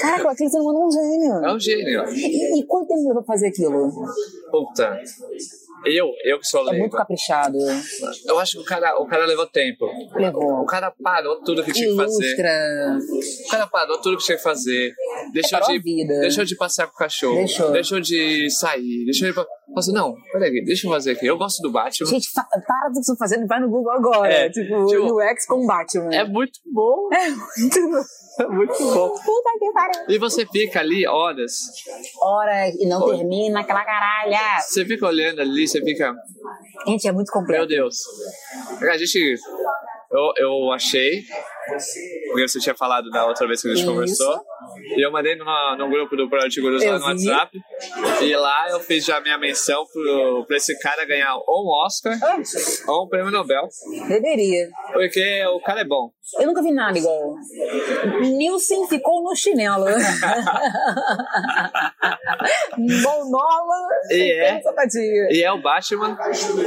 Caraca, 0.00 0.30
aquele 0.30 0.50
ser 0.50 0.60
humano 0.60 0.82
é 0.82 0.86
um 0.86 0.90
gênio. 0.90 1.44
É 1.44 1.54
um 1.54 1.60
gênio. 1.60 2.04
E, 2.08 2.60
e 2.60 2.66
quanto 2.66 2.88
tempo 2.88 3.08
levou 3.08 3.22
pra 3.22 3.34
fazer 3.34 3.48
aquilo? 3.48 3.90
Puta. 4.50 5.00
Eu, 5.84 6.10
eu 6.24 6.38
que 6.38 6.46
sou 6.46 6.68
É 6.68 6.78
muito 6.78 6.96
caprichado. 6.96 7.58
Eu 8.26 8.38
acho 8.38 8.52
que 8.52 8.58
o 8.58 8.64
cara, 8.64 8.98
o 8.98 9.06
cara 9.06 9.24
levou 9.26 9.46
tempo. 9.46 9.86
Levou. 10.14 10.60
O 10.62 10.66
cara 10.66 10.92
parou 11.02 11.42
tudo 11.42 11.64
que 11.64 11.72
tinha 11.72 11.88
que 11.88 11.96
fazer. 11.96 12.34
O 13.46 13.50
cara 13.50 13.66
parou 13.66 13.98
tudo 14.00 14.16
que 14.16 14.24
tinha 14.24 14.36
que 14.36 14.42
fazer. 14.42 14.94
Deixou 15.32 15.58
Parou 15.58 15.78
de, 15.78 16.06
deixou 16.06 16.44
de 16.44 16.56
passear 16.56 16.86
com 16.86 16.94
o 16.94 16.98
cachorro. 16.98 17.36
Deixou. 17.72 18.00
de 18.00 18.50
sair. 18.50 19.04
Deixou 19.04 19.28
de. 19.28 19.34
Falou 19.72 19.78
assim, 19.78 19.92
não, 19.92 20.14
peraí, 20.30 20.62
deixa 20.64 20.86
eu 20.86 20.90
fazer 20.90 21.12
aqui. 21.12 21.26
Eu 21.26 21.38
gosto 21.38 21.62
do 21.62 21.72
Batman. 21.72 22.06
Gente, 22.06 22.28
para 22.34 22.88
do 22.88 22.92
que 22.92 23.00
estão 23.00 23.16
fazendo, 23.16 23.46
vai 23.46 23.58
no 23.58 23.70
Google 23.70 23.90
agora. 23.92 24.30
É, 24.30 24.50
tipo, 24.50 24.84
tipo, 24.84 25.18
UX 25.18 25.46
com 25.46 25.66
Batman. 25.66 26.14
É 26.14 26.24
muito 26.24 26.60
bom. 26.70 27.08
É 27.10 27.30
muito 27.30 27.90
bom. 27.90 28.02
É 28.38 28.46
muito 28.48 28.78
bom. 28.78 29.08
Puta 29.24 29.50
que 29.58 29.72
pariu. 29.72 30.04
E 30.10 30.18
você 30.18 30.44
fica 30.44 30.80
ali 30.80 31.06
horas. 31.06 31.52
Horas 32.20 32.74
e 32.74 32.86
não 32.86 33.02
Oi. 33.02 33.16
termina 33.16 33.60
aquela 33.60 33.82
caralha. 33.82 34.60
Você 34.60 34.84
fica 34.84 35.06
olhando 35.06 35.40
ali, 35.40 35.66
você 35.66 35.80
fica. 35.82 36.14
Gente, 36.86 37.08
é 37.08 37.12
muito 37.12 37.32
Meu 37.32 37.40
complexo. 37.40 37.68
Deus. 37.68 37.96
A 38.82 38.96
gente. 38.98 39.36
Eu, 40.10 40.32
eu 40.36 40.72
achei. 40.72 41.22
Porque 42.26 42.46
você 42.46 42.58
tinha 42.58 42.74
falado 42.74 43.08
da 43.08 43.26
outra 43.26 43.46
vez 43.46 43.62
que 43.62 43.68
a 43.68 43.74
gente 43.74 43.84
Isso. 43.84 43.90
conversou. 43.90 44.44
E 44.96 45.04
eu 45.06 45.10
mandei 45.12 45.34
numa, 45.36 45.76
num 45.76 45.90
grupo 45.90 46.16
do 46.16 46.28
Projeto 46.28 46.60
Gurus 46.60 46.84
lá 46.84 46.98
no. 46.98 47.04
WhatsApp. 47.06 47.58
E 48.22 48.36
lá 48.36 48.68
eu 48.70 48.80
fiz 48.80 49.04
já 49.04 49.20
minha 49.20 49.38
menção 49.38 49.84
pro, 49.92 50.44
pra 50.46 50.56
esse 50.56 50.78
cara 50.78 51.04
ganhar 51.04 51.34
ou 51.46 51.64
um 51.66 51.70
Oscar 51.86 52.18
Ah, 52.22 52.36
ou 52.88 53.04
um 53.04 53.08
prêmio 53.08 53.30
Nobel. 53.30 53.68
deveria. 54.08 54.68
Porque 54.92 55.44
o 55.46 55.60
cara 55.60 55.80
é 55.80 55.84
bom. 55.84 56.10
Eu 56.38 56.46
nunca 56.46 56.62
vi 56.62 56.72
nada 56.72 56.96
igual. 56.98 57.34
Nilson 58.20 58.86
ficou 58.86 59.22
no 59.22 59.34
chinelo. 59.36 59.84
Bonola 63.02 63.88
E 64.10 64.32
é. 64.40 64.60
sapatinho. 64.62 65.30
E 65.30 65.42
é 65.42 65.52
o 65.52 65.60
Batman, 65.60 66.16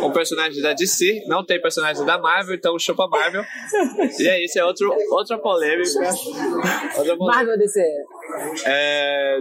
um 0.03 0.11
personagem 0.11 0.61
da 0.61 0.73
DC, 0.73 1.23
não 1.28 1.43
tem 1.45 1.61
personagem 1.61 2.05
da 2.05 2.17
Marvel, 2.17 2.55
então 2.55 2.78
chupa 2.78 3.07
Marvel. 3.07 3.43
E 4.19 4.28
é 4.28 4.43
isso, 4.43 4.59
é 4.59 4.65
outro, 4.65 4.93
outra 5.11 5.38
polêmica. 5.38 5.89
Outra 6.97 7.15
polêmica. 7.17 7.26
Marvel 7.26 7.57
DC. 7.57 7.82
É, 8.65 9.39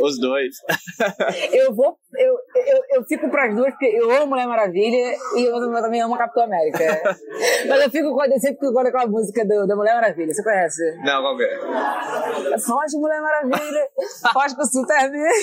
os 0.00 0.18
dois. 0.20 0.56
Eu 1.52 1.74
vou. 1.74 1.96
Eu, 2.16 2.32
eu, 2.32 2.82
eu 2.96 3.04
fico 3.04 3.28
pras 3.30 3.54
duas, 3.54 3.70
porque 3.70 3.86
eu 3.86 4.10
amo 4.10 4.28
Mulher 4.28 4.46
Maravilha 4.46 5.14
e 5.36 5.44
eu 5.44 5.60
também 5.82 6.00
amo 6.00 6.16
Capitão 6.16 6.44
América. 6.44 6.78
Mas 7.68 7.82
eu 7.82 7.90
fico 7.90 8.14
com 8.14 8.22
a 8.22 8.26
DC 8.26 8.52
porque 8.52 8.66
eu 8.66 8.72
gosto 8.72 8.84
daquela 8.86 9.06
música 9.06 9.44
do, 9.44 9.66
da 9.66 9.76
Mulher 9.76 9.94
Maravilha. 9.94 10.32
Você 10.32 10.42
conhece? 10.42 10.96
Não, 11.04 11.20
qual 11.20 11.36
que 11.36 11.44
é? 11.44 12.58
Foge, 12.58 12.96
Mulher 12.96 13.20
Maravilha. 13.20 13.88
Foge 14.32 14.56
com 14.56 14.62
o 14.62 14.66
Superman. 14.66 15.28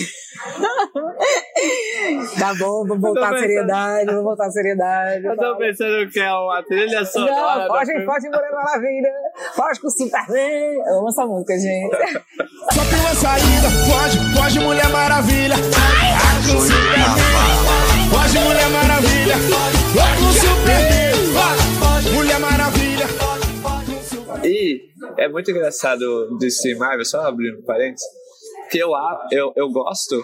Tá 2.37 2.53
bom, 2.55 2.85
vamos 2.85 3.01
voltar 3.01 3.33
à 3.33 3.37
seriedade, 3.37 4.05
vamos 4.07 4.23
voltar 4.23 4.47
à 4.47 4.51
seriedade. 4.51 5.25
Eu 5.25 5.37
tô 5.37 5.57
pensando 5.57 6.09
que 6.11 6.19
é 6.19 6.31
uma 6.31 6.61
trilha 6.63 7.05
sonora. 7.05 7.67
Não, 7.67 7.75
foge, 7.75 8.05
foge, 8.05 8.29
Mulher 8.29 8.51
Maravilha. 8.51 9.11
Foge 9.55 9.79
com 9.79 9.87
o 9.87 9.91
Superman. 9.91 10.73
Eu 10.85 10.99
amo 10.99 11.09
essa 11.09 11.25
música, 11.25 11.57
gente. 11.57 11.95
Só 11.95 12.81
tem 12.89 12.99
uma 12.99 13.15
saída, 13.15 13.69
foge, 13.89 14.19
foge 14.35 14.59
Mulher 14.59 14.89
Maravilha. 14.89 15.54
É 25.17 25.27
muito 25.29 25.51
engraçado 25.51 26.37
DC 26.37 26.75
Marvel, 26.75 27.05
só 27.05 27.21
abrindo 27.21 27.63
parênteses, 27.63 28.05
que 28.69 28.77
eu, 28.79 28.93
a- 28.95 29.27
eu, 29.31 29.53
eu 29.55 29.69
gosto 29.71 30.17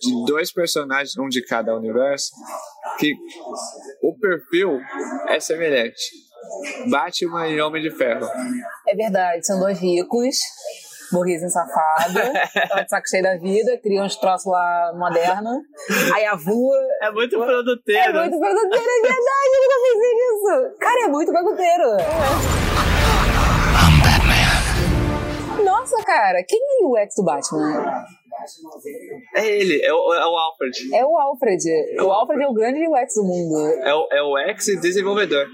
de 0.00 0.24
dois 0.26 0.52
personagens, 0.52 1.16
um 1.18 1.28
de 1.28 1.42
cada 1.44 1.74
universo, 1.76 2.30
que 2.98 3.14
o 4.02 4.14
perfil 4.18 4.78
é 5.28 5.40
semelhante. 5.40 6.02
Batman 6.90 7.48
e 7.48 7.60
Homem 7.60 7.82
de 7.82 7.90
Ferro. 7.90 8.28
É 8.86 8.94
verdade, 8.94 9.44
são 9.46 9.58
dois 9.58 9.78
ricos, 9.80 10.36
burguesinho 11.10 11.50
safado, 11.50 12.20
tava 12.68 12.82
de 12.84 12.90
saco 12.90 13.08
cheio 13.08 13.22
da 13.22 13.36
vida, 13.38 13.78
criam 13.82 14.04
uns 14.04 14.16
troços 14.16 14.46
lá 14.52 14.92
modernos, 14.94 15.62
aí 16.14 16.26
avua. 16.26 16.76
É 17.02 17.10
muito 17.10 17.42
É 17.42 17.46
produteiro. 17.46 18.12
muito 18.20 18.38
bagunceiro, 18.38 18.76
é 18.76 19.00
verdade, 19.00 19.50
eu 19.54 19.62
nunca 19.62 19.80
pensei 19.82 20.14
nisso. 20.14 20.76
Cara, 20.78 21.04
é 21.04 21.08
muito 21.08 21.32
bagunceiro. 21.32 22.73
Nossa, 25.84 26.02
cara, 26.02 26.42
quem 26.48 26.58
é 26.58 26.82
o 26.82 26.94
UX 26.94 27.14
do 27.14 27.24
Batman? 27.24 28.06
É 29.34 29.46
ele, 29.46 29.82
é 29.82 29.92
o, 29.92 30.14
é 30.14 30.26
o 30.26 30.36
Alfred. 30.36 30.94
É 30.94 31.04
o 31.04 31.18
Alfred. 31.18 31.62
O 32.00 32.10
Alfred 32.10 32.42
é 32.42 32.48
o 32.48 32.54
grande 32.54 32.88
UX 32.88 33.14
do 33.16 33.22
mundo. 33.22 33.68
É 33.82 33.94
o, 33.94 34.08
é 34.10 34.22
o 34.22 34.38
ex-desenvolvedor. 34.38 35.46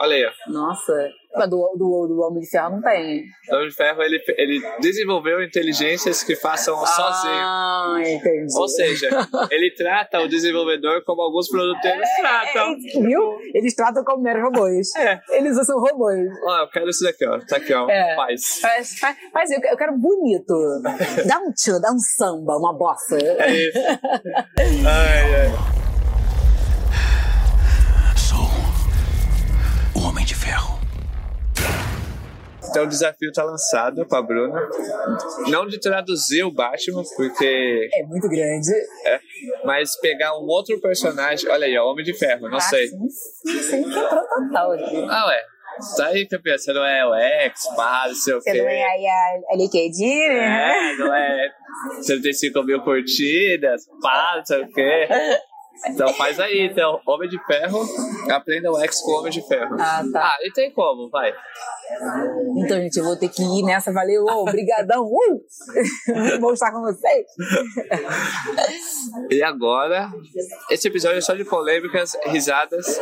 Olha 0.00 0.16
aí, 0.16 0.24
ó. 0.24 0.50
Nossa. 0.50 1.10
Mas 1.34 1.48
do, 1.50 1.56
do, 1.76 2.06
do 2.08 2.20
Homem 2.22 2.40
de 2.40 2.48
Ferro 2.48 2.70
não 2.70 2.82
tem. 2.82 3.24
O 3.50 3.56
Homem 3.56 3.68
de 3.68 3.74
Ferro, 3.74 4.02
ele, 4.02 4.20
ele 4.36 4.60
desenvolveu 4.80 5.42
inteligências 5.42 6.22
que 6.22 6.34
façam 6.34 6.74
sozinho. 6.84 7.34
Ah, 7.34 7.96
entendi. 7.98 8.46
Ou 8.56 8.68
seja, 8.68 9.08
ele 9.50 9.70
trata 9.76 10.20
o 10.20 10.28
desenvolvedor 10.28 11.04
como 11.04 11.22
alguns 11.22 11.48
produtores 11.48 12.08
tratam. 12.20 12.72
É, 12.72 13.00
viu? 13.00 13.38
Eles 13.54 13.74
tratam 13.74 14.02
como 14.04 14.22
meros 14.22 14.42
robôs. 14.42 14.94
É. 14.96 15.20
Eles 15.30 15.56
usam 15.56 15.78
robôs. 15.78 16.28
Ó, 16.44 16.62
eu 16.62 16.68
quero 16.70 16.88
isso 16.88 17.04
daqui, 17.04 17.26
ó. 17.26 17.38
Tá 17.46 17.56
aqui, 17.56 17.72
ó. 17.72 17.88
É. 17.88 18.16
Paz. 18.16 18.60
Faz, 18.60 18.98
faz, 18.98 19.16
faz 19.32 19.50
eu, 19.50 19.60
eu 19.70 19.76
quero 19.76 19.96
bonito. 19.96 20.54
Dá 21.26 21.38
um 21.38 21.52
tchan, 21.52 21.80
dá 21.80 21.92
um 21.92 21.98
samba, 21.98 22.56
uma 22.56 22.72
bossa. 22.72 23.18
É 23.18 23.54
isso. 23.54 23.78
Ai, 24.58 25.34
ai. 25.34 25.87
Então 32.68 32.84
o 32.84 32.86
desafio 32.86 33.32
tá 33.32 33.42
lançado 33.44 34.04
com 34.06 34.16
a 34.16 34.22
Bruna. 34.22 34.60
Não 35.48 35.66
de 35.66 35.80
traduzir 35.80 36.42
o 36.44 36.52
Batman, 36.52 37.02
porque. 37.16 37.88
É 37.94 38.02
muito 38.04 38.28
grande. 38.28 38.70
É, 39.04 39.20
mas 39.64 39.98
pegar 40.00 40.36
um 40.38 40.46
outro 40.46 40.80
personagem. 40.80 41.48
Olha 41.50 41.66
aí, 41.66 41.76
ó, 41.78 41.90
Homem 41.90 42.04
de 42.04 42.12
Ferro, 42.14 42.48
não 42.48 42.60
sei. 42.60 42.88
Sim, 42.88 43.08
sim, 43.08 43.82
quebrou 43.84 44.22
total 44.26 44.72
aqui. 44.72 45.06
Ah, 45.08 45.26
ué. 45.26 45.42
Tá 45.96 46.06
aí, 46.08 46.26
campeão. 46.26 46.58
Você 46.58 46.72
não 46.72 46.84
é 46.84 47.06
o 47.06 47.14
não 48.08 48.14
sei 48.14 48.34
o 48.34 48.40
Você 48.40 48.50
quê. 48.50 48.58
não 48.60 48.68
é 48.68 48.82
aí 48.82 49.06
a, 49.06 49.52
a 49.52 49.56
LinkedIn, 49.56 50.28
né? 50.28 50.92
É, 50.92 50.96
não 50.96 51.14
é 51.14 51.50
75 52.02 52.62
mil 52.64 52.82
curtidas, 52.82 53.86
pá, 54.02 54.34
não 54.36 54.44
sei 54.44 54.62
o 54.62 54.72
quê. 54.72 55.08
Então 55.86 56.12
faz 56.14 56.38
aí, 56.40 56.68
então, 56.70 57.00
Homem 57.06 57.28
de 57.28 57.38
Ferro, 57.44 57.84
aprenda 58.30 58.70
o 58.70 58.78
ex 58.82 59.00
com 59.00 59.12
Homem 59.12 59.32
de 59.32 59.46
Ferro. 59.46 59.76
Ah, 59.78 60.02
tá. 60.12 60.24
Ah, 60.24 60.36
e 60.42 60.52
tem 60.52 60.72
como, 60.72 61.08
vai. 61.10 61.32
Então, 62.56 62.78
gente, 62.78 62.98
eu 62.98 63.04
vou 63.04 63.16
ter 63.16 63.28
que 63.28 63.42
ir 63.42 63.62
nessa. 63.64 63.92
Valeu, 63.92 64.24
obrigadão. 64.26 65.04
Uh! 65.04 65.40
Bom 66.40 66.52
estar 66.52 66.70
com 66.70 66.82
vocês. 66.82 67.26
E 69.30 69.42
agora, 69.42 70.10
esse 70.70 70.88
episódio 70.88 71.18
é 71.18 71.22
só 71.22 71.34
de 71.34 71.44
polêmicas, 71.44 72.12
risadas 72.26 73.00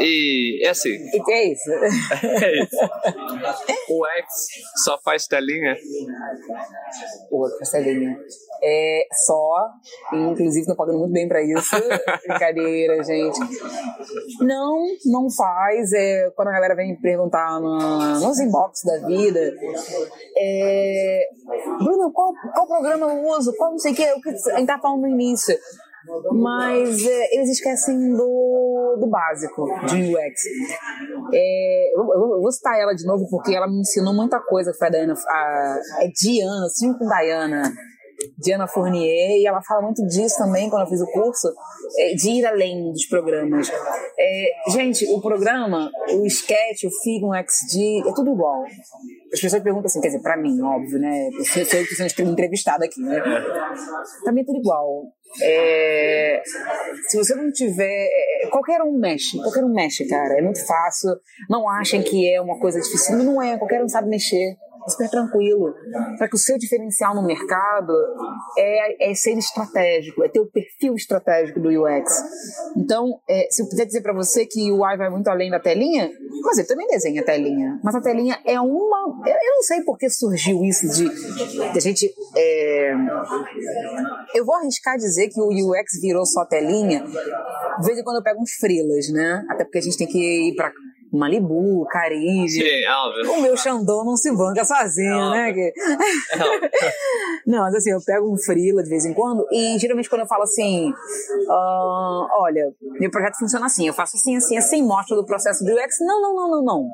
E 0.00 0.64
é 0.64 0.70
assim. 0.70 0.90
E 0.90 1.32
é 1.32 1.52
isso. 1.52 1.70
É 2.22 2.62
isso. 2.62 2.76
O 3.90 4.06
X 4.06 4.26
só 4.84 4.98
faz 5.02 5.26
telinha. 5.26 5.76
Outra 7.30 7.56
Marcelinha. 7.58 8.18
É 8.62 9.06
só, 9.24 9.70
inclusive 10.12 10.66
tô 10.66 10.76
pagando 10.76 10.98
muito 10.98 11.12
bem 11.12 11.26
pra 11.26 11.42
isso. 11.42 11.76
Brincadeira, 12.26 13.02
gente. 13.02 13.38
Não, 14.40 14.86
não 15.06 15.30
faz. 15.30 15.92
É, 15.92 16.30
quando 16.36 16.48
a 16.48 16.52
galera 16.52 16.74
vem 16.74 16.92
me 16.92 17.00
perguntar 17.00 17.60
no, 17.60 18.20
nos 18.20 18.38
inbox 18.38 18.82
da 18.84 19.06
vida, 19.06 19.40
é, 20.36 21.28
Bruno, 21.78 22.12
qual, 22.12 22.32
qual 22.54 22.66
programa 22.66 23.06
eu 23.06 23.28
uso? 23.28 23.54
Qual 23.56 23.70
não 23.70 23.78
sei 23.78 23.92
o 23.92 23.94
que? 23.94 24.12
O 24.12 24.20
que 24.20 24.28
a 24.28 24.58
gente 24.58 24.66
tá 24.66 24.78
falando 24.78 25.02
no 25.02 25.08
início. 25.08 25.56
Mas 26.32 27.06
é, 27.06 27.36
eles 27.36 27.50
esquecem 27.50 28.16
do, 28.16 28.96
do 28.98 29.06
básico 29.06 29.66
de 29.86 30.14
UX. 30.14 30.42
É, 31.32 31.92
eu, 31.94 32.00
eu 32.00 32.40
vou 32.40 32.52
citar 32.52 32.78
ela 32.78 32.94
de 32.94 33.04
novo 33.04 33.26
porque 33.28 33.54
ela 33.54 33.68
me 33.68 33.80
ensinou 33.80 34.14
muita 34.14 34.40
coisa. 34.40 34.72
Foi 34.78 34.88
a 34.88 34.90
Diana, 34.90 35.14
a, 35.28 35.78
é 36.00 36.08
Diana, 36.08 36.66
assim 36.66 36.92
com 36.94 37.06
Diana. 37.06 37.62
Diana 38.38 38.66
Fournier, 38.66 39.38
e 39.38 39.46
ela 39.46 39.62
fala 39.62 39.82
muito 39.82 40.04
disso 40.06 40.36
também 40.38 40.68
quando 40.68 40.82
eu 40.82 40.88
fiz 40.88 41.00
o 41.00 41.06
curso, 41.06 41.48
é, 41.98 42.14
de 42.14 42.30
ir 42.30 42.46
além 42.46 42.92
dos 42.92 43.06
programas. 43.06 43.70
É, 44.18 44.50
gente, 44.72 45.06
o 45.06 45.20
programa, 45.20 45.90
o 46.12 46.26
sketch, 46.26 46.84
o 46.84 47.02
Figma, 47.02 47.28
o 47.28 47.34
XD, 47.34 48.08
é 48.08 48.14
tudo 48.14 48.32
igual. 48.32 48.64
As 49.32 49.40
pessoas 49.40 49.62
perguntam 49.62 49.86
assim, 49.86 50.00
quer 50.00 50.08
dizer, 50.08 50.22
pra 50.22 50.36
mim, 50.36 50.60
óbvio, 50.62 50.98
né? 50.98 51.28
Eu 51.28 51.44
sou 51.44 51.78
eu 51.78 51.86
que 51.86 51.94
sou 51.94 52.26
entrevistada 52.26 52.84
aqui, 52.84 53.00
né? 53.00 53.22
Mim 54.32 54.40
é 54.40 54.44
tudo 54.44 54.58
igual. 54.58 55.04
É, 55.42 56.42
se 57.08 57.16
você 57.16 57.34
não 57.34 57.50
tiver. 57.52 58.08
é, 58.42 58.48
Qualquer 58.48 58.82
um 58.82 58.98
mexe, 58.98 59.38
qualquer 59.38 59.64
um 59.64 59.72
mexe, 59.72 60.06
cara. 60.08 60.38
É 60.38 60.42
muito 60.42 60.64
fácil. 60.66 61.10
Não 61.48 61.68
achem 61.68 62.02
que 62.02 62.32
é 62.32 62.40
uma 62.40 62.58
coisa 62.58 62.80
difícil. 62.80 63.16
Não 63.16 63.40
é, 63.40 63.56
qualquer 63.56 63.82
um 63.82 63.88
sabe 63.88 64.08
mexer. 64.08 64.56
Super 64.88 65.10
tranquilo. 65.10 65.74
Só 66.18 66.28
que 66.28 66.34
o 66.34 66.38
seu 66.38 66.58
diferencial 66.58 67.14
no 67.14 67.22
mercado 67.22 67.92
é, 68.56 69.10
é 69.10 69.14
ser 69.14 69.36
estratégico, 69.36 70.24
é 70.24 70.28
ter 70.28 70.40
o 70.40 70.50
perfil 70.50 70.94
estratégico 70.94 71.60
do 71.60 71.68
UX. 71.68 72.10
Então, 72.76 73.20
é, 73.28 73.48
se 73.50 73.62
eu 73.62 73.68
puder 73.68 73.86
dizer 73.86 74.00
para 74.00 74.12
você 74.12 74.46
que 74.46 74.70
o 74.70 74.82
UI 74.82 74.96
vai 74.96 75.10
muito 75.10 75.28
além 75.28 75.50
da 75.50 75.60
telinha, 75.60 76.10
mas 76.42 76.58
ele 76.58 76.66
também 76.66 76.86
desenha 76.86 77.20
a 77.20 77.24
telinha. 77.24 77.80
Mas 77.82 77.94
a 77.94 78.00
telinha 78.00 78.38
é 78.44 78.60
uma. 78.60 79.22
Eu 79.26 79.54
não 79.54 79.62
sei 79.62 79.82
por 79.82 79.98
que 79.98 80.08
surgiu 80.08 80.64
isso 80.64 80.88
de, 80.88 81.08
de 81.72 81.78
a 81.78 81.80
gente. 81.80 82.10
é, 82.36 82.94
eu 84.34 84.44
vou 84.44 84.54
arriscar 84.56 84.96
dizer 84.96 85.28
que 85.28 85.40
o 85.40 85.48
UX 85.48 86.00
virou 86.00 86.24
só 86.24 86.44
telinha. 86.44 87.04
De 87.80 87.86
vez 87.86 87.98
em 87.98 88.02
quando 88.02 88.16
eu 88.16 88.22
pego 88.22 88.40
uns 88.40 88.52
frilas, 88.52 89.08
né? 89.10 89.44
Até 89.48 89.64
porque 89.64 89.78
a 89.78 89.82
gente 89.82 89.96
tem 89.96 90.06
que 90.06 90.48
ir 90.48 90.54
pra 90.54 90.72
Malibu, 91.12 91.84
Caribe. 91.90 92.48
Sim, 92.48 92.86
óbvio. 92.88 93.32
O 93.32 93.42
meu 93.42 93.56
Xandão 93.56 94.04
não 94.04 94.16
se 94.16 94.30
banca 94.34 94.64
sozinho, 94.64 95.30
né? 95.30 95.52
Que- 95.52 95.72
Não, 97.46 97.60
mas 97.60 97.74
assim, 97.74 97.90
eu 97.90 98.00
pego 98.04 98.32
um 98.32 98.36
frila 98.36 98.82
de 98.82 98.88
vez 98.88 99.04
em 99.04 99.12
quando 99.14 99.46
e 99.50 99.78
geralmente 99.78 100.08
quando 100.08 100.22
eu 100.22 100.26
falo 100.26 100.42
assim, 100.44 100.92
ah, 101.48 102.26
olha, 102.40 102.72
meu 102.98 103.10
projeto 103.10 103.38
funciona 103.38 103.66
assim, 103.66 103.86
eu 103.88 103.94
faço 103.94 104.16
assim, 104.16 104.36
assim, 104.36 104.56
assim, 104.56 104.82
mostro 104.82 105.16
do 105.16 105.24
processo 105.24 105.64
do 105.64 105.72
UX. 105.72 105.96
Não, 106.00 106.20
não, 106.22 106.34
não, 106.34 106.50
não, 106.50 106.64
não. 106.64 106.88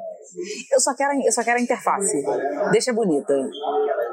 Eu 0.72 0.80
só 0.80 0.94
quero, 0.94 1.12
eu 1.24 1.32
só 1.32 1.42
quero 1.42 1.58
a 1.58 1.62
interface. 1.62 2.22
Deixa 2.72 2.92
bonita. 2.92 3.32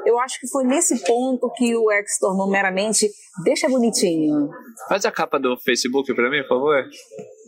Eu 0.06 0.18
acho 0.20 0.38
que 0.40 0.48
foi 0.48 0.64
nesse 0.64 1.02
ponto 1.04 1.50
que 1.56 1.74
o 1.74 1.86
UX 1.88 2.14
se 2.14 2.20
tornou 2.20 2.48
meramente 2.50 3.08
deixa 3.44 3.68
bonitinho. 3.68 4.48
Faz 4.88 5.04
a 5.04 5.10
capa 5.10 5.38
do 5.38 5.56
Facebook 5.58 6.14
pra 6.14 6.30
mim, 6.30 6.42
por 6.42 6.48
favor. 6.50 6.84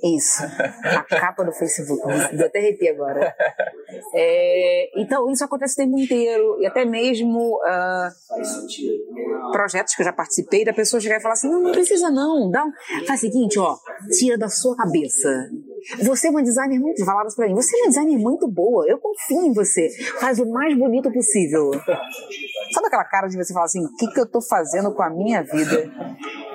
Isso, 0.03 0.43
a 0.85 1.03
capa 1.03 1.45
do 1.45 1.53
Facebook. 1.53 2.03
Deu 2.37 2.47
até 2.47 2.59
arrepio 2.59 2.93
agora. 2.93 3.35
É, 4.15 4.91
então, 5.01 5.31
isso 5.31 5.45
acontece 5.45 5.75
o 5.75 5.85
tempo 5.85 5.99
inteiro. 5.99 6.61
E 6.61 6.67
até 6.67 6.85
mesmo 6.85 7.61
ah, 7.65 8.11
projetos 9.53 9.95
que 9.95 10.03
eu 10.03 10.07
já 10.07 10.13
participei, 10.13 10.65
da 10.65 10.73
pessoa 10.73 11.01
chegar 11.01 11.17
e 11.17 11.21
falar 11.21 11.35
assim: 11.35 11.51
não, 11.51 11.63
não 11.63 11.73
precisa 11.73 12.11
não. 12.11 12.51
Dá 12.51 12.65
um... 12.65 12.73
Faz 13.07 13.21
o 13.21 13.23
seguinte, 13.23 13.59
ó, 13.59 13.77
tira 14.19 14.37
da 14.37 14.49
sua 14.49 14.77
cabeça. 14.77 15.29
Você 16.03 16.29
é 16.29 16.31
uma 16.31 16.43
designer 16.43 16.79
muito. 16.79 17.05
Falaram 17.05 17.29
pra 17.35 17.47
mim. 17.47 17.55
Você 17.55 17.77
é 17.77 17.81
uma 17.81 17.89
designer 17.89 18.19
muito 18.19 18.49
boa. 18.49 18.85
Eu 18.89 18.99
confio 18.99 19.47
em 19.47 19.53
você. 19.53 19.89
Faz 20.21 20.39
o 20.39 20.47
mais 20.47 20.77
bonito 20.77 21.11
possível. 21.13 21.71
Sabe 22.73 22.87
aquela 22.87 23.05
cara 23.05 23.29
de 23.29 23.37
você 23.37 23.53
falar 23.53 23.67
assim: 23.67 23.85
o 23.85 23.93
que, 23.97 24.07
que 24.09 24.21
eu 24.21 24.27
tô 24.27 24.41
fazendo 24.41 24.93
com 24.95 25.03
a 25.03 25.11
minha 25.11 25.43
vida? 25.43 25.91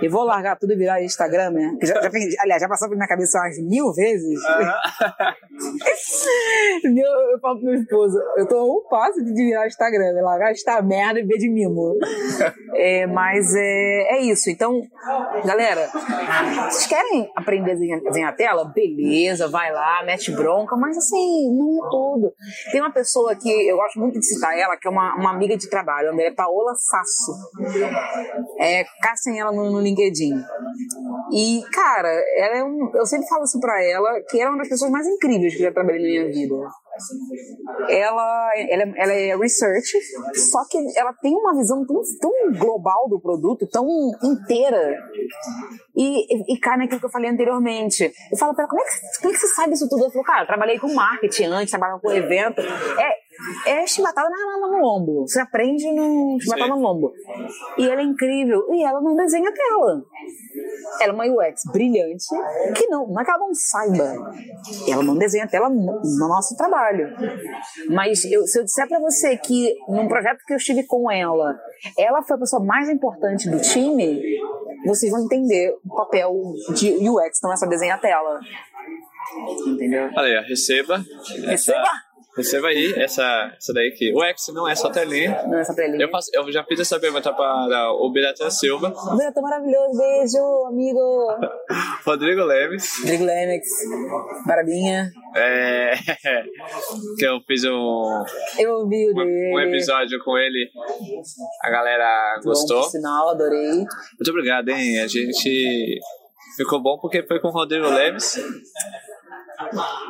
E 0.02 0.08
vou 0.10 0.24
largar 0.24 0.58
tudo 0.58 0.74
e 0.74 0.76
virar 0.76 1.04
Instagram, 1.04 1.52
né? 1.52 1.78
Já, 1.84 1.94
já, 2.02 2.10
aliás, 2.42 2.62
já 2.62 2.68
passou 2.68 2.88
pela 2.88 2.98
minha 2.98 3.08
cabeça 3.08 3.38
umas 3.38 3.58
mil 3.60 3.94
vezes. 3.94 4.40
Meu, 6.84 7.06
eu 7.06 7.40
falo 7.40 7.60
pro 7.60 7.70
meu 7.70 7.80
esposo, 7.80 8.18
eu 8.38 8.48
tô 8.48 8.78
um 8.78 8.90
passo 8.90 9.24
de 9.24 9.32
virar 9.32 9.68
Instagram, 9.68 10.14
né? 10.14 10.22
largar 10.22 10.52
esta 10.52 10.82
merda 10.82 11.20
e 11.20 11.24
ver 11.24 11.38
de 11.38 11.50
mimo. 11.50 11.98
É, 12.74 13.06
mas 13.06 13.54
é, 13.56 14.16
é 14.16 14.22
isso. 14.22 14.50
Então, 14.50 14.82
galera, 15.46 15.88
vocês 16.70 16.88
querem 16.88 17.30
aprender 17.36 17.72
a 17.72 17.74
desenhar, 17.76 18.02
desenhar 18.02 18.30
a 18.34 18.36
tela? 18.36 18.66
Beleza, 18.66 19.48
vai 19.48 19.72
lá, 19.72 20.04
mete 20.04 20.32
bronca, 20.32 20.76
mas 20.76 20.98
assim, 20.98 21.56
não 21.56 21.86
é 21.86 21.90
tudo. 21.90 22.34
Tem 22.72 22.82
uma 22.82 22.92
pessoa 22.92 23.36
que 23.36 23.50
eu 23.50 23.78
gosto 23.78 24.00
muito 24.00 24.20
de 24.20 24.26
citar 24.26 24.58
ela, 24.58 24.76
que 24.78 24.88
é 24.88 24.92
uma, 24.92 25.16
uma 25.16 25.32
amiga 25.32 25.56
de 25.56 25.70
trabalho, 25.70 26.01
a 26.08 26.12
nome 26.12 26.24
dela 26.24 26.34
é 26.34 26.36
Paola 26.36 26.74
Sasso. 26.76 27.32
É, 28.60 28.84
caçem 29.02 29.40
ela 29.40 29.52
no, 29.52 29.72
no 29.72 29.82
LinkedIn. 29.82 30.34
E, 31.34 31.62
cara, 31.72 32.10
ela 32.36 32.58
é 32.58 32.64
um, 32.64 32.92
eu 32.94 33.06
sempre 33.06 33.28
falo 33.28 33.44
isso 33.44 33.60
pra 33.60 33.82
ela, 33.84 34.22
que 34.30 34.40
ela 34.40 34.50
é 34.50 34.54
uma 34.54 34.60
das 34.60 34.70
pessoas 34.70 34.92
mais 34.92 35.08
incríveis 35.08 35.56
que 35.56 35.62
eu 35.62 35.68
já 35.68 35.74
trabalhei 35.74 36.02
na 36.02 36.08
minha 36.08 36.34
vida. 36.34 36.56
Ela, 37.90 38.52
ela, 38.70 38.84
ela 38.98 39.14
é 39.14 39.36
research, 39.38 39.98
só 40.52 40.60
que 40.70 40.78
ela 40.98 41.14
tem 41.14 41.34
uma 41.34 41.56
visão 41.56 41.86
tão, 41.86 42.02
tão 42.20 42.32
global 42.60 43.08
do 43.10 43.20
produto, 43.20 43.68
tão 43.68 43.88
inteira. 44.24 44.98
E, 45.96 46.54
e, 46.54 46.56
e 46.56 46.60
cai 46.60 46.78
naquilo 46.78 47.00
que 47.00 47.06
eu 47.06 47.12
falei 47.12 47.30
anteriormente. 47.30 48.12
Eu 48.32 48.38
falo 48.38 48.54
pra 48.54 48.64
ela, 48.64 48.70
como 48.70 48.82
é, 48.82 48.86
que, 48.86 49.22
como 49.22 49.34
é 49.34 49.34
que 49.34 49.40
você 49.40 49.48
sabe 49.56 49.74
isso 49.74 49.88
tudo? 49.88 50.04
Ela 50.04 50.12
falou, 50.12 50.26
cara, 50.26 50.44
eu 50.44 50.48
trabalhei 50.48 50.80
com 50.80 50.94
marketing 50.94 51.46
antes, 51.46 51.72
trabalhava 51.72 52.02
com 52.02 52.12
evento. 52.12 52.62
É, 52.62 53.21
é 53.66 53.86
chibatada 53.88 54.30
na, 54.30 54.68
no 54.68 54.80
lombo. 54.82 55.22
Você 55.28 55.40
aprende 55.40 55.92
no 55.92 56.38
chibatada 56.42 56.70
no 56.76 56.80
lombo. 56.82 57.12
E 57.78 57.88
ela 57.88 58.02
é 58.02 58.04
incrível. 58.04 58.66
E 58.74 58.84
ela 58.84 59.02
não 59.02 59.16
desenha 59.16 59.52
tela. 59.52 60.04
Ela 61.00 61.12
é 61.12 61.16
uma 61.16 61.26
UX 61.26 61.62
brilhante, 61.72 62.26
que 62.76 62.88
não, 62.88 63.08
não 63.08 63.22
é 63.22 63.24
que 63.24 63.32
ela 63.32 63.40
não 63.40 63.54
saiba. 63.54 64.34
Ela 64.90 65.04
não 65.04 65.18
desenha 65.18 65.48
tela 65.48 65.70
no, 65.70 66.02
no 66.02 66.28
nosso 66.28 66.56
trabalho. 66.58 67.08
Mas 67.90 68.24
eu- 68.26 68.46
se 68.46 68.60
eu 68.60 68.64
disser 68.64 68.88
pra 68.88 69.00
você 69.00 69.38
que 69.38 69.74
num 69.88 70.08
projeto 70.08 70.40
que 70.46 70.54
eu 70.54 70.58
estive 70.58 70.84
com 70.86 71.10
ela, 71.10 71.58
ela 71.98 72.22
foi 72.24 72.36
a 72.36 72.40
pessoa 72.40 72.64
mais 72.64 72.90
importante 72.90 73.50
do 73.50 73.60
time, 73.62 74.22
vocês 74.86 75.12
vão 75.12 75.24
entender 75.24 75.74
o 75.86 75.96
papel 75.96 76.34
de 76.76 76.92
UX, 77.10 77.40
não 77.42 77.54
é 77.54 77.56
só 77.56 77.66
desenhar 77.66 78.00
tela. 78.02 78.40
Entendeu? 79.68 80.10
Olha 80.16 80.42
receba. 80.42 81.04
Receba! 81.46 81.88
Receba 82.36 82.68
aí 82.70 82.94
essa, 82.98 83.54
essa 83.58 83.74
daí 83.74 83.92
que 83.92 84.14
o 84.14 84.24
X 84.24 84.48
não 84.54 84.68
é 84.68 84.74
só 84.74 84.90
telinha. 84.90 85.44
Não 85.48 85.60
é 85.60 85.64
só 85.64 85.74
telinha. 85.74 86.02
Eu, 86.02 86.10
faço, 86.10 86.30
eu 86.34 86.50
já 86.52 86.64
fiz 86.64 86.80
essa 86.80 87.00
pergunta 87.00 87.34
para 87.34 87.92
o 87.92 88.10
Biratan 88.12 88.50
Silva, 88.50 88.90
Beto 89.18 89.42
maravilhoso, 89.42 89.98
beijo, 89.98 90.66
amigo. 90.68 91.28
Rodrigo 92.06 92.44
Leves, 92.44 93.00
Rodrigo 93.02 93.26
Lemex, 93.26 93.68
Barabinha. 94.48 95.12
é, 95.36 95.92
que 97.18 97.26
eu 97.26 97.40
fiz 97.46 97.64
um, 97.66 98.24
Eu 98.58 98.72
ouvi 98.80 99.12
o 99.12 99.14
dele. 99.14 99.54
um 99.54 99.60
episódio 99.60 100.18
com 100.24 100.38
ele. 100.38 100.70
A 101.64 101.70
galera 101.70 102.36
Bom, 102.44 102.50
gostou. 102.50 102.82
por 102.84 102.90
sinal, 102.92 103.30
adorei. 103.30 103.76
Muito 103.76 104.30
obrigado, 104.30 104.70
hein? 104.70 105.00
A 105.02 105.08
gente 105.08 106.00
ficou 106.56 106.82
bom 106.82 106.98
porque 107.00 107.24
foi 107.24 107.40
com 107.40 107.50
o 107.50 107.52
Rodrigo 107.52 107.88
Leves. 107.90 108.40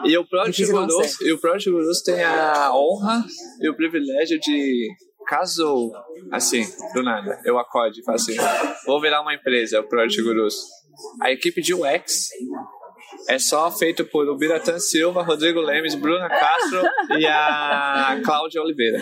E 0.06 0.18
o 0.18 0.26
Project 0.26 0.66
Gurus, 0.66 1.22
e 1.22 1.32
o 1.32 1.40
Project 1.40 1.70
Gurus 1.70 2.02
tem 2.02 2.24
a 2.24 2.74
honra 2.74 3.26
e 3.62 3.70
o 3.70 3.76
privilégio 3.76 4.40
de, 4.40 4.90
caso, 5.28 5.92
assim, 6.32 6.66
do 6.94 7.04
nada, 7.04 7.40
eu 7.46 7.58
acorde 7.58 8.02
e 8.02 8.04
falo 8.04 8.16
assim, 8.16 8.36
vou 8.86 9.00
virar 9.00 9.22
uma 9.22 9.34
empresa, 9.34 9.80
o 9.80 9.88
Project 9.88 10.22
Gurus. 10.22 10.56
A 11.22 11.32
equipe 11.32 11.62
de 11.62 11.74
UX 11.74 12.30
é 13.28 13.40
só 13.40 13.72
feito 13.72 14.06
por 14.06 14.28
o 14.28 14.38
Biratan 14.38 14.80
Silva, 14.80 15.24
Rodrigo 15.24 15.62
Lemes, 15.62 15.96
Bruna 15.96 16.28
Castro 16.28 16.82
e 17.18 17.26
a 17.26 18.22
Cláudia 18.24 18.62
Oliveira. 18.62 19.00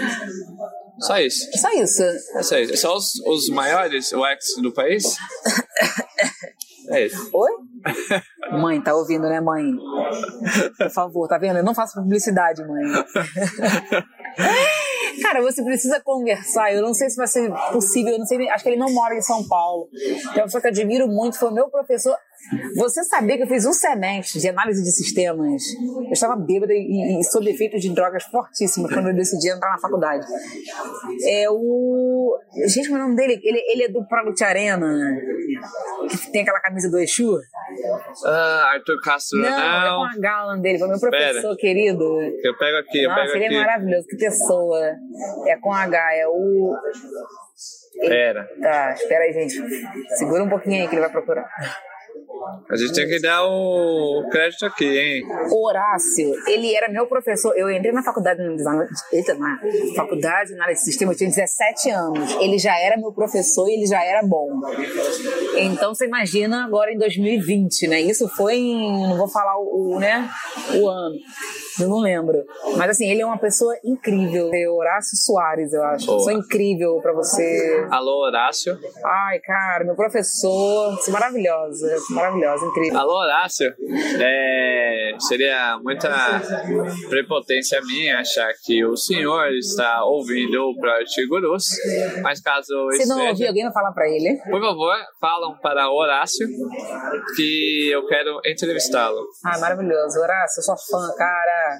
Só 0.99 1.19
isso. 1.19 1.47
É 1.53 1.57
só 1.57 1.71
isso. 1.71 2.03
É 2.03 2.43
só 2.43 2.57
isso. 2.57 2.77
São 2.77 2.95
os, 2.95 3.19
os 3.25 3.49
maiores 3.49 4.11
UX 4.13 4.61
do 4.61 4.71
país? 4.71 5.03
É 6.91 7.05
isso. 7.05 7.29
Oi? 7.31 7.51
Mãe, 8.51 8.81
tá 8.81 8.95
ouvindo, 8.95 9.29
né, 9.29 9.39
mãe? 9.39 9.63
Por 10.77 10.89
favor, 10.89 11.27
tá 11.27 11.37
vendo? 11.37 11.57
Eu 11.57 11.63
não 11.63 11.75
faço 11.75 11.99
publicidade, 11.99 12.63
mãe. 12.65 12.83
Cara, 15.21 15.41
você 15.41 15.63
precisa 15.63 15.99
conversar. 15.99 16.73
Eu 16.73 16.81
não 16.81 16.93
sei 16.93 17.09
se 17.09 17.17
vai 17.17 17.27
ser 17.27 17.51
possível. 17.71 18.13
Eu 18.13 18.19
não 18.19 18.25
sei. 18.25 18.49
Acho 18.49 18.63
que 18.63 18.69
ele 18.69 18.79
não 18.79 18.91
mora 18.91 19.15
em 19.15 19.21
São 19.21 19.47
Paulo. 19.47 19.89
Tem 20.33 20.41
uma 20.41 20.45
pessoa 20.45 20.61
que 20.61 20.67
eu 20.67 20.71
admiro 20.71 21.07
muito. 21.07 21.37
Foi 21.37 21.49
o 21.49 21.53
meu 21.53 21.69
professor. 21.69 22.15
Você 22.75 23.03
sabia 23.03 23.37
que 23.37 23.43
eu 23.43 23.47
fiz 23.47 23.65
um 23.65 23.73
semestre 23.73 24.39
de 24.39 24.49
análise 24.49 24.81
de 24.83 24.91
sistemas? 24.91 25.61
Eu 26.05 26.11
estava 26.11 26.35
bêbada 26.35 26.73
e, 26.73 27.19
e 27.19 27.23
sob 27.25 27.49
efeito 27.49 27.77
de 27.77 27.93
drogas 27.93 28.23
fortíssimas 28.23 28.91
quando 28.91 29.09
eu 29.09 29.15
decidi 29.15 29.49
entrar 29.49 29.69
na 29.71 29.77
faculdade. 29.77 30.25
É 31.27 31.45
o. 31.49 32.37
Gente, 32.67 32.91
é 32.91 32.95
o 32.95 32.97
nome 32.97 33.15
dele? 33.15 33.39
Ele, 33.43 33.63
ele 33.67 33.83
é 33.83 33.89
do 33.89 34.03
Product 34.07 34.43
Arena, 34.43 34.87
que 36.09 36.31
tem 36.31 36.41
aquela 36.41 36.59
camisa 36.59 36.89
do 36.89 36.97
Exu. 36.99 37.37
Ah, 38.25 38.71
Arthur 38.73 38.99
Castro, 39.03 39.39
Não, 39.39 39.49
não. 39.49 40.05
é 40.07 40.11
com 40.11 40.17
a 40.17 40.21
Gala 40.21 40.57
dele, 40.57 40.79
foi 40.79 40.87
meu 40.87 40.99
professor 40.99 41.55
querido. 41.55 42.03
Eu 42.43 42.57
pego 42.57 42.77
aqui, 42.77 43.03
eu 43.03 43.09
Nossa, 43.09 43.21
pego 43.23 43.35
ele 43.37 43.45
aqui. 43.45 43.55
é 43.55 43.59
maravilhoso, 43.59 44.07
que 44.07 44.17
pessoa. 44.17 44.91
É 45.45 45.55
com 45.57 45.71
H, 45.71 46.15
é 46.15 46.27
o. 46.27 46.73
Pera. 48.01 48.47
Tá, 48.61 48.93
espera 48.93 49.25
aí, 49.25 49.33
gente. 49.33 49.61
Segura 50.17 50.43
um 50.43 50.49
pouquinho 50.49 50.81
aí 50.81 50.87
que 50.87 50.95
ele 50.95 51.01
vai 51.01 51.11
procurar. 51.11 51.47
A 52.69 52.75
gente 52.75 52.93
tem 52.93 53.07
que 53.07 53.19
dar 53.21 53.43
o 53.43 54.27
crédito 54.31 54.65
aqui, 54.65 54.85
hein? 54.85 55.23
O 55.51 55.67
Horácio, 55.67 56.33
ele 56.47 56.75
era 56.75 56.89
meu 56.89 57.07
professor. 57.07 57.53
Eu 57.55 57.69
entrei 57.71 57.91
na 57.91 58.03
faculdade 58.03 58.41
eita, 59.11 59.33
na 59.35 59.59
faculdade 59.95 60.49
de 60.49 60.55
análise 60.55 60.81
de 60.81 60.85
sistema, 60.85 61.11
eu 61.11 61.17
tinha 61.17 61.29
17 61.29 61.89
anos. 61.89 62.31
Ele 62.39 62.57
já 62.57 62.77
era 62.79 62.97
meu 62.97 63.11
professor 63.11 63.67
e 63.67 63.73
ele 63.73 63.85
já 63.85 64.03
era 64.03 64.21
bom. 64.25 64.49
Então 65.57 65.93
você 65.93 66.05
imagina 66.05 66.65
agora 66.65 66.91
em 66.91 66.97
2020, 66.97 67.87
né? 67.87 68.01
Isso 68.01 68.27
foi 68.29 68.55
em, 68.55 69.07
não 69.07 69.17
vou 69.17 69.27
falar 69.27 69.57
o, 69.57 69.95
o, 69.95 69.99
né, 69.99 70.29
o 70.75 70.87
ano. 70.87 71.15
Eu 71.79 71.87
não 71.87 71.99
lembro. 71.99 72.43
Mas 72.77 72.91
assim, 72.91 73.09
ele 73.09 73.21
é 73.21 73.25
uma 73.25 73.37
pessoa 73.37 73.73
incrível. 73.83 74.51
É 74.53 74.69
Horácio 74.69 75.15
Soares, 75.17 75.71
eu 75.71 75.81
acho. 75.83 76.05
Pessoa 76.05 76.33
incrível 76.33 76.99
pra 77.01 77.13
você. 77.13 77.87
Alô, 77.89 78.25
Horácio. 78.25 78.77
Ai, 79.05 79.39
cara, 79.39 79.85
meu 79.85 79.95
professor, 79.95 80.97
é 81.07 81.11
maravilhosa, 81.11 81.95
maravilhosa, 82.29 82.65
incrível. 82.65 82.99
Alô, 82.99 83.19
Horácio. 83.19 83.73
É, 84.21 85.11
seria 85.19 85.77
muita 85.81 86.09
prepotência 87.09 87.79
minha 87.81 88.19
achar 88.19 88.51
que 88.63 88.83
o 88.85 88.95
senhor 88.95 89.47
está 89.53 90.03
ouvindo 90.03 90.61
o 90.69 90.75
Project 90.79 91.27
Gurus, 91.27 91.65
mas 92.21 92.41
caso 92.41 92.67
Se 92.91 93.07
não 93.07 93.15
esteja, 93.17 93.29
ouvir, 93.29 93.47
alguém 93.47 93.63
vai 93.63 93.73
falar 93.73 93.91
pra 93.91 94.07
ele. 94.07 94.37
por 94.49 94.61
favor, 94.61 94.95
falam 95.19 95.57
para 95.61 95.89
Horácio 95.91 96.47
que 97.35 97.89
eu 97.91 98.05
quero 98.07 98.39
entrevistá-lo. 98.45 99.25
Ah, 99.45 99.57
maravilhoso. 99.59 100.19
Horácio, 100.19 100.59
eu 100.59 100.63
sou 100.63 100.75
fã, 100.77 101.13
cara. 101.17 101.79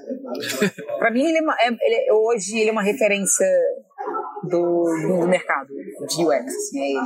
pra 0.98 1.12
mim, 1.12 1.24
ele 1.26 1.38
é, 1.38 1.68
é- 1.68 1.78
ele 1.82 1.96
é- 2.10 2.14
hoje 2.14 2.58
ele 2.60 2.70
é 2.70 2.72
uma 2.72 2.84
referência 2.84 3.48
do, 4.44 4.84
do 5.20 5.28
mercado 5.28 5.68
de 6.18 6.26
UX. 6.26 6.74
É 6.76 6.92
ele. 6.92 7.00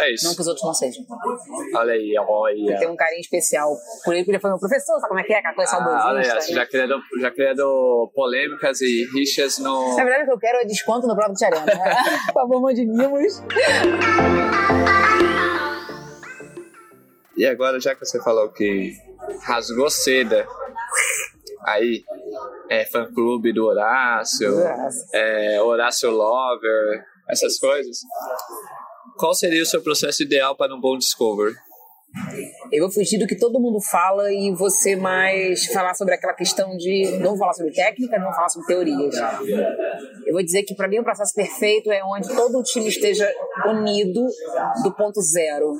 É 0.00 0.12
isso. 0.14 0.26
Não 0.26 0.34
que 0.34 0.40
os 0.40 0.46
outros 0.48 0.64
não 0.66 0.74
sejam. 0.74 1.04
Olha 1.74 1.92
aí, 1.92 2.14
olha. 2.18 2.78
Tem 2.78 2.88
um 2.88 2.96
carinho 2.96 3.20
especial 3.20 3.76
por 4.04 4.12
ele, 4.14 4.22
porque 4.22 4.32
ele 4.32 4.40
foi 4.40 4.50
meu 4.50 4.58
professor, 4.58 4.94
sabe 4.98 5.08
como 5.08 5.20
é 5.20 5.22
que 5.24 5.32
é? 5.32 5.38
Aquela 5.38 5.54
coisa 5.54 5.76
Ah, 5.76 6.06
olha 6.08 6.20
aí, 6.20 6.26
né? 6.28 6.40
já 6.40 6.66
criando, 6.66 7.00
já 7.20 7.30
criando 7.30 8.10
polêmicas 8.14 8.80
e 8.80 9.04
rixas 9.14 9.58
no. 9.58 9.96
Na 9.96 10.04
verdade, 10.04 10.22
o 10.24 10.26
que 10.26 10.32
eu 10.32 10.38
quero 10.38 10.58
é 10.58 10.64
desconto 10.64 11.06
no 11.06 11.14
Product 11.14 11.44
Arena. 11.44 11.64
né? 11.66 11.96
Por 12.26 12.34
favor, 12.34 12.60
mande 12.60 12.84
mimos. 12.84 13.42
E 17.36 17.46
agora, 17.46 17.78
já 17.78 17.94
que 17.94 18.04
você 18.04 18.20
falou 18.22 18.48
que 18.50 18.92
rasgou 19.42 19.88
seda, 19.88 20.46
aí 21.64 22.02
é 22.68 22.84
fã 22.84 23.06
clube 23.12 23.52
do 23.52 23.64
Horácio, 23.66 24.56
Horácio. 24.56 25.08
é, 25.14 25.62
Horácio 25.62 26.10
Lover, 26.10 27.04
essas 27.28 27.58
coisas. 27.58 27.98
Qual 29.16 29.34
seria 29.34 29.62
o 29.62 29.66
seu 29.66 29.82
processo 29.82 30.22
ideal 30.22 30.56
para 30.56 30.74
um 30.74 30.80
bom 30.80 30.96
discover? 30.96 31.54
Eu 32.72 32.84
vou 32.84 32.90
fugir 32.90 33.18
do 33.18 33.26
que 33.26 33.36
todo 33.36 33.60
mundo 33.60 33.78
fala 33.80 34.32
e 34.32 34.50
você 34.54 34.96
mais 34.96 35.66
falar 35.66 35.94
sobre 35.94 36.14
aquela 36.14 36.32
questão 36.32 36.76
de. 36.76 37.18
Não 37.20 37.36
falar 37.36 37.52
sobre 37.52 37.72
técnica, 37.72 38.18
não 38.18 38.32
falar 38.32 38.48
sobre 38.48 38.66
teorias. 38.66 39.14
Eu 40.26 40.32
vou 40.32 40.42
dizer 40.42 40.62
que 40.62 40.74
para 40.74 40.88
mim 40.88 40.98
o 40.98 41.04
processo 41.04 41.34
perfeito 41.34 41.90
é 41.90 42.02
onde 42.04 42.28
todo 42.34 42.58
o 42.58 42.62
time 42.62 42.88
esteja 42.88 43.30
unido 43.66 44.26
do 44.82 44.94
ponto 44.94 45.20
zero. 45.20 45.72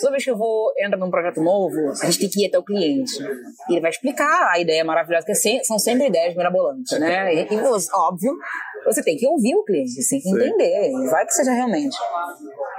Toda 0.00 0.12
vez 0.12 0.24
que 0.24 0.30
eu 0.30 0.36
vou 0.36 0.72
entrar 0.78 0.98
num 0.98 1.10
projeto 1.10 1.40
novo, 1.40 1.76
a 2.02 2.06
gente 2.06 2.18
tem 2.20 2.28
que 2.28 2.44
ir 2.44 2.48
até 2.48 2.58
o 2.58 2.64
cliente. 2.64 3.12
E 3.68 3.72
ele 3.72 3.80
vai 3.80 3.90
explicar 3.90 4.50
a 4.52 4.58
ideia 4.58 4.84
maravilhosa, 4.84 5.26
que 5.26 5.32
é 5.32 5.64
são 5.64 5.78
sempre 5.78 6.06
ideias 6.06 6.34
mirabolantes, 6.36 6.98
né? 6.98 7.34
E, 7.34 7.46
óbvio, 7.92 8.32
você 8.92 9.02
tem 9.02 9.16
que 9.16 9.26
ouvir 9.26 9.54
o 9.54 9.64
cliente, 9.64 10.02
você 10.02 10.16
tem 10.16 10.20
que 10.20 10.30
entender. 10.30 10.92
Vai 11.10 11.26
que 11.26 11.32
seja 11.32 11.52
realmente. 11.52 11.96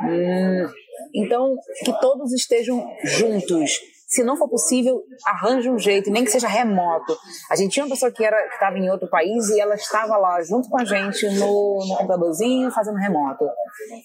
Hum, 0.04 0.68
então, 1.14 1.56
que 1.84 2.00
todos 2.00 2.34
estejam 2.34 2.86
juntos. 3.04 3.80
Se 4.08 4.24
não 4.24 4.36
for 4.36 4.50
possível, 4.50 5.04
arranje 5.24 5.70
um 5.70 5.78
jeito, 5.78 6.10
nem 6.10 6.24
que 6.24 6.32
seja 6.32 6.48
remoto. 6.48 7.16
A 7.50 7.56
gente 7.56 7.74
tinha 7.74 7.86
uma 7.86 7.92
pessoa 7.92 8.12
que 8.12 8.24
estava 8.24 8.76
em 8.76 8.90
outro 8.90 9.08
país 9.08 9.50
e 9.50 9.60
ela 9.60 9.76
estava 9.76 10.18
lá 10.18 10.42
junto 10.42 10.68
com 10.68 10.80
a 10.80 10.84
gente 10.84 11.30
no, 11.38 11.86
no 11.88 11.96
computadorzinho 11.96 12.72
fazendo 12.72 12.98
remoto. 12.98 13.46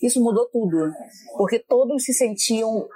Isso 0.02 0.22
mudou 0.22 0.46
tudo, 0.50 0.92
porque 1.38 1.59
todos 1.59 2.05
se 2.05 2.12
sentiam 2.12 2.86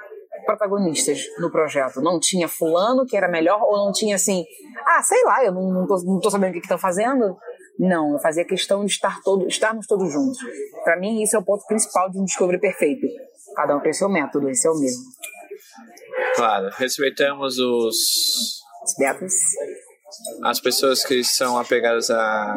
protagonistas 0.45 1.21
no 1.39 1.51
projeto. 1.51 2.03
Não 2.03 2.21
tinha 2.21 2.47
fulano 2.47 3.07
que 3.07 3.17
era 3.17 3.29
melhor 3.29 3.63
ou 3.63 3.77
não 3.79 3.93
tinha 3.93 4.17
assim, 4.17 4.45
ah, 4.87 5.03
sei 5.03 5.23
lá, 5.25 5.45
eu 5.45 5.53
não, 5.53 5.73
não, 5.73 5.87
tô, 5.87 5.97
não 6.05 6.21
tô 6.21 6.31
sabendo 6.31 6.51
o 6.51 6.53
que 6.55 6.59
estão 6.61 6.79
fazendo. 6.79 7.37
Não, 7.79 8.13
eu 8.13 8.19
fazia 8.19 8.45
questão 8.45 8.85
de 8.85 8.91
estar 8.93 9.21
todo, 9.23 9.47
estarmos 9.47 9.87
todos 9.87 10.13
juntos. 10.13 10.39
Para 10.83 10.99
mim, 10.99 11.23
isso 11.23 11.37
é 11.37 11.39
o 11.39 11.45
ponto 11.45 11.65
principal 11.67 12.11
de 12.11 12.19
um 12.19 12.25
Discovery 12.25 12.59
perfeito. 12.61 13.07
Cada 13.55 13.77
um 13.77 13.81
tem 13.81 13.93
seu 13.93 14.09
método, 14.09 14.49
esse 14.51 14.67
é 14.67 14.71
o 14.71 14.79
mesmo. 14.79 15.03
Claro, 16.35 16.69
respeitamos 16.77 17.59
os, 17.59 17.97
Os 18.83 18.95
as 20.45 20.61
pessoas 20.61 21.05
que 21.05 21.23
são 21.23 21.57
apegadas 21.59 22.11
a 22.11 22.55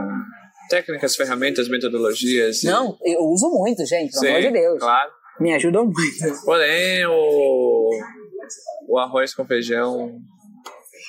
técnicas, 0.69 1.15
ferramentas, 1.15 1.67
metodologias. 1.67 2.63
e- 2.63 2.67
Não, 2.67 2.97
eu 3.03 3.21
uso 3.25 3.49
muito, 3.49 3.85
gente, 3.85 4.11
pelo 4.13 4.27
amor 4.31 4.41
de 4.41 4.51
Deus. 4.51 4.79
Claro. 4.79 5.11
Me 5.39 5.53
ajudam 5.53 5.85
muito. 5.85 6.45
Porém, 6.45 7.05
o, 7.07 7.89
o 8.87 8.97
arroz 8.99 9.33
com 9.33 9.45
feijão 9.45 10.19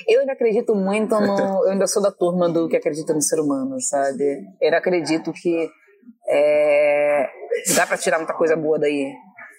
Eu 0.09 0.21
ainda 0.21 0.33
acredito 0.33 0.75
muito 0.75 1.19
no. 1.21 1.65
Eu 1.65 1.71
ainda 1.71 1.87
sou 1.87 2.03
da 2.03 2.11
turma 2.11 2.49
do 2.49 2.69
que 2.69 2.77
acredita 2.77 3.13
no 3.13 3.23
ser 3.23 3.41
humano, 3.41 3.81
sabe? 3.81 4.23
Eu 4.61 4.67
ainda 4.67 4.79
acredito 4.79 5.33
que 5.33 5.69
é, 6.29 7.29
dá 7.77 7.87
pra 7.87 7.97
tirar 7.97 8.19
muita 8.19 8.35
coisa 8.35 8.57
boa 8.57 8.79
daí. 8.79 9.13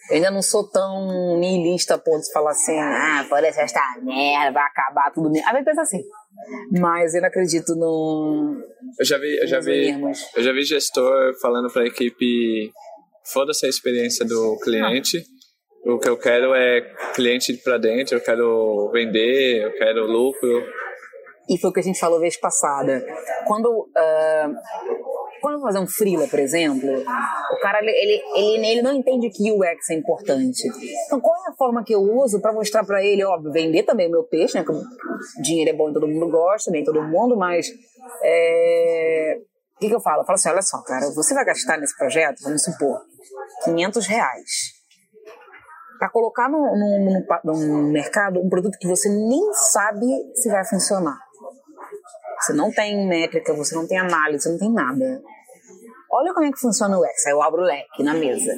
Eu 0.09 0.15
ainda 0.17 0.31
não 0.31 0.41
sou 0.41 0.69
tão 0.69 1.37
nihilista 1.39 1.95
a 1.95 1.97
ponto 1.97 2.21
de 2.21 2.31
falar 2.33 2.51
assim, 2.51 2.77
ah, 2.77 3.25
parece 3.29 3.61
esta 3.61 3.79
merda, 4.01 4.51
vai 4.51 4.63
acabar 4.63 5.11
tudo. 5.11 5.31
mesmo. 5.31 5.49
Vezes 5.49 5.65
pensa 5.65 5.81
assim. 5.81 6.01
Mas 6.79 7.13
eu 7.13 7.17
ainda 7.17 7.27
acredito 7.27 7.75
no. 7.75 8.57
Eu 8.99 9.05
já 9.05 9.17
vi, 9.17 9.37
eu 9.37 9.47
já 9.47 9.59
vi, 9.59 9.89
eu 10.35 10.43
já 10.43 10.51
vi 10.51 10.63
gestor 10.63 11.33
falando 11.41 11.71
para 11.71 11.83
a 11.83 11.87
equipe 11.87 12.71
foda-se 13.31 13.65
a 13.65 13.69
experiência 13.69 14.25
do 14.25 14.57
cliente. 14.61 15.23
O 15.85 15.99
que 15.99 16.07
eu 16.07 16.17
quero 16.17 16.55
é 16.55 16.81
cliente 17.13 17.57
para 17.57 17.77
dentro, 17.77 18.15
eu 18.15 18.21
quero 18.21 18.89
vender, 18.91 19.63
eu 19.63 19.73
quero 19.73 20.07
lucro. 20.07 20.63
E 21.49 21.57
foi 21.57 21.69
o 21.69 21.73
que 21.73 21.81
a 21.81 21.83
gente 21.83 21.99
falou 21.99 22.21
vez 22.21 22.37
passada. 22.37 23.05
Quando, 23.45 23.89
ah, 23.97 24.49
quando 25.41 25.55
eu 25.55 25.59
vou 25.59 25.67
fazer 25.67 25.79
um 25.79 25.87
freela, 25.87 26.25
por 26.25 26.39
exemplo, 26.39 26.89
o 26.89 27.59
cara 27.61 27.79
ele, 27.81 28.23
ele, 28.33 28.65
ele, 28.65 28.81
não 28.81 28.93
entende 28.93 29.29
que 29.29 29.51
UX 29.51 29.89
é 29.89 29.95
importante. 29.95 30.63
Então, 31.05 31.19
qual 31.19 31.35
é 31.45 31.49
a 31.49 31.55
forma 31.57 31.83
que 31.83 31.93
eu 31.93 31.99
uso 31.99 32.39
para 32.39 32.53
mostrar 32.53 32.85
para 32.85 33.03
ele, 33.03 33.25
óbvio, 33.25 33.51
vender 33.51 33.83
também 33.83 34.07
o 34.07 34.11
meu 34.11 34.23
peixe, 34.23 34.57
né? 34.57 34.63
Que 34.63 34.71
o 34.71 34.81
dinheiro 35.41 35.71
é 35.71 35.73
bom 35.73 35.89
e 35.89 35.93
todo 35.93 36.07
mundo 36.07 36.31
gosta, 36.31 36.71
nem 36.71 36.85
todo 36.85 37.03
mundo, 37.03 37.35
mas 37.35 37.67
é, 38.23 39.35
o 39.75 39.79
que, 39.81 39.89
que 39.89 39.95
eu 39.95 40.01
falo? 40.01 40.21
Eu 40.21 40.25
falo 40.25 40.35
assim: 40.35 40.49
olha 40.49 40.61
só, 40.61 40.81
cara, 40.81 41.11
você 41.13 41.33
vai 41.33 41.43
gastar 41.43 41.77
nesse 41.77 41.97
projeto, 41.97 42.41
vamos 42.41 42.63
supor, 42.63 43.01
500 43.65 44.07
reais 44.07 44.72
para 46.03 46.09
colocar 46.09 46.49
no, 46.49 46.57
no, 46.59 47.23
no 47.45 47.53
no 47.53 47.83
mercado 47.89 48.41
um 48.41 48.49
produto 48.49 48.77
que 48.77 48.85
você 48.89 49.07
nem 49.07 49.53
sabe 49.53 50.05
se 50.35 50.49
vai 50.49 50.65
funcionar. 50.65 51.17
Você 52.41 52.51
não 52.51 52.69
tem 52.73 53.07
métrica, 53.07 53.53
você 53.53 53.73
não 53.73 53.87
tem 53.87 53.97
análise, 53.97 54.43
você 54.43 54.49
não 54.49 54.57
tem 54.59 54.69
nada. 54.73 55.21
Olha 56.11 56.33
como 56.33 56.45
é 56.45 56.51
que 56.51 56.59
funciona 56.59 56.97
o 56.97 57.01
UX. 57.01 57.25
Aí 57.25 57.31
eu 57.31 57.41
abro 57.41 57.61
o 57.61 57.63
leque 57.63 58.03
na 58.03 58.13
mesa. 58.13 58.53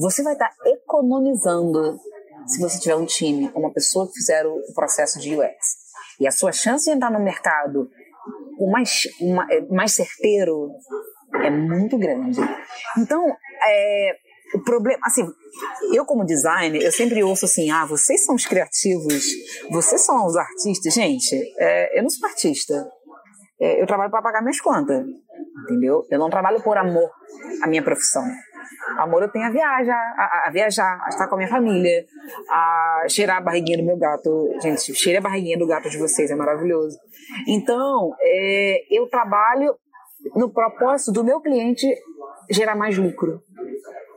Você 0.00 0.22
vai 0.22 0.34
estar 0.34 0.50
economizando 0.66 1.98
se 2.46 2.60
você 2.60 2.78
tiver 2.78 2.96
um 2.96 3.06
time, 3.06 3.50
uma 3.54 3.72
pessoa 3.72 4.06
que 4.06 4.12
fizer 4.12 4.44
o 4.46 4.60
processo 4.74 5.18
de 5.18 5.34
UX. 5.34 5.56
E 6.20 6.28
a 6.28 6.30
sua 6.30 6.52
chance 6.52 6.84
de 6.84 6.90
entrar 6.94 7.10
no 7.10 7.20
mercado 7.24 7.88
o 8.58 8.70
mais, 8.70 9.04
uma- 9.18 9.46
é, 9.50 9.62
mais 9.62 9.92
certeiro 9.92 10.68
é 11.42 11.48
muito 11.50 11.96
grande. 11.96 12.38
Então, 12.98 13.24
é, 13.62 14.25
o 14.54 14.60
problema, 14.62 14.98
assim, 15.04 15.26
eu 15.92 16.04
como 16.04 16.24
designer, 16.24 16.82
eu 16.82 16.92
sempre 16.92 17.22
ouço 17.22 17.44
assim, 17.44 17.70
ah, 17.70 17.84
vocês 17.84 18.24
são 18.24 18.34
os 18.34 18.46
criativos, 18.46 19.24
vocês 19.70 20.04
são 20.04 20.26
os 20.26 20.36
artistas. 20.36 20.94
Gente, 20.94 21.34
é, 21.58 21.98
eu 21.98 22.02
não 22.02 22.10
sou 22.10 22.28
artista. 22.28 22.88
É, 23.60 23.80
eu 23.80 23.86
trabalho 23.86 24.10
para 24.10 24.22
pagar 24.22 24.42
minhas 24.42 24.60
contas, 24.60 25.04
entendeu? 25.64 26.06
Eu 26.10 26.18
não 26.18 26.28
trabalho 26.28 26.62
por 26.62 26.76
amor 26.76 27.10
à 27.62 27.66
minha 27.66 27.82
profissão. 27.82 28.22
Amor 28.98 29.22
eu 29.22 29.30
tenho 29.30 29.46
a 29.46 29.50
viajar, 29.50 30.14
a, 30.16 30.48
a 30.48 30.50
viajar, 30.50 31.00
a 31.04 31.08
estar 31.08 31.26
com 31.26 31.34
a 31.34 31.38
minha 31.38 31.50
família, 31.50 32.04
a 32.50 33.04
cheirar 33.08 33.38
a 33.38 33.40
barriguinha 33.40 33.78
do 33.78 33.84
meu 33.84 33.96
gato. 33.96 34.50
Gente, 34.60 34.94
cheira 34.94 35.18
a 35.18 35.22
barriguinha 35.22 35.58
do 35.58 35.66
gato 35.66 35.88
de 35.88 35.98
vocês, 35.98 36.30
é 36.30 36.34
maravilhoso. 36.34 36.98
Então, 37.48 38.14
é, 38.20 38.82
eu 38.90 39.08
trabalho 39.08 39.74
no 40.34 40.50
propósito 40.50 41.12
do 41.12 41.24
meu 41.24 41.40
cliente 41.40 41.86
gerar 42.50 42.74
mais 42.76 42.96
lucro. 42.98 43.40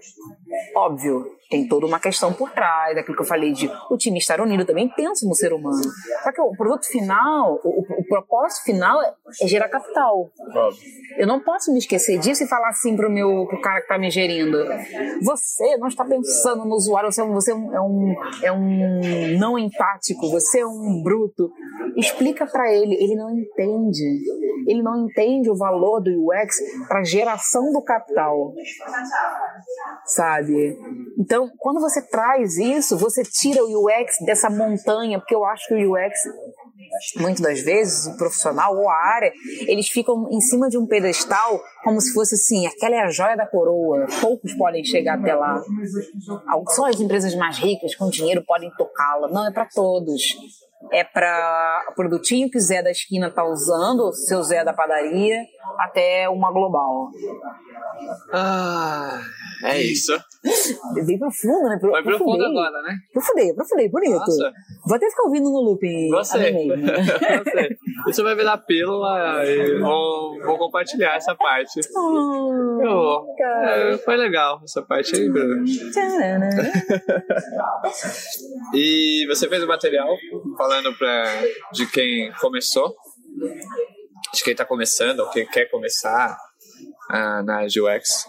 Thank 0.01 0.17
you. 0.17 0.38
Óbvio, 0.75 1.39
tem 1.49 1.67
toda 1.67 1.85
uma 1.85 1.99
questão 1.99 2.31
por 2.31 2.51
trás, 2.51 2.95
daquilo 2.95 3.15
que 3.15 3.23
eu 3.23 3.27
falei 3.27 3.51
de 3.51 3.69
o 3.89 3.97
time 3.97 4.19
estar 4.19 4.39
unido, 4.39 4.65
também 4.65 4.87
penso 4.87 5.27
no 5.27 5.33
ser 5.33 5.51
humano. 5.51 5.81
Só 6.23 6.31
que 6.31 6.39
o 6.39 6.55
produto 6.55 6.85
final, 6.85 7.59
o, 7.63 8.01
o 8.01 8.03
propósito 8.07 8.65
final 8.65 9.01
é, 9.01 9.13
é 9.41 9.47
gerar 9.47 9.67
capital. 9.67 10.29
Eu 11.17 11.25
não 11.25 11.39
posso 11.39 11.71
me 11.71 11.79
esquecer 11.79 12.19
disso 12.19 12.43
e 12.43 12.47
falar 12.47 12.69
assim 12.69 12.95
pro 12.95 13.09
meu 13.09 13.47
pro 13.47 13.59
cara 13.61 13.77
que 13.77 13.85
está 13.85 13.97
me 13.97 14.11
gerindo. 14.11 14.57
Você 15.23 15.75
não 15.77 15.87
está 15.87 16.05
pensando 16.05 16.65
no 16.65 16.75
usuário, 16.75 17.11
você, 17.11 17.21
é 17.21 17.23
um, 17.23 17.33
você 17.33 17.51
é, 17.51 17.55
um, 17.55 18.15
é 18.43 18.51
um 18.51 19.39
não 19.39 19.57
empático, 19.57 20.29
você 20.29 20.59
é 20.59 20.65
um 20.67 21.01
bruto. 21.03 21.51
Explica 21.97 22.45
para 22.45 22.71
ele, 22.71 22.93
ele 22.93 23.15
não 23.15 23.31
entende. 23.31 24.21
Ele 24.67 24.83
não 24.83 25.05
entende 25.05 25.49
o 25.49 25.57
valor 25.57 25.99
do 25.99 26.11
UX 26.11 26.57
para 26.87 27.03
geração 27.03 27.71
do 27.71 27.81
capital. 27.81 28.53
Sabe? 30.05 30.38
Então, 31.17 31.49
quando 31.57 31.79
você 31.79 32.01
traz 32.01 32.57
isso, 32.57 32.97
você 32.97 33.23
tira 33.23 33.63
o 33.63 33.85
UX 33.85 34.17
dessa 34.25 34.49
montanha, 34.49 35.19
porque 35.19 35.35
eu 35.35 35.45
acho 35.45 35.67
que 35.67 35.73
o 35.73 35.93
UX 35.93 36.19
muitas 37.17 37.41
das 37.41 37.61
vezes, 37.61 38.07
o 38.07 38.17
profissional 38.17 38.75
ou 38.75 38.89
a 38.89 38.95
área, 38.95 39.31
eles 39.67 39.87
ficam 39.89 40.27
em 40.31 40.41
cima 40.41 40.69
de 40.69 40.77
um 40.77 40.85
pedestal 40.85 41.61
como 41.83 41.99
se 42.01 42.13
fosse 42.13 42.35
assim, 42.35 42.67
aquela 42.67 42.95
é 42.95 42.99
a 42.99 43.09
joia 43.09 43.35
da 43.35 43.45
coroa, 43.45 44.05
poucos 44.21 44.53
podem 44.53 44.83
chegar 44.83 45.19
até 45.19 45.33
lá. 45.33 45.61
Só 46.69 46.85
as 46.87 46.99
empresas 46.99 47.35
mais 47.35 47.57
ricas, 47.57 47.95
com 47.95 48.09
dinheiro, 48.09 48.43
podem 48.45 48.71
tocá-la. 48.77 49.27
Não, 49.29 49.47
é 49.47 49.51
para 49.51 49.65
todos. 49.65 50.21
É 50.91 51.03
para 51.03 51.87
o 51.89 51.93
produtinho 51.93 52.49
que 52.49 52.57
o 52.57 52.61
Zé 52.61 52.81
da 52.81 52.91
esquina 52.91 53.29
tá 53.29 53.43
usando, 53.43 54.13
seu 54.13 54.41
Zé 54.43 54.63
da 54.63 54.73
padaria, 54.73 55.37
até 55.77 56.29
uma 56.29 56.51
global. 56.51 57.09
Ah, 58.33 59.21
é 59.63 59.81
isso. 59.81 60.17
Bem 61.05 61.19
profundo, 61.19 61.69
né? 61.69 61.77
Pro, 61.79 61.91
Foi 61.91 62.03
profundo 62.03 62.45
agora, 62.45 62.81
né? 62.81 62.95
Profundei, 63.11 63.53
profundei, 63.53 63.89
bonito. 63.89 64.13
Nossa. 64.19 64.51
Vou 64.85 64.95
até 64.95 65.09
ficar 65.09 65.23
ouvindo 65.23 65.49
no 65.49 65.59
looping. 65.61 66.09
Você. 66.09 66.51
Você. 67.43 67.77
Você 68.05 68.23
vai 68.23 68.35
virar 68.35 68.57
pílula 68.59 69.43
e 69.45 69.79
vou, 69.79 70.41
vou 70.41 70.57
compartilhar 70.57 71.15
essa 71.15 71.35
parte. 71.35 71.81
Oh, 71.95 72.79
Eu, 72.81 73.25
é, 73.45 73.97
foi 73.97 74.15
legal 74.15 74.61
essa 74.63 74.81
parte 74.81 75.15
aí, 75.15 75.29
Bruno. 75.29 75.65
e 78.73 79.25
você 79.27 79.49
fez 79.49 79.63
o 79.63 79.67
material 79.67 80.07
falando 80.57 80.97
pra, 80.97 81.25
de 81.73 81.85
quem 81.91 82.31
começou, 82.39 82.95
de 84.33 84.43
quem 84.43 84.51
está 84.53 84.65
começando 84.65 85.19
ou 85.19 85.29
quem 85.29 85.45
quer 85.45 85.65
começar 85.69 86.37
uh, 87.09 87.43
na 87.43 87.63
UX. 87.63 88.25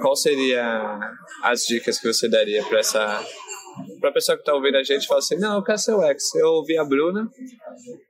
Qual 0.00 0.16
seria 0.16 0.98
as 1.42 1.62
dicas 1.62 1.98
que 1.98 2.12
você 2.12 2.28
daria 2.28 2.64
para 2.64 2.78
essa 2.78 3.24
pra 4.00 4.12
pessoa 4.12 4.36
que 4.36 4.44
tá 4.44 4.54
ouvindo 4.54 4.76
a 4.76 4.82
gente, 4.82 5.06
fala 5.06 5.20
assim, 5.20 5.36
não, 5.36 5.56
eu 5.56 5.62
quero 5.62 5.78
ser 5.78 5.94
ex. 6.02 6.34
Eu 6.34 6.48
ouvi 6.48 6.76
a 6.76 6.84
Bruna, 6.84 7.28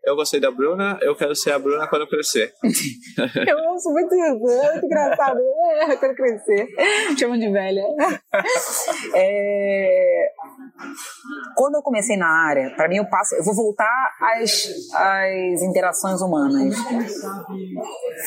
eu 0.04 0.16
gostei 0.16 0.40
da 0.40 0.50
Bruna, 0.50 0.98
eu 1.02 1.14
quero 1.14 1.34
ser 1.34 1.52
a 1.52 1.58
Bruna 1.58 1.86
quando 1.88 2.02
eu 2.02 2.08
crescer. 2.08 2.52
eu 2.62 3.58
ouço 3.70 3.90
muito 3.90 4.14
isso, 4.14 4.50
é 4.50 4.70
muito 4.72 4.86
engraçado. 4.86 5.40
É, 5.40 5.92
eu 5.92 5.98
quero 5.98 6.14
crescer. 6.14 6.66
Chamam 7.18 7.38
de 7.38 7.50
velha. 7.50 7.82
É... 9.14 10.32
Quando 11.54 11.74
eu 11.76 11.82
comecei 11.82 12.16
na 12.16 12.28
área, 12.28 12.74
para 12.76 12.88
mim 12.88 12.96
eu 12.96 13.08
passo, 13.08 13.34
eu 13.34 13.44
vou 13.44 13.54
voltar 13.54 13.90
às, 14.20 14.68
às 14.94 15.62
interações 15.62 16.20
humanas. 16.20 16.74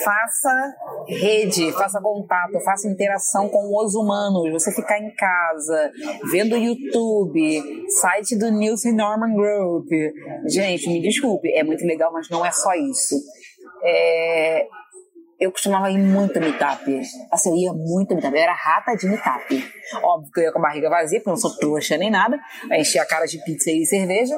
Faça 0.04 0.74
rede, 1.08 1.72
faça 1.74 2.00
contato, 2.02 2.60
faça 2.64 2.88
interação 2.88 3.50
com 3.50 3.84
os 3.84 3.96
humanos. 3.96 4.52
Você 4.52 4.72
ficar 4.72 5.00
em 5.00 5.14
casa, 5.16 5.92
vendo 6.32 6.56
YouTube, 6.56 7.62
site 8.02 8.38
do 8.38 8.52
Nielsen 8.52 8.94
Norman 8.94 9.36
Group. 9.36 9.88
Gente, 10.46 10.90
me 10.90 11.02
desculpe, 11.02 11.52
é 11.52 11.64
muito 11.64 11.86
legal, 11.86 12.12
mas 12.12 12.30
não 12.30 12.46
é 12.46 12.52
só 12.52 12.74
isso. 12.74 13.16
É, 13.84 14.68
eu 15.44 15.52
costumava 15.52 15.90
ir 15.92 15.98
muito 15.98 16.40
meetup. 16.40 17.02
Assim, 17.32 17.50
eu 17.50 17.56
ia 17.56 17.74
muito 17.74 18.14
meetup. 18.14 18.36
Eu 18.36 18.42
era 18.42 18.54
rata 18.54 18.96
de 18.96 19.08
meetup. 19.08 19.74
Óbvio 20.02 20.32
que 20.32 20.40
eu 20.40 20.44
ia 20.46 20.52
com 20.52 20.60
a 20.60 20.62
barriga 20.62 20.90
vazia, 20.90 21.20
porque 21.20 21.30
eu 21.30 21.34
não 21.34 21.38
sou 21.38 21.56
trouxa 21.58 21.98
nem 21.98 22.10
nada. 22.10 22.40
Eu 22.70 22.80
enchi 22.80 22.98
a 22.98 23.06
cara 23.06 23.26
de 23.26 23.38
pizza 23.44 23.72
e 23.72 23.86
cerveja. 23.86 24.36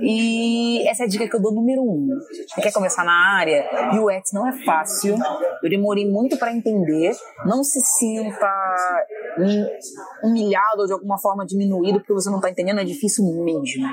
E 0.00 0.86
essa 0.88 1.02
é 1.02 1.06
a 1.06 1.08
dica 1.08 1.28
que 1.28 1.36
eu 1.36 1.42
dou 1.42 1.52
número 1.52 1.82
um. 1.82 2.08
Você 2.54 2.60
quer 2.60 2.72
começar 2.72 3.04
na 3.04 3.36
área? 3.36 3.68
UX 4.00 4.32
não 4.32 4.46
é 4.48 4.52
fácil. 4.64 5.16
Eu 5.62 5.70
demorei 5.70 6.08
muito 6.08 6.36
para 6.36 6.52
entender. 6.52 7.12
Não 7.44 7.62
se 7.62 7.80
sinta 7.80 8.46
humilhado 10.22 10.80
ou 10.80 10.86
de 10.86 10.92
alguma 10.92 11.18
forma 11.18 11.44
diminuído 11.44 12.00
porque 12.00 12.12
você 12.12 12.30
não 12.30 12.40
tá 12.40 12.50
entendendo. 12.50 12.80
É 12.80 12.84
difícil 12.84 13.24
mesmo. 13.42 13.86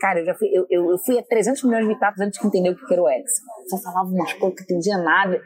Cara, 0.00 0.20
eu 0.20 0.26
já 0.26 0.34
fui, 0.34 0.48
eu, 0.52 0.66
eu, 0.70 0.90
eu 0.90 0.98
fui 0.98 1.18
a 1.18 1.22
300 1.22 1.62
milhões 1.64 1.82
de 1.82 1.88
meetups 1.88 2.20
antes 2.20 2.40
de 2.40 2.46
entender 2.46 2.70
o 2.70 2.76
que 2.76 2.92
era 2.92 3.02
o 3.02 3.06
UX. 3.06 3.32
Só 3.68 3.78
falava 3.78 4.08
umas 4.08 4.32
coisas 4.34 4.58
que 4.58 4.72
não 4.72 4.78
entendia 4.78 4.98
nada. 4.98 5.40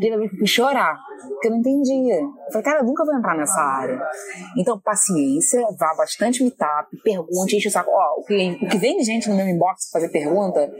Uma 0.00 0.18
vez 0.18 0.32
eu 0.32 0.38
fui 0.38 0.46
chorar, 0.46 0.98
porque 1.28 1.48
eu 1.48 1.52
não 1.52 1.58
entendia. 1.58 2.16
Eu 2.20 2.52
falei, 2.52 2.64
cara, 2.64 2.80
eu 2.80 2.84
nunca 2.84 3.04
vou 3.04 3.14
entrar 3.14 3.36
nessa 3.36 3.60
área. 3.60 4.00
Então, 4.56 4.80
paciência, 4.80 5.60
vá 5.78 5.94
bastante 5.96 6.42
meetup, 6.42 6.96
pergunte, 7.02 7.56
enche 7.56 7.68
o 7.68 7.70
saco. 7.70 7.90
Ó, 7.90 8.20
o 8.20 8.24
que, 8.24 8.58
o 8.62 8.68
que 8.68 8.78
vem 8.78 8.96
de 8.96 9.04
gente 9.04 9.28
no 9.28 9.36
meu 9.36 9.46
inbox 9.46 9.90
fazer 9.92 10.08
pergunta, 10.08 10.70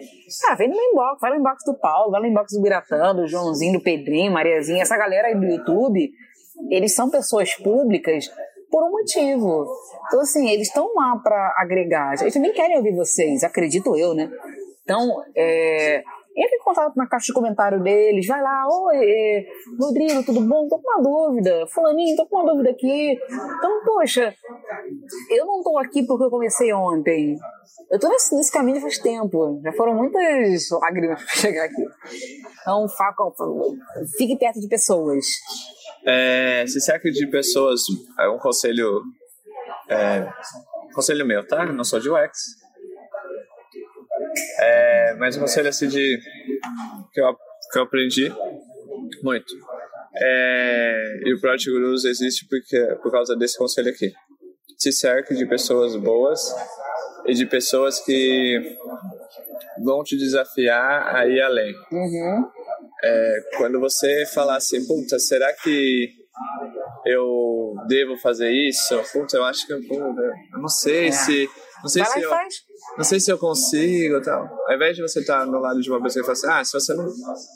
cara, 0.43 0.57
vem 0.57 0.69
no 0.69 0.75
meu 0.75 0.85
inbox, 0.93 1.21
vai 1.21 1.31
no 1.31 1.39
inbox 1.39 1.65
do 1.65 1.75
Paulo, 1.75 2.11
vai 2.11 2.21
no 2.21 2.27
inbox 2.27 2.53
do 2.53 2.63
Biratã, 2.63 3.15
do 3.15 3.27
Joãozinho, 3.27 3.79
do 3.79 3.83
Pedrinho, 3.83 4.33
Mariazinha, 4.33 4.83
essa 4.83 4.97
galera 4.97 5.29
aí 5.29 5.35
do 5.35 5.45
YouTube, 5.45 6.11
eles 6.71 6.95
são 6.95 7.11
pessoas 7.11 7.55
públicas 7.55 8.31
por 8.71 8.85
um 8.85 8.91
motivo. 8.91 9.67
Então, 10.07 10.21
assim, 10.21 10.49
eles 10.51 10.69
estão 10.69 10.93
lá 10.95 11.17
para 11.23 11.55
agregar. 11.59 12.15
Eles 12.21 12.35
também 12.35 12.53
querem 12.53 12.77
ouvir 12.77 12.95
vocês, 12.95 13.43
acredito 13.43 13.97
eu, 13.97 14.15
né? 14.15 14.31
Então, 14.83 15.23
é, 15.37 16.03
entre 16.39 16.57
em 16.57 16.63
contato 16.63 16.95
na 16.97 17.09
caixa 17.09 17.27
de 17.27 17.33
comentário 17.33 17.83
deles, 17.83 18.27
vai 18.27 18.41
lá, 18.41 18.65
oi, 18.67 18.97
é, 18.97 19.45
Rodrigo, 19.79 20.25
tudo 20.25 20.41
bom? 20.41 20.69
Tô 20.69 20.79
com 20.79 20.89
uma 20.89 21.03
dúvida, 21.03 21.67
fulaninho, 21.67 22.17
tô 22.17 22.27
com 22.27 22.37
uma 22.37 22.53
dúvida 22.53 22.71
aqui. 22.71 23.13
Então, 23.13 23.85
poxa, 23.85 24.33
eu 25.31 25.47
não 25.47 25.63
tô 25.63 25.77
aqui 25.79 26.07
porque 26.07 26.25
eu 26.25 26.31
comecei 26.31 26.73
ontem. 26.73 27.37
Eu 27.91 27.99
tô 27.99 28.09
nesse, 28.09 28.35
nesse 28.37 28.53
caminho 28.53 28.81
faz 28.81 28.99
tempo, 28.99 29.61
já 29.65 29.73
foram 29.73 29.95
muitas 29.95 30.71
lágrimas 30.81 31.23
para 31.25 31.35
chegar 31.35 31.65
aqui. 31.65 31.85
Então, 32.63 32.87
fique 34.17 34.39
perto 34.39 34.61
de 34.61 34.69
pessoas. 34.69 35.25
É, 36.09 36.67
se 36.67 36.81
cerca 36.81 37.11
de 37.11 37.27
pessoas, 37.27 37.83
é 38.19 38.29
um 38.29 38.39
conselho, 38.39 39.03
é, 39.89 40.27
conselho 40.95 41.27
meu, 41.27 41.47
tá? 41.47 41.67
Não 41.67 41.85
sou 41.85 42.01
de 42.01 42.09
UX, 42.09 42.39
é, 44.61 45.15
mas 45.15 45.37
um 45.37 45.41
conselho 45.41 45.69
assim 45.69 45.89
de 45.89 46.19
que 47.13 47.21
eu, 47.21 47.35
que 47.73 47.79
eu 47.79 47.83
aprendi 47.83 48.33
muito. 49.23 49.55
É, 50.15 51.21
e 51.25 51.35
o 51.35 51.41
Project 51.41 51.71
Gurus 51.71 52.05
existe 52.05 52.47
porque, 52.49 52.79
por 53.03 53.13
causa 53.13 53.37
desse 53.37 53.57
conselho 53.57 53.91
aqui. 53.91 54.13
Se 54.77 54.93
cerque 54.93 55.35
de 55.35 55.47
pessoas 55.47 55.97
boas 55.97 56.41
e 57.27 57.35
de 57.35 57.47
pessoas 57.47 58.01
que 58.01 58.77
vão 59.85 60.03
te 60.03 60.17
desafiar 60.17 61.15
a 61.15 61.27
ir 61.27 61.41
além. 61.41 61.75
Uhum. 61.93 62.51
É, 63.03 63.37
quando 63.57 63.79
você 63.79 64.25
falar 64.35 64.57
assim, 64.57 64.85
puta, 64.87 65.19
será 65.19 65.53
que 65.53 66.09
eu 67.07 67.75
devo 67.87 68.17
fazer 68.19 68.51
isso? 68.51 69.01
Puta, 69.13 69.37
eu 69.37 69.45
acho 69.45 69.67
que 69.67 69.73
eu, 69.73 69.79
eu 69.79 70.61
não 70.61 70.69
sei 70.69 71.09
é. 71.09 71.13
se. 71.13 71.49
Não 71.83 71.89
sei 71.89 72.05
se 72.05 72.21
eu. 72.21 72.31
Não 72.97 73.05
sei 73.05 73.21
se 73.21 73.31
eu 73.31 73.39
consigo 73.39 74.21
tal. 74.23 74.49
Ao 74.67 74.75
invés 74.75 74.97
de 74.97 75.03
você 75.03 75.21
estar 75.21 75.47
no 75.47 75.59
lado 75.59 75.81
de 75.81 75.91
uma 75.91 76.03
pessoa 76.03 76.23
e 76.23 76.27
falar 76.27 76.33
assim, 76.33 76.61
ah, 76.61 76.65
se 76.65 76.73
você 76.73 76.95
não. 76.95 77.07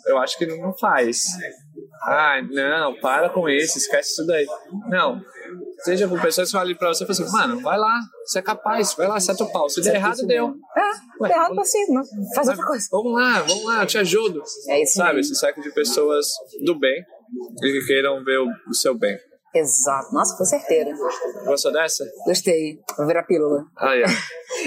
Eu 0.07 0.19
acho 0.19 0.39
que 0.39 0.47
não 0.47 0.73
faz. 0.79 1.23
Ah, 2.05 2.41
não, 2.43 2.95
para 3.01 3.31
com 3.31 3.49
isso, 3.49 3.79
esquece 3.79 4.13
isso 4.13 4.27
daí. 4.27 4.47
Não. 4.89 5.21
Seja 5.85 6.09
com 6.09 6.19
pessoas 6.21 6.49
que 6.49 6.57
falam 6.57 6.75
pra 6.77 6.89
você 6.89 7.05
e 7.05 7.11
assim, 7.11 7.31
mano, 7.31 7.61
vai 7.61 7.77
lá, 7.77 8.01
você 8.25 8.39
é 8.39 8.43
capaz, 8.43 8.95
vai 8.95 9.09
lá, 9.09 9.19
seta 9.19 9.45
o 9.45 9.53
pau. 9.53 9.69
Se 9.69 9.83
der 9.83 9.97
errado, 9.97 10.25
deu. 10.27 10.55
É, 10.77 10.91
der 11.23 11.37
errado, 11.37 11.61
assim, 11.61 11.93
não. 11.93 12.03
Faz 12.35 12.49
outra 12.49 12.67
coisa. 12.67 12.89
Vamos 12.91 13.13
lá, 13.13 13.41
vamos 13.41 13.65
lá, 13.65 13.83
eu 13.83 13.87
te 13.87 13.99
ajudo. 13.99 14.43
É 14.69 14.83
isso 14.83 14.95
Sabe, 14.95 15.21
esse 15.21 15.35
cerco 15.35 15.61
de 15.61 15.73
pessoas 15.73 16.27
do 16.65 16.79
bem 16.79 17.03
e 17.63 17.73
que 17.73 17.87
queiram 17.87 18.23
ver 18.25 18.39
o, 18.39 18.47
o 18.69 18.75
seu 18.75 18.97
bem. 18.97 19.19
Exato. 19.55 20.15
Nossa, 20.15 20.35
foi 20.37 20.47
certeira. 20.47 20.91
Gostou 21.45 21.73
dessa? 21.73 22.05
Gostei. 22.25 22.79
Vou 22.97 23.07
virar 23.07 23.23
pílula. 23.25 23.65
Ah, 23.77 23.93
yeah. 23.93 24.15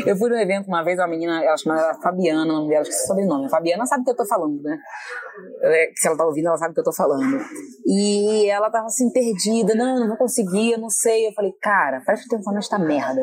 Eu 0.05 0.15
fui 0.15 0.29
no 0.29 0.35
evento 0.35 0.67
uma 0.67 0.83
vez, 0.83 0.99
uma 0.99 1.07
menina, 1.07 1.43
ela 1.43 1.57
chamava 1.57 1.99
Fabiana, 2.01 2.43
o 2.43 2.57
nome 2.57 2.69
dela, 2.69 2.83
esqueci 2.83 3.03
o 3.05 3.07
sobrenome. 3.07 3.47
A 3.47 3.49
Fabiana 3.49 3.85
sabe 3.85 4.01
o 4.01 4.05
que 4.05 4.11
eu 4.11 4.15
tô 4.15 4.27
falando, 4.27 4.61
né? 4.61 4.77
É, 5.63 5.91
Se 5.95 6.07
ela 6.07 6.15
tá 6.15 6.25
ouvindo, 6.25 6.47
ela 6.47 6.57
sabe 6.57 6.71
o 6.71 6.73
que 6.75 6.81
eu 6.81 6.83
tô 6.83 6.93
falando. 6.93 7.39
E 7.87 8.47
ela 8.47 8.69
tava 8.69 8.85
assim, 8.85 9.09
perdida. 9.11 9.73
Não, 9.73 9.99
não 9.99 10.07
vou 10.07 10.17
conseguir, 10.17 10.73
eu 10.73 10.79
não 10.79 10.89
sei. 10.89 11.27
Eu 11.27 11.33
falei, 11.33 11.51
cara, 11.59 12.01
presta 12.05 12.27
atenção 12.27 12.53
nesta 12.53 12.77
merda. 12.77 13.21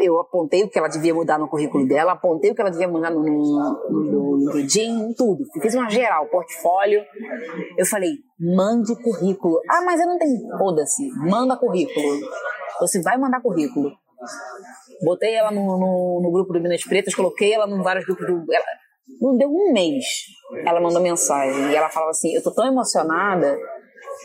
Eu 0.00 0.20
apontei 0.20 0.62
o 0.62 0.68
que 0.68 0.78
ela 0.78 0.88
devia 0.88 1.14
mudar 1.14 1.38
no 1.38 1.48
currículo 1.48 1.86
dela, 1.86 2.12
apontei 2.12 2.50
o 2.50 2.54
que 2.54 2.60
ela 2.60 2.70
devia 2.70 2.88
mudar 2.88 3.10
no, 3.10 3.22
no, 3.22 3.86
no 3.90 4.52
LinkedIn, 4.52 5.14
tudo. 5.14 5.44
Fiz 5.60 5.74
uma 5.74 5.88
geral, 5.88 6.26
portfólio. 6.26 7.02
Eu 7.76 7.86
falei, 7.86 8.10
mande 8.38 8.94
currículo. 9.02 9.60
Ah, 9.68 9.82
mas 9.84 10.00
eu 10.00 10.06
não 10.06 10.18
tenho. 10.18 10.58
Foda-se, 10.58 11.08
manda 11.28 11.56
currículo. 11.56 12.20
Você 12.80 13.02
vai 13.02 13.18
mandar 13.18 13.40
currículo. 13.40 13.90
Botei 15.04 15.34
ela 15.34 15.50
no, 15.50 15.64
no, 15.78 16.20
no 16.22 16.32
grupo 16.32 16.52
do 16.52 16.60
Minas 16.60 16.82
Pretas, 16.82 17.14
coloquei 17.14 17.52
ela 17.52 17.68
em 17.68 17.82
vários 17.82 18.04
grupos 18.04 18.26
do. 18.26 18.44
Ela, 18.52 18.64
não 19.20 19.36
deu 19.36 19.48
um 19.48 19.72
mês. 19.72 20.04
Ela 20.64 20.80
mandou 20.80 21.00
mensagem 21.00 21.70
e 21.70 21.74
ela 21.74 21.88
falava 21.88 22.10
assim: 22.10 22.34
Eu 22.34 22.42
tô 22.42 22.52
tão 22.52 22.66
emocionada, 22.66 23.58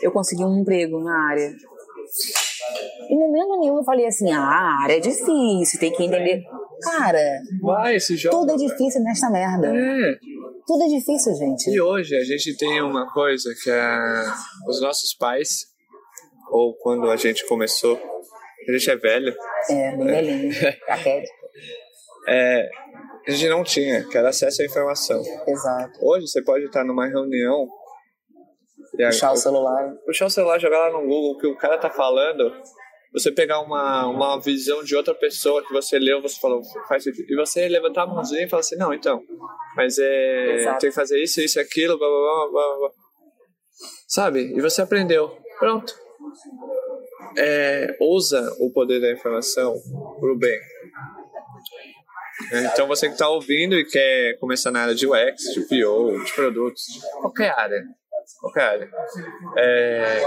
eu 0.02 0.10
consegui 0.10 0.44
um 0.44 0.60
emprego 0.60 1.00
na 1.00 1.30
área. 1.30 1.52
Em 3.10 3.16
momento 3.18 3.58
nenhum 3.60 3.78
eu 3.78 3.84
falei 3.84 4.06
assim: 4.06 4.30
Ah, 4.32 4.40
a 4.40 4.82
área 4.84 4.96
é 4.96 5.00
difícil, 5.00 5.78
tem 5.80 5.92
que 5.92 6.04
entender. 6.04 6.42
Cara, 6.82 7.18
Vai, 7.62 7.96
tudo 8.30 8.52
é 8.52 8.56
difícil 8.56 9.00
nesta 9.02 9.30
merda. 9.30 9.68
É. 9.68 10.14
Tudo 10.66 10.82
é 10.84 10.88
difícil, 10.88 11.34
gente. 11.34 11.70
E 11.70 11.80
hoje 11.80 12.16
a 12.16 12.24
gente 12.24 12.56
tem 12.56 12.82
uma 12.82 13.10
coisa 13.12 13.54
que 13.62 13.70
é 13.70 13.98
os 14.68 14.80
nossos 14.80 15.14
pais, 15.14 15.66
ou 16.50 16.74
quando 16.76 17.10
a 17.10 17.16
gente 17.16 17.46
começou, 17.46 17.98
a 18.68 18.72
gente 18.72 18.90
é 18.90 18.96
velho, 18.96 19.34
É, 19.70 19.96
bem 19.96 20.06
velhinho. 20.06 20.52
Caquético. 20.86 21.36
é, 22.28 22.68
a 23.26 23.30
gente 23.30 23.48
não 23.48 23.62
tinha, 23.62 24.04
que 24.08 24.18
era 24.18 24.28
acesso 24.30 24.62
à 24.62 24.64
informação. 24.64 25.22
Exato. 25.46 25.98
Hoje 26.02 26.26
você 26.28 26.42
pode 26.42 26.64
estar 26.66 26.84
numa 26.84 27.06
reunião 27.06 27.66
Puxar 28.96 29.32
o 29.32 29.36
celular. 29.36 29.94
puxar 30.06 30.26
o 30.26 30.30
celular, 30.30 30.58
jogar 30.58 30.88
lá 30.88 30.92
no 30.92 31.06
Google 31.06 31.32
o 31.32 31.38
que 31.38 31.46
o 31.46 31.56
cara 31.56 31.78
tá 31.78 31.90
falando, 31.90 32.52
você 33.12 33.30
pegar 33.30 33.60
uma, 33.60 34.06
uma 34.08 34.40
visão 34.40 34.82
de 34.82 34.96
outra 34.96 35.14
pessoa 35.14 35.64
que 35.64 35.72
você 35.72 35.98
leu, 35.98 36.20
você 36.20 36.38
falou, 36.40 36.60
faz 36.88 37.04
sentido. 37.04 37.30
E 37.30 37.36
você 37.36 37.68
levantar 37.68 38.02
a 38.02 38.06
mãozinha 38.06 38.44
e 38.44 38.48
falar 38.48 38.60
assim, 38.60 38.76
não, 38.76 38.92
então, 38.92 39.22
mas 39.76 39.98
é. 39.98 40.54
Exato. 40.56 40.78
Tem 40.80 40.90
que 40.90 40.96
fazer 40.96 41.22
isso, 41.22 41.40
isso, 41.40 41.60
aquilo, 41.60 41.96
blá 41.96 42.08
blá 42.08 42.18
blá 42.18 42.50
blá 42.50 42.78
blá. 42.78 42.90
Sabe? 44.08 44.52
E 44.56 44.60
você 44.60 44.82
aprendeu. 44.82 45.36
Pronto. 45.58 45.94
É, 47.38 47.96
usa 48.00 48.52
o 48.58 48.70
poder 48.72 49.00
da 49.00 49.12
informação 49.12 49.74
pro 50.18 50.36
bem. 50.36 50.58
É, 52.52 52.64
Então 52.66 52.88
você 52.88 53.06
que 53.06 53.12
está 53.12 53.28
ouvindo 53.28 53.76
e 53.76 53.84
quer 53.84 54.36
começar 54.38 54.70
na 54.70 54.82
área 54.82 54.94
de 54.94 55.06
UX, 55.06 55.42
de 55.54 55.60
PO, 55.62 56.24
de 56.24 56.32
produtos, 56.32 56.82
qualquer 57.20 57.50
área, 57.50 57.82
qualquer 58.40 58.62
área, 58.62 58.90
é, 59.56 60.20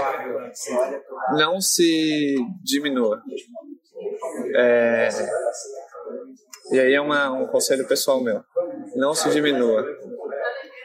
não 1.38 1.60
se 1.60 2.36
diminua. 2.62 3.22
É, 4.54 5.08
e 6.70 6.78
aí 6.78 6.94
é 6.94 7.00
uma, 7.00 7.30
um 7.30 7.46
conselho 7.46 7.86
pessoal 7.86 8.22
meu. 8.22 8.42
Não 8.94 9.14
se 9.14 9.30
diminua. 9.30 9.84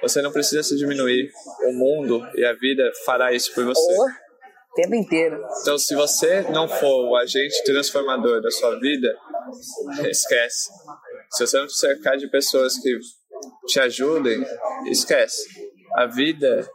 Você 0.02 0.22
não 0.22 0.32
precisa 0.32 0.64
se 0.64 0.76
diminuir. 0.76 1.32
O 1.66 1.74
mundo 1.74 2.22
e 2.36 2.46
a 2.46 2.54
vida 2.54 2.92
fará 3.06 3.34
isso 3.34 3.54
por 3.54 3.66
você. 3.66 3.94
O 4.00 4.76
tempo 4.76 4.96
inteiro. 4.96 5.42
Então, 5.62 5.78
se 5.78 5.96
você 5.96 6.42
não 6.50 6.68
for 6.68 7.10
o 7.10 7.16
agente 7.16 7.64
transformador 7.64 8.42
da 8.42 8.52
sua 8.52 8.80
vida, 8.80 9.08
esquece. 10.10 10.70
Se 11.32 11.48
você 11.48 11.58
não 11.60 11.70
se 11.70 11.80
cercar 11.80 12.18
de 12.18 12.28
pessoas 12.30 12.78
que 12.80 12.98
te 13.68 13.80
ajudem, 13.80 14.46
esquece. 14.88 15.63
A 15.96 16.08
vida, 16.08 16.68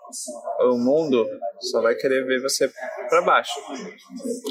o 0.61 0.77
mundo, 0.79 1.27
só 1.61 1.83
vai 1.83 1.95
querer 1.97 2.25
ver 2.25 2.41
você 2.41 2.71
para 3.09 3.23
baixo. 3.23 3.53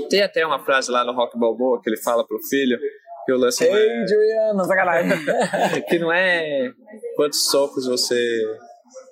Tem 0.09 0.21
até 0.21 0.45
uma 0.45 0.63
frase 0.63 0.91
lá 0.91 1.05
no 1.05 1.13
Rock 1.13 1.37
Balboa 1.39 1.79
que 1.81 1.89
ele 1.89 1.97
fala 2.01 2.25
pro 2.27 2.37
filho 2.49 2.77
que 3.25 3.31
o 3.33 3.37
lance 3.37 3.65
não 3.67 3.75
é- 3.77 3.81
Ei, 4.01 4.07
Juliana, 4.07 4.63
sacanagem. 4.65 5.11
que 5.87 5.99
não 5.99 6.11
é 6.11 6.71
quantos 7.15 7.45
socos 7.49 7.85
você 7.87 8.15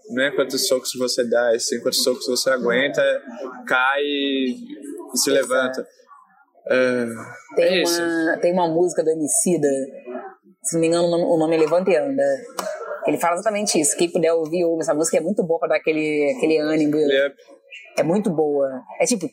não 0.10 0.24
é 0.24 0.32
quantos 0.32 0.68
socos 0.68 0.92
você 0.98 1.24
dá, 1.28 1.54
é 1.56 1.60
sim 1.60 1.82
quantos 1.82 2.04
socos 2.04 2.26
você 2.28 2.50
aguenta, 2.50 3.02
cai 3.68 4.02
e 4.04 4.56
se 5.16 5.30
levanta. 5.32 5.86
É, 6.68 7.06
é 7.06 7.56
Tem 7.56 7.82
isso. 7.84 8.02
uma, 8.02 8.38
tem 8.38 8.54
uma 8.54 8.68
música 8.68 9.04
do 9.04 9.10
Emicida, 9.10 9.68
se 10.64 10.76
não 10.76 10.82
me 10.82 10.88
engano, 10.88 11.08
o 11.08 11.12
nome, 11.12 11.24
o 11.24 11.38
nome 11.38 11.56
é 11.56 11.60
Levanta 11.60 11.92
e 11.92 11.96
Anda. 11.96 12.24
Ele 13.08 13.18
fala 13.18 13.36
exatamente 13.36 13.80
isso. 13.80 13.96
Quem 13.98 14.10
puder 14.12 14.34
ouvir, 14.34 14.64
ouve. 14.66 14.82
Essa 14.82 14.94
música 14.94 15.18
é 15.18 15.22
muito 15.22 15.44
boa 15.44 15.60
pra 15.60 15.70
dar 15.70 15.76
aquele, 15.78 16.34
aquele 16.38 16.58
ânimo. 16.58 16.96
É- 16.98 17.32
É 17.98 18.04
muito 18.04 18.30
boa. 18.30 18.68
É 19.00 19.06
tipo. 19.06 19.26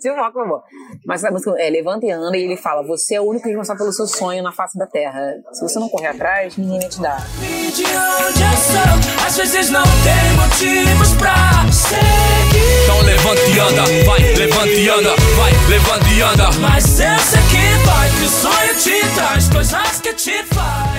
Tipo 0.00 0.14
uma 0.14 0.32
coisa 0.32 0.48
boa. 0.48 0.62
Mas 1.06 1.22
essa 1.22 1.30
música 1.32 1.54
é 1.60 1.68
Levanta 1.68 2.06
e 2.06 2.10
Anda 2.10 2.36
e 2.38 2.42
ele 2.44 2.56
fala: 2.56 2.82
Você 2.86 3.16
é 3.16 3.20
o 3.20 3.24
único 3.24 3.46
responsável 3.46 3.80
pelo 3.82 3.92
seu 3.92 4.06
sonho 4.06 4.42
na 4.42 4.50
face 4.52 4.78
da 4.78 4.86
terra. 4.86 5.20
Se 5.52 5.60
você 5.62 5.78
não 5.78 5.88
correr 5.90 6.06
atrás, 6.08 6.56
ninguém 6.56 6.80
vai 6.80 6.88
te 6.88 7.00
dar. 7.02 7.18
de 7.38 7.84
onde 7.84 8.42
eu 8.42 8.56
sou. 8.56 9.26
Às 9.26 9.36
vezes 9.36 9.70
não 9.70 9.82
tem 9.82 10.36
motivos 10.40 11.12
pra 11.18 11.70
seguir. 11.70 12.84
Então 12.84 13.00
levante 13.02 13.50
e 13.54 13.58
anda, 13.60 13.82
vai, 14.06 14.20
levante 14.34 14.80
e 14.80 14.88
anda, 14.88 15.10
vai, 15.36 15.52
levante 15.68 16.14
e 16.14 16.22
anda. 16.22 16.50
Mas 16.60 16.84
eu 16.98 17.18
sei 17.18 17.40
que 17.52 17.86
vai, 17.86 18.08
que 18.08 18.24
o 18.24 18.28
sonho 18.28 18.74
te 18.76 19.14
traz 19.14 19.48
coisas 19.48 20.00
que 20.00 20.14
te 20.14 20.42
faz. 20.44 20.97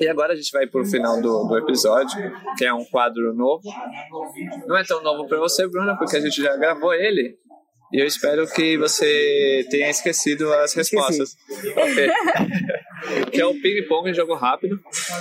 É, 0.00 0.04
E 0.04 0.08
agora 0.08 0.32
a 0.32 0.36
gente 0.36 0.50
vai 0.52 0.66
pro 0.66 0.84
final 0.84 1.20
do, 1.20 1.44
do 1.44 1.58
episódio, 1.58 2.16
que 2.56 2.64
é 2.64 2.72
um 2.72 2.84
quadro 2.84 3.34
novo. 3.34 3.62
Não 4.66 4.76
é 4.76 4.84
tão 4.84 5.02
novo 5.02 5.26
pra 5.26 5.38
você, 5.38 5.66
Bruna, 5.68 5.96
porque 5.96 6.16
a 6.16 6.20
gente 6.20 6.42
já 6.42 6.56
gravou 6.56 6.92
ele. 6.94 7.36
E 7.90 8.02
eu 8.02 8.06
espero 8.06 8.46
que 8.46 8.76
você 8.76 9.66
tenha 9.70 9.88
esquecido 9.88 10.52
as 10.54 10.74
respostas. 10.74 11.34
Que 13.32 13.40
é 13.40 13.46
o 13.46 13.54
Ping 13.54 13.86
Pong 13.88 14.12
Jogo 14.12 14.34
Rápido, 14.34 14.76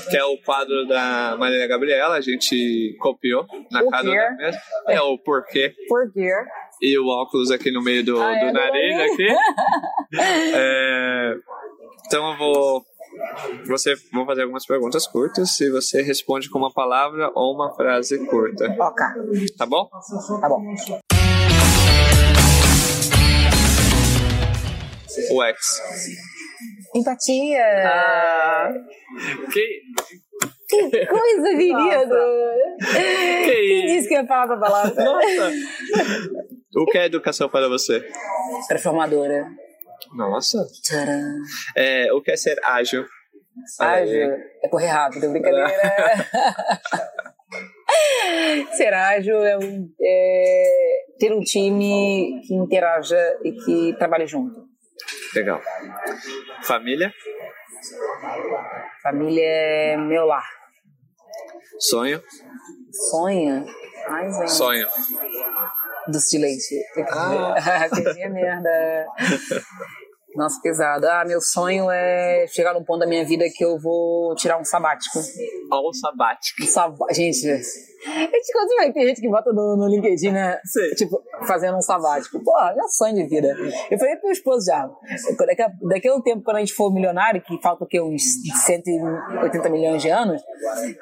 que 0.09 0.17
é 0.17 0.23
o 0.25 0.35
quadro 0.39 0.87
da 0.87 1.35
Maria 1.37 1.67
Gabriela. 1.67 2.15
A 2.15 2.21
gente 2.21 2.97
copiou 2.99 3.45
na 3.71 3.83
O 3.83 3.89
casa 3.91 4.09
da 4.09 4.31
mesma. 4.31 4.61
É 4.87 4.99
o 4.99 5.15
porquê. 5.19 5.73
Por 5.87 6.11
quê? 6.11 6.27
E 6.81 6.97
o 6.97 7.07
óculos 7.07 7.51
aqui 7.51 7.69
no 7.71 7.83
meio 7.83 8.03
do, 8.03 8.19
Ah, 8.19 8.35
é, 8.35 8.47
do 8.47 8.51
nariz 8.53 8.95
nariz. 8.97 9.13
aqui. 9.13 9.27
É, 10.55 11.33
então 12.07 12.31
eu 12.31 12.37
vou. 12.37 12.83
Você 13.67 13.95
vou 14.13 14.25
fazer 14.25 14.43
algumas 14.43 14.65
perguntas 14.65 15.07
curtas 15.07 15.59
e 15.61 15.69
você 15.69 16.01
responde 16.01 16.49
com 16.49 16.59
uma 16.59 16.71
palavra 16.71 17.31
ou 17.35 17.53
uma 17.53 17.75
frase 17.75 18.17
curta. 18.25 18.65
Ok. 18.79 19.05
Tá 19.57 19.65
bom? 19.65 19.89
Tá 20.41 20.49
bom. 20.49 20.61
O 25.31 25.43
X. 25.43 25.81
Empatia. 26.95 27.63
Ah. 27.85 28.69
Que, 29.51 29.81
Que 30.69 31.05
coisa, 31.05 31.49
querido. 31.49 32.15
Quem 32.79 33.81
que 33.81 33.85
disse 33.87 34.07
que 34.07 34.13
ia 34.13 34.25
falar 34.27 34.45
essa 34.45 34.57
palavra? 34.57 35.03
Nossa! 35.03 35.51
O 36.75 36.85
que 36.85 36.97
é 36.97 37.05
educação 37.05 37.49
para 37.49 37.67
você? 37.67 38.05
Transformadora. 38.67 39.47
Nossa! 40.15 40.57
Tcharam. 40.83 41.21
É, 41.75 42.11
o 42.13 42.21
que 42.21 42.31
é 42.31 42.37
ser 42.37 42.57
ágil? 42.63 43.05
Ágil. 43.79 44.31
É 44.63 44.67
correr 44.69 44.87
rápido, 44.87 45.29
brincadeira. 45.31 45.67
Ser 48.75 48.93
ágil 48.93 49.43
é, 49.43 49.57
um- 49.57 49.89
é 50.01 50.63
ter 51.19 51.31
um 51.33 51.39
time 51.41 52.41
que 52.45 52.53
interaja 52.53 53.17
e 53.43 53.51
que 53.53 53.95
trabalhe 53.97 54.27
junto. 54.27 54.65
Legal. 55.33 55.61
Família? 56.63 57.11
Família 59.01 59.43
é 59.45 59.97
meu 59.97 60.25
lar. 60.25 60.45
Sonho? 61.79 62.21
Ai, 64.09 64.31
gente. 64.31 64.51
Sonho. 64.51 64.87
Do 66.09 66.19
silêncio. 66.19 66.77
Ah. 67.09 67.87
Coisinha 67.89 68.29
merda. 68.29 69.05
Nossa, 70.35 70.61
pesado. 70.61 71.07
Ah, 71.07 71.23
meu 71.25 71.41
sonho 71.41 71.89
é 71.89 72.45
chegar 72.47 72.73
num 72.73 72.83
ponto 72.83 72.99
da 72.99 73.07
minha 73.07 73.25
vida 73.25 73.45
que 73.51 73.65
eu 73.65 73.79
vou 73.79 74.35
tirar 74.35 74.59
um 74.59 74.63
sabático. 74.63 75.19
All 75.71 75.91
sabático. 75.93 76.63
Um 76.63 76.67
sab... 76.67 76.95
Gente, 77.11 77.49
a 77.49 77.57
gente 77.57 78.53
quando 78.53 78.75
vai 78.75 78.93
ter 78.93 79.07
gente 79.07 79.21
que 79.21 79.29
bota 79.29 79.51
no, 79.51 79.75
no 79.75 79.87
LinkedIn, 79.87 80.31
né? 80.31 80.59
Sim. 80.63 80.89
Tipo, 80.95 81.23
fazendo 81.45 81.77
um 81.77 81.81
sabático. 81.81 82.39
Pô, 82.43 82.53
meu 82.75 82.87
sonho 82.87 83.15
de 83.15 83.25
vida. 83.25 83.55
Eu 83.89 83.97
falei 83.97 84.15
pro 84.15 84.25
meu 84.25 84.33
esposo 84.33 84.65
já. 84.65 84.89
Daqui 85.45 85.61
a, 85.61 85.71
daqui 85.89 86.07
a 86.07 86.15
um 86.15 86.21
tempo, 86.21 86.43
quando 86.43 86.57
a 86.57 86.59
gente 86.59 86.73
for 86.73 86.93
milionário, 86.93 87.41
que 87.41 87.61
falta 87.61 87.83
o 87.83 87.87
quê? 87.87 88.01
Uns 88.01 88.23
180 88.65 89.69
milhões 89.69 90.01
de 90.01 90.09
anos, 90.09 90.41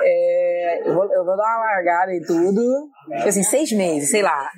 é, 0.02 0.56
É, 0.66 0.90
eu, 0.90 0.94
vou, 0.94 1.06
eu 1.06 1.24
vou 1.24 1.38
dar 1.38 1.44
uma 1.44 1.66
largada 1.66 2.14
em 2.14 2.22
tudo. 2.22 2.90
Assim, 3.24 3.44
seis 3.44 3.72
meses, 3.72 4.10
sei 4.10 4.24
lá. 4.24 4.50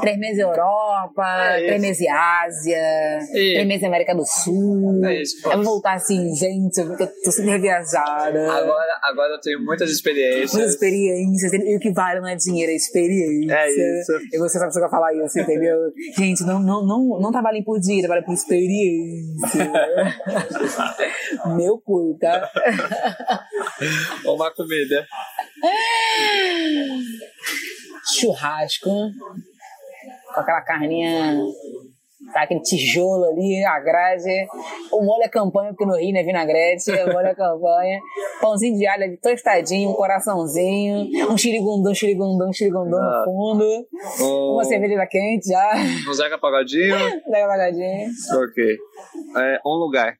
Três 0.00 0.18
meses 0.18 0.38
Europa, 0.38 1.24
É 1.26 1.66
três 1.66 1.80
meses 1.80 2.06
Ásia, 2.08 3.18
três 3.32 3.66
meses 3.66 3.84
América 3.84 4.14
do 4.14 4.24
Sul. 4.24 5.04
É 5.04 5.20
isso, 5.20 5.48
eu 5.48 5.56
vou 5.56 5.64
voltar 5.64 5.94
assim, 5.94 6.32
gente, 6.36 6.78
eu 6.78 6.96
tô, 6.96 7.06
tô 7.06 7.32
super 7.32 7.60
viajada. 7.60 8.52
Agora, 8.52 9.00
agora 9.02 9.34
eu 9.34 9.40
tenho 9.40 9.60
muitas 9.64 9.90
experiências. 9.90 10.52
Muitas 10.52 10.74
experiências, 10.74 11.52
e 11.52 11.76
o 11.76 11.80
que 11.80 11.92
vale 11.92 12.20
não 12.20 12.28
é 12.28 12.36
dinheiro, 12.36 12.70
é 12.70 12.76
experiência. 12.76 13.52
É 13.52 13.70
isso. 13.70 14.12
E 14.32 14.38
você 14.54 14.58
sabe 14.58 14.70
o 14.70 14.72
que 14.72 14.84
eu 14.84 14.90
falar 14.90 15.12
isso, 15.14 15.38
entendeu? 15.38 15.76
Gente, 16.16 16.44
não, 16.44 16.60
não, 16.60 16.86
não, 16.86 17.20
não 17.20 17.32
trabalhem 17.32 17.64
por 17.64 17.80
dinheiro, 17.80 18.06
trabalhem 18.06 18.24
por 18.24 18.34
experiência. 18.34 19.72
Meu 21.56 21.78
cu, 21.78 22.16
tá? 22.20 22.50
Uma 24.24 24.50
comida. 24.54 25.06
Churrasco, 28.18 28.90
com 30.34 30.40
aquela 30.40 30.60
carninha, 30.62 31.36
tá, 32.34 32.42
aquele 32.42 32.60
tijolo 32.60 33.24
ali, 33.24 33.64
a 33.64 33.78
grade. 33.80 34.46
O 34.92 35.02
molho 35.02 35.22
é 35.22 35.28
campanha, 35.28 35.70
porque 35.70 35.86
no 35.86 35.96
Rio 35.96 36.12
não 36.12 36.20
é 36.20 36.22
vinagrete, 36.24 36.90
o 36.90 37.12
molho 37.12 37.28
é 37.28 37.34
campanha. 37.34 38.00
Pãozinho 38.42 38.76
de 38.76 38.86
alho 38.86 39.04
ali 39.04 39.16
tostadinho, 39.16 39.90
um 39.90 39.94
coraçãozinho, 39.94 41.30
um 41.30 41.36
xirigundum, 41.38 41.90
um 41.90 41.94
xirigundum, 41.94 42.48
um 42.48 42.52
xirigundum 42.52 42.96
Ah. 42.98 43.18
no 43.20 43.24
fundo. 43.24 43.86
Um, 44.20 44.52
Uma 44.54 44.64
cerveja 44.64 45.06
quente 45.06 45.48
já, 45.48 45.72
um 46.08 46.12
Zeca 46.12 46.36
Pagodinho. 46.38 46.94
uma 47.26 47.38
olhadinha. 47.54 48.08
ok. 48.36 48.76
É, 49.38 49.58
um 49.64 49.74
lugar. 49.78 50.14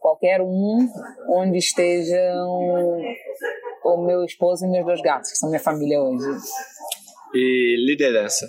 Qualquer 0.00 0.40
um 0.40 0.88
onde 1.28 1.58
estejam 1.58 2.48
o 3.84 3.96
meu 4.06 4.24
esposo 4.24 4.64
e 4.66 4.68
meus 4.68 4.84
dois 4.84 5.00
gatos, 5.02 5.30
que 5.30 5.36
são 5.38 5.48
minha 5.48 5.60
família 5.60 6.00
hoje. 6.02 6.26
E 7.34 7.76
liderança. 7.86 8.48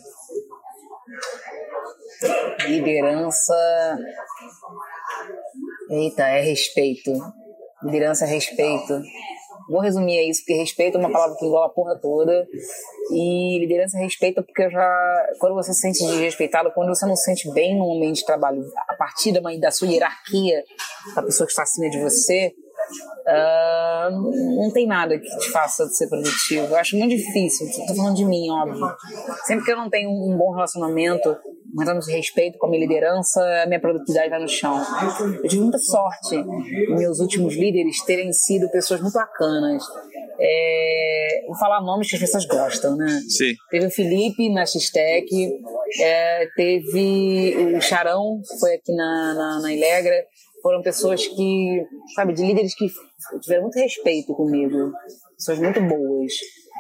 Liderança. 2.68 3.98
Eita, 5.90 6.24
é 6.24 6.42
respeito. 6.42 7.12
Liderança 7.84 8.26
é 8.26 8.28
respeito. 8.28 9.02
Vou 9.70 9.80
resumir 9.80 10.30
isso, 10.30 10.42
porque 10.42 10.54
respeito 10.54 10.98
é 10.98 11.00
uma 11.00 11.12
palavra 11.12 11.36
que 11.38 11.46
engloba 11.46 11.68
a 11.68 11.70
porra 11.70 11.98
toda. 12.00 12.48
E 13.12 13.58
liderança 13.60 13.98
é 13.98 14.04
respeito 14.04 14.44
porque 14.44 14.70
já. 14.70 15.28
Quando 15.40 15.56
você 15.56 15.74
se 15.74 15.80
sente 15.80 16.06
desrespeitado, 16.06 16.72
quando 16.72 16.90
você 16.90 17.06
não 17.06 17.16
se 17.16 17.24
sente 17.24 17.52
bem 17.54 17.78
no 17.78 17.96
ambiente 17.96 18.18
de 18.18 18.26
trabalho, 18.26 18.64
a 18.90 18.96
partir 18.96 19.32
da, 19.32 19.40
da 19.60 19.72
sua 19.72 19.88
hierarquia, 19.88 20.64
da 21.16 21.24
pessoa 21.24 21.46
que 21.46 21.52
está 21.52 21.64
acima 21.64 21.90
de 21.90 22.00
você, 22.02 22.54
ah, 23.28 24.10
não 24.12 24.72
tem 24.72 24.88
nada 24.88 25.18
que 25.18 25.38
te 25.38 25.50
faça 25.52 25.88
ser 25.88 26.08
produtivo. 26.08 26.68
Eu 26.68 26.78
acho 26.78 26.98
muito 26.98 27.16
difícil. 27.16 27.68
Estou 27.68 27.96
falando 27.96 28.16
de 28.16 28.26
mim, 28.26 28.50
óbvio. 28.50 28.94
Sempre 29.46 29.66
que 29.66 29.72
eu 29.72 29.78
não 29.78 29.90
tenho 29.90 30.10
um 30.10 30.38
bom 30.38 30.52
relacionamento, 30.52 31.38
se 32.02 32.12
respeito 32.12 32.58
com 32.58 32.68
a 32.68 32.70
minha 32.70 32.82
liderança, 32.82 33.42
a 33.64 33.66
minha 33.66 33.80
produtividade 33.80 34.30
vai 34.30 34.40
no 34.40 34.48
chão. 34.48 34.82
Eu 35.44 35.50
tive 35.50 35.62
muita 35.62 35.78
sorte 35.78 36.36
meus 36.90 37.20
últimos 37.20 37.56
líderes 37.56 38.04
terem 38.04 38.32
sido 38.32 38.70
pessoas 38.70 39.02
muito 39.02 39.14
bacanas. 39.14 39.84
É, 40.40 41.44
vou 41.48 41.56
falar 41.58 41.82
nomes 41.82 42.10
que 42.10 42.16
as 42.16 42.22
pessoas 42.22 42.46
gostam, 42.46 42.96
né? 42.96 43.22
Sim. 43.30 43.54
Teve 43.70 43.86
o 43.86 43.92
Felipe 43.92 44.50
na 44.52 44.66
X-Tech, 44.66 45.28
é, 46.00 46.48
teve 46.56 47.76
o 47.76 47.82
Charão, 47.82 48.42
que 48.42 48.60
foi 48.60 48.74
aqui 48.76 48.94
na, 48.96 49.34
na, 49.34 49.62
na 49.62 49.74
Ilegra. 49.74 50.26
Foram 50.64 50.82
pessoas 50.82 51.26
que, 51.28 51.84
sabe, 52.16 52.34
de 52.34 52.44
líderes 52.44 52.76
que 52.76 52.88
tiveram 53.42 53.64
muito 53.64 53.80
respeito 53.80 54.34
comigo. 54.34 54.92
Pessoas 55.38 55.60
muito 55.60 55.82
boas. 55.82 56.34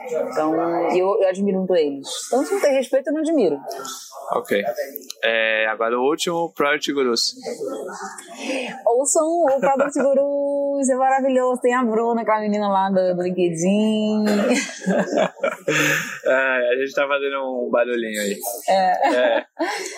Então, 0.09 0.55
eu, 0.95 1.17
eu 1.21 1.27
admiro 1.27 1.59
muito 1.59 1.75
eles. 1.75 2.07
Então, 2.27 2.43
se 2.45 2.53
não 2.53 2.61
tem 2.61 2.73
respeito, 2.73 3.07
eu 3.07 3.13
não 3.13 3.21
admiro. 3.21 3.57
Ok. 4.33 4.63
É, 5.23 5.67
agora 5.67 5.97
o 5.99 6.03
último, 6.03 6.51
Project 6.53 6.93
Gurus. 6.93 7.33
Ouçam 8.85 9.25
o 9.25 9.59
Product 9.59 10.01
Gurus, 10.01 10.89
é 10.89 10.95
maravilhoso. 10.95 11.61
Tem 11.61 11.73
a 11.73 11.83
Bruna, 11.83 12.21
aquela 12.21 12.39
menina 12.39 12.67
lá 12.69 12.89
do, 12.89 13.15
do 13.15 13.23
LinkedIn. 13.23 14.25
É, 16.25 16.73
a 16.73 16.75
gente 16.79 16.93
tá 16.93 17.07
fazendo 17.07 17.37
um 17.43 17.69
barulhinho 17.69 18.21
aí. 18.21 18.37
É, 18.69 19.43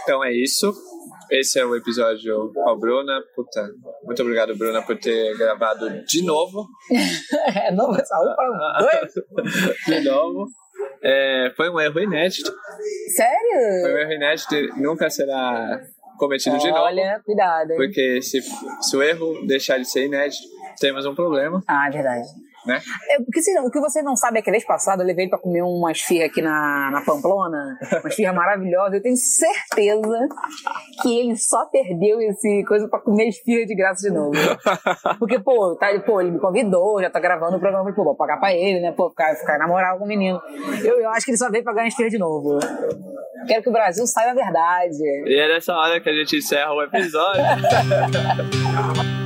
Então 0.04 0.24
é 0.24 0.32
isso. 0.32 0.74
Esse 1.32 1.59
é 1.59 1.65
o 1.65 1.76
episódio 1.76 2.51
com 2.53 2.69
a 2.69 2.76
Bruna. 2.76 3.21
Puta, 3.36 3.69
muito 4.03 4.21
obrigado, 4.21 4.55
Bruna, 4.55 4.82
por 4.82 4.97
ter 4.97 5.36
gravado 5.38 5.89
de 6.05 6.24
novo. 6.24 6.67
é 7.55 7.71
novo, 7.71 7.93
saúde 8.05 8.36
para 8.36 8.80
dois. 8.80 9.13
De 9.88 10.01
novo. 10.09 10.47
É, 11.01 11.51
foi 11.55 11.69
um 11.69 11.80
erro 11.80 11.99
inédito. 11.99 12.51
Foi 12.51 13.15
Sério? 13.15 13.93
um 13.93 13.97
erro 13.97 14.11
inédito 14.11 14.55
e 14.55 14.67
nunca 14.82 15.09
será 15.09 15.82
cometido 16.17 16.57
de 16.57 16.69
novo. 16.69 16.82
Olha, 16.84 17.21
cuidado. 17.26 17.71
hein? 17.71 17.78
Porque 17.78 18.21
se, 18.21 18.41
se 18.41 18.95
o 18.97 19.01
erro 19.03 19.45
deixar 19.45 19.78
de 19.80 19.86
ser 19.86 20.05
inédito, 20.05 20.43
temos 20.80 21.05
um 21.05 21.15
problema, 21.15 21.61
Ah, 21.67 21.88
é 21.88 21.91
verdade. 21.91 22.28
Né? 22.66 22.82
É, 23.09 23.18
o, 23.20 23.26
que 23.26 23.41
você, 23.41 23.59
o 23.59 23.70
que 23.70 23.80
você 23.80 24.01
não 24.01 24.16
sabe 24.16 24.39
é 24.39 24.41
que 24.41 24.49
a 24.49 24.51
vez 24.51 24.66
passada 24.66 25.03
eu 25.03 25.07
levei 25.07 25.26
ele 25.26 25.30
pra 25.30 25.39
comer 25.39 25.61
uma 25.61 25.91
esfirra 25.91 26.26
aqui 26.26 26.41
na, 26.41 26.89
na 26.91 27.01
Pamplona, 27.01 27.78
uma 27.99 28.09
esfirra 28.09 28.34
maravilhosa. 28.34 28.95
Eu 28.95 29.01
tenho 29.01 29.18
certeza 29.18 30.28
que 31.01 31.20
ele 31.20 31.36
só 31.38 31.66
perdeu 31.66 32.22
esse 32.22 32.64
coisa 32.66 32.88
pra 32.88 32.99
comer 32.99 33.30
esfirra 33.30 33.66
de 33.66 33.76
graça 33.76 34.07
de 34.07 34.14
novo. 34.14 34.34
Porque, 35.20 35.39
pô, 35.39 35.76
tá, 35.76 35.88
pô 36.05 36.22
ele 36.22 36.32
me 36.32 36.39
convidou, 36.39 37.01
já 37.01 37.09
tá 37.09 37.20
gravando 37.20 37.57
o 37.57 37.59
programa, 37.59 37.84
falei, 37.84 37.95
pô, 37.95 38.03
vou 38.03 38.16
pagar 38.16 38.39
pra 38.39 38.53
ele, 38.53 38.80
né? 38.80 38.91
Pô, 38.91 39.09
ficar, 39.09 39.36
ficar 39.36 39.57
na 39.57 39.68
moral 39.68 39.97
com 39.97 40.05
o 40.05 40.07
menino. 40.07 40.41
Eu, 40.84 40.99
eu 40.99 41.09
acho 41.09 41.26
que 41.26 41.32
ele 41.32 41.38
só 41.38 41.49
veio 41.49 41.64
pra 41.64 41.74
ganhar 41.74 41.88
esfirra 41.88 42.09
de 42.09 42.18
novo. 42.18 42.59
Quero 43.47 43.64
que 43.64 43.70
o 43.70 43.74
Brasil 43.74 44.05
saiba 44.07 44.32
a 44.32 44.43
verdade. 44.43 45.03
E 45.26 45.39
é 45.39 45.53
nessa 45.53 45.76
hora 45.76 45.99
que 45.99 46.09
a 46.09 46.14
gente 46.14 46.38
encerra 46.38 46.74
o 46.74 46.82
episódio. 46.82 47.43